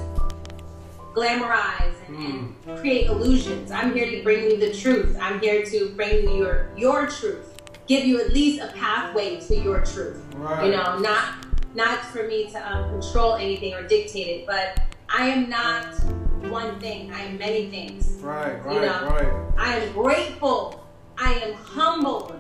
glamorize 1.14 1.96
and, 2.08 2.18
mm. 2.18 2.68
and, 2.68 2.80
create 2.80 3.08
illusions. 3.08 3.72
I'm 3.72 3.94
here 3.94 4.10
to 4.10 4.24
bring 4.24 4.44
you 4.46 4.58
the 4.58 4.74
truth. 4.74 5.18
I'm 5.22 5.40
here 5.40 5.64
to 5.66 5.90
bring 5.96 6.24
you 6.24 6.38
your 6.38 6.70
your 6.78 7.08
truth. 7.08 7.50
Give 7.88 8.06
you 8.06 8.22
at 8.22 8.34
least 8.34 8.62
a 8.62 8.68
pathway 8.68 9.40
to 9.42 9.56
your 9.56 9.84
truth. 9.84 10.24
Right. 10.36 10.66
You 10.66 10.72
know, 10.72 11.00
not 11.00 11.46
not 11.76 12.06
for 12.06 12.28
me 12.28 12.50
to 12.52 12.72
um, 12.72 12.90
control 12.90 13.36
anything 13.36 13.74
or 13.74 13.88
dictate 13.88 14.28
it, 14.28 14.46
but 14.46 14.80
I 15.10 15.28
am 15.28 15.50
not 15.50 15.94
one 16.50 16.80
thing. 16.80 17.12
I 17.12 17.22
am 17.22 17.38
many 17.38 17.70
things. 17.70 18.20
Right, 18.22 18.64
right, 18.66 18.76
you 18.76 18.82
know? 18.82 19.10
right. 19.10 19.54
I 19.58 19.78
am 19.78 19.94
grateful 19.94 20.84
I 21.18 21.34
am 21.34 21.54
humbled. 21.54 22.36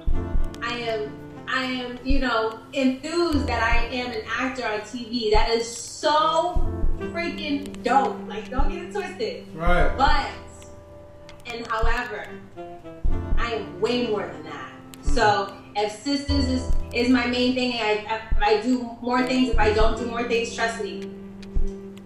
I 0.61 0.78
am 0.80 1.19
I 1.47 1.63
am, 1.63 1.99
you 2.03 2.19
know, 2.19 2.59
enthused 2.71 3.47
that 3.47 3.61
I 3.61 3.86
am 3.93 4.11
an 4.11 4.24
actor 4.28 4.65
on 4.65 4.80
TV. 4.82 5.32
That 5.32 5.49
is 5.49 5.67
so 5.69 6.82
freaking 6.99 7.83
dope. 7.83 8.17
Like, 8.27 8.49
don't 8.49 8.69
get 8.69 8.83
it 8.83 8.91
twisted. 8.91 9.47
Right. 9.55 9.95
But, 9.97 10.29
and 11.45 11.65
however, 11.67 12.27
I 13.37 13.53
am 13.53 13.79
way 13.81 14.07
more 14.07 14.27
than 14.27 14.43
that. 14.43 14.71
So, 15.01 15.55
if 15.75 15.91
sisters 15.91 16.47
is, 16.47 16.71
is 16.93 17.09
my 17.09 17.25
main 17.25 17.55
thing, 17.55 17.73
I, 17.73 18.21
if 18.33 18.41
I 18.41 18.61
do 18.61 18.97
more 19.01 19.25
things, 19.25 19.49
if 19.49 19.59
I 19.59 19.73
don't 19.73 19.97
do 19.97 20.05
more 20.05 20.23
things, 20.27 20.55
trust 20.55 20.83
me, 20.83 21.09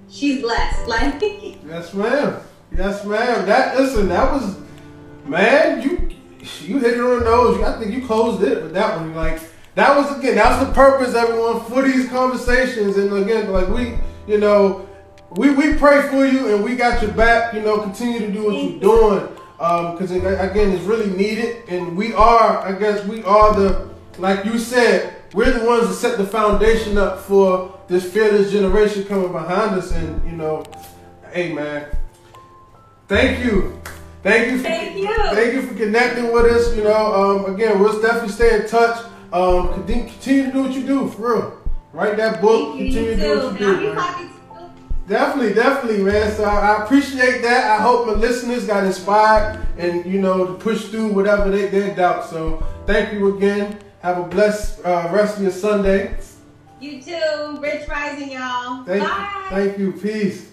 she's 0.09 0.41
blessed. 0.41 0.87
Like, 0.87 1.21
yes, 1.21 1.93
ma'am. 1.93 2.41
Yes, 2.75 3.05
ma'am. 3.05 3.45
That 3.45 3.77
listen, 3.77 4.09
that 4.09 4.31
was, 4.31 4.57
man, 5.25 5.81
you 5.81 6.09
you 6.63 6.79
hit 6.79 6.93
it 6.93 7.01
on 7.01 7.19
the 7.19 7.25
nose. 7.25 7.61
I 7.61 7.79
think 7.79 7.93
you 7.93 8.05
closed 8.05 8.43
it 8.43 8.63
with 8.63 8.73
that 8.73 8.97
one. 8.97 9.15
Like 9.15 9.39
that 9.75 9.95
was 9.95 10.17
again, 10.17 10.35
that's 10.35 10.65
the 10.65 10.73
purpose, 10.73 11.13
everyone, 11.15 11.63
for 11.65 11.83
these 11.83 12.09
conversations. 12.09 12.97
And 12.97 13.13
again, 13.13 13.51
like 13.51 13.67
we, 13.69 13.97
you 14.27 14.37
know, 14.37 14.87
we 15.31 15.51
we 15.51 15.73
pray 15.73 16.07
for 16.09 16.25
you 16.25 16.53
and 16.53 16.63
we 16.63 16.75
got 16.75 17.01
your 17.01 17.11
back. 17.11 17.53
You 17.53 17.61
know, 17.61 17.81
continue 17.81 18.19
to 18.19 18.31
do 18.31 18.45
what 18.45 18.55
you're 18.55 18.79
doing 18.79 19.27
because 19.57 20.11
um, 20.11 20.25
again, 20.25 20.71
it's 20.71 20.83
really 20.83 21.09
needed. 21.09 21.63
And 21.67 21.97
we 21.97 22.13
are, 22.13 22.59
I 22.59 22.77
guess, 22.77 23.03
we 23.05 23.23
are 23.23 23.53
the 23.55 23.89
like 24.17 24.45
you 24.45 24.57
said, 24.57 25.15
we're 25.33 25.51
the 25.51 25.65
ones 25.65 25.87
that 25.87 25.95
set 25.95 26.17
the 26.17 26.25
foundation 26.25 26.97
up 26.97 27.19
for 27.19 27.79
this 27.87 28.11
fearless 28.11 28.51
generation 28.51 29.05
coming 29.05 29.31
behind 29.31 29.75
us. 29.75 29.91
And 29.91 30.23
you 30.29 30.35
know, 30.35 30.65
hey 31.31 31.53
man, 31.53 31.87
thank 33.07 33.43
you. 33.43 33.81
Thank 34.23 34.51
you. 34.51 34.57
For, 34.57 34.63
thank 34.63 34.97
you. 34.97 35.07
Thank 35.07 35.53
you 35.53 35.61
for 35.61 35.75
connecting 35.75 36.33
with 36.33 36.45
us. 36.45 36.75
You 36.75 36.83
know, 36.83 37.45
um, 37.45 37.53
again, 37.53 37.79
we'll 37.79 38.01
definitely 38.01 38.29
stay 38.29 38.61
in 38.61 38.67
touch. 38.67 39.05
Um, 39.31 39.73
continue 39.73 40.09
to 40.45 40.51
do 40.51 40.63
what 40.63 40.71
you 40.71 40.85
do, 40.85 41.09
for 41.09 41.35
real. 41.35 41.56
Write 41.97 42.15
that 42.17 42.41
book. 42.41 42.77
Thank 42.77 42.93
continue 42.93 43.15
to 43.15 43.21
do 43.23 43.39
what 43.39 43.59
you 43.59 43.75
do. 43.75 43.95
Definitely, 45.07 45.55
definitely, 45.55 46.03
man. 46.03 46.31
So 46.31 46.43
I, 46.43 46.75
I, 46.75 46.83
appreciate 46.83 47.41
that. 47.41 47.79
I 47.79 47.81
hope 47.81 48.05
my 48.05 48.13
listeners 48.13 48.67
got 48.67 48.85
inspired 48.85 49.65
and 49.79 50.05
you 50.05 50.21
know 50.21 50.45
to 50.45 50.53
push 50.53 50.89
through 50.89 51.07
whatever 51.07 51.49
they, 51.49 51.69
their 51.69 51.95
doubt. 51.95 52.29
So 52.29 52.63
thank 52.85 53.13
you 53.13 53.35
again. 53.35 53.79
Have 54.03 54.19
a 54.19 54.23
blessed 54.25 54.85
uh, 54.85 55.09
rest 55.11 55.37
of 55.37 55.41
your 55.41 55.51
Sunday. 55.51 56.15
You 56.79 57.01
too. 57.01 57.57
Rich 57.59 57.87
rising, 57.87 58.33
y'all. 58.33 58.83
Thank 58.83 59.01
Bye. 59.01 59.41
You, 59.43 59.49
thank 59.49 59.79
you. 59.79 59.91
Peace. 59.93 60.51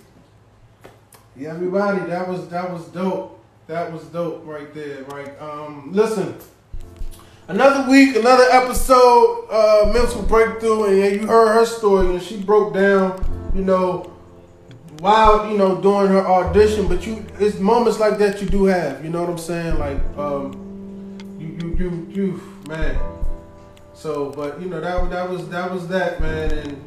Yeah, 1.37 1.51
everybody, 1.51 2.07
that 2.09 2.27
was 2.27 2.49
that 2.49 2.73
was 2.73 2.87
dope. 2.87 3.45
That 3.67 3.93
was 3.93 4.03
dope 4.05 4.47
right 4.47 4.73
there, 4.73 5.05
right? 5.05 5.39
Um, 5.39 5.93
listen, 5.93 6.39
another 7.49 7.91
week, 7.91 8.17
another 8.17 8.45
episode, 8.51 9.47
uh, 9.51 9.93
mental 9.93 10.23
breakthrough, 10.23 10.85
and 10.85 10.99
yeah, 10.99 11.07
you 11.07 11.27
heard 11.27 11.55
her 11.55 11.67
story, 11.67 12.09
and 12.09 12.23
she 12.23 12.37
broke 12.37 12.75
down, 12.75 13.53
you 13.55 13.63
know, 13.63 14.11
while 15.01 15.51
you 15.51 15.59
know 15.59 15.81
during 15.81 16.11
her 16.11 16.27
audition. 16.27 16.89
But 16.89 17.07
you, 17.07 17.25
it's 17.39 17.59
moments 17.59 17.99
like 17.99 18.19
that 18.19 18.41
you 18.41 18.49
do 18.49 18.65
have. 18.65 19.05
You 19.05 19.11
know 19.11 19.21
what 19.21 19.31
I'm 19.31 19.39
saying? 19.39 19.79
Like, 19.79 19.99
um, 20.17 21.19
you, 21.39 21.49
you, 21.49 21.77
you, 21.77 22.07
you, 22.11 22.43
man. 22.69 22.99
So, 23.95 24.31
but 24.31 24.61
you 24.61 24.69
know 24.69 24.81
that 24.81 25.11
that 25.11 25.29
was 25.29 25.49
that 25.49 25.71
was 25.71 25.89
that, 25.89 26.21
man, 26.21 26.51
and 26.53 26.85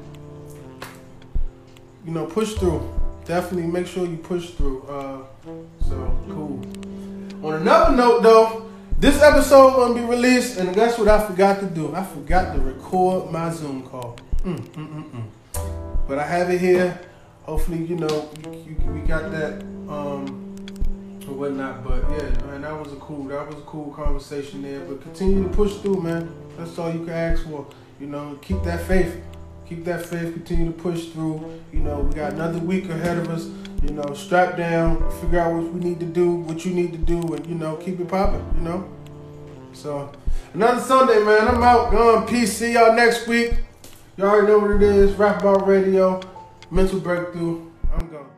you 2.05 2.11
know, 2.11 2.25
push 2.25 2.53
through. 2.53 2.81
Definitely 3.25 3.69
make 3.69 3.87
sure 3.87 4.05
you 4.05 4.17
push 4.17 4.51
through. 4.51 4.83
Uh, 4.83 5.23
so 5.81 6.17
cool. 6.29 6.61
On 7.43 7.53
another 7.55 7.95
note, 7.95 8.23
though, 8.23 8.66
this 8.97 9.21
episode 9.21 9.75
gonna 9.75 9.93
be 9.93 10.01
released, 10.01 10.57
and 10.57 10.73
guess 10.73 10.97
what? 10.97 11.07
I 11.07 11.25
forgot 11.25 11.59
to 11.59 11.67
do. 11.67 11.93
I 11.93 12.03
forgot 12.03 12.55
to 12.55 12.61
record 12.61 13.31
my 13.31 13.51
Zoom 13.51 13.83
call. 13.83 14.17
Mm, 14.43 14.59
mm, 14.59 14.87
mm, 14.87 15.11
mm. 15.11 16.07
but 16.07 16.17
I 16.17 16.25
have 16.25 16.49
it 16.49 16.59
here. 16.59 16.99
Hopefully, 17.43 17.85
you 17.85 17.95
know, 17.95 18.29
you, 18.43 18.75
you, 18.83 18.91
we 18.91 18.99
got 19.01 19.31
that 19.31 19.61
um, 19.87 20.55
or 21.27 21.33
whatnot. 21.33 21.83
But 21.83 22.09
yeah, 22.09 22.45
man, 22.47 22.61
that 22.61 22.73
was 22.73 22.91
a 22.91 22.97
cool. 22.97 23.25
That 23.25 23.45
was 23.45 23.55
a 23.55 23.65
cool 23.65 23.91
conversation 23.93 24.63
there. 24.63 24.79
But 24.79 25.01
continue 25.01 25.43
to 25.43 25.49
push 25.49 25.75
through, 25.77 26.01
man. 26.01 26.33
That's 26.57 26.77
all 26.79 26.91
you 26.91 27.05
can 27.05 27.13
ask 27.13 27.43
for. 27.43 27.67
You 27.99 28.07
know, 28.07 28.37
keep 28.41 28.63
that 28.63 28.81
faith. 28.81 29.21
Keep 29.67 29.83
that 29.85 30.05
faith, 30.05 30.33
continue 30.33 30.71
to 30.71 30.71
push 30.71 31.07
through. 31.07 31.61
You 31.71 31.79
know, 31.79 31.99
we 31.99 32.13
got 32.13 32.33
another 32.33 32.59
week 32.59 32.89
ahead 32.89 33.17
of 33.17 33.29
us. 33.29 33.49
You 33.83 33.91
know, 33.91 34.13
strap 34.13 34.57
down, 34.57 35.09
figure 35.21 35.39
out 35.39 35.53
what 35.53 35.71
we 35.71 35.79
need 35.79 35.99
to 35.99 36.05
do, 36.05 36.31
what 36.31 36.65
you 36.65 36.73
need 36.73 36.91
to 36.93 36.97
do, 36.97 37.21
and 37.33 37.45
you 37.45 37.55
know, 37.55 37.75
keep 37.75 37.99
it 37.99 38.07
popping. 38.07 38.45
You 38.55 38.61
know. 38.61 38.89
So 39.73 40.11
another 40.53 40.81
Sunday, 40.81 41.23
man. 41.23 41.47
I'm 41.47 41.61
out, 41.61 41.91
gone. 41.91 42.27
Peace. 42.27 42.57
See 42.57 42.73
y'all 42.73 42.95
next 42.95 43.27
week. 43.27 43.53
Y'all 44.17 44.29
already 44.29 44.47
know 44.47 44.59
what 44.59 44.71
it 44.71 44.81
is. 44.81 45.13
Rap 45.13 45.41
About 45.41 45.67
Radio, 45.67 46.21
Mental 46.71 46.99
Breakthrough. 46.99 47.69
I'm 47.93 48.09
gone. 48.09 48.36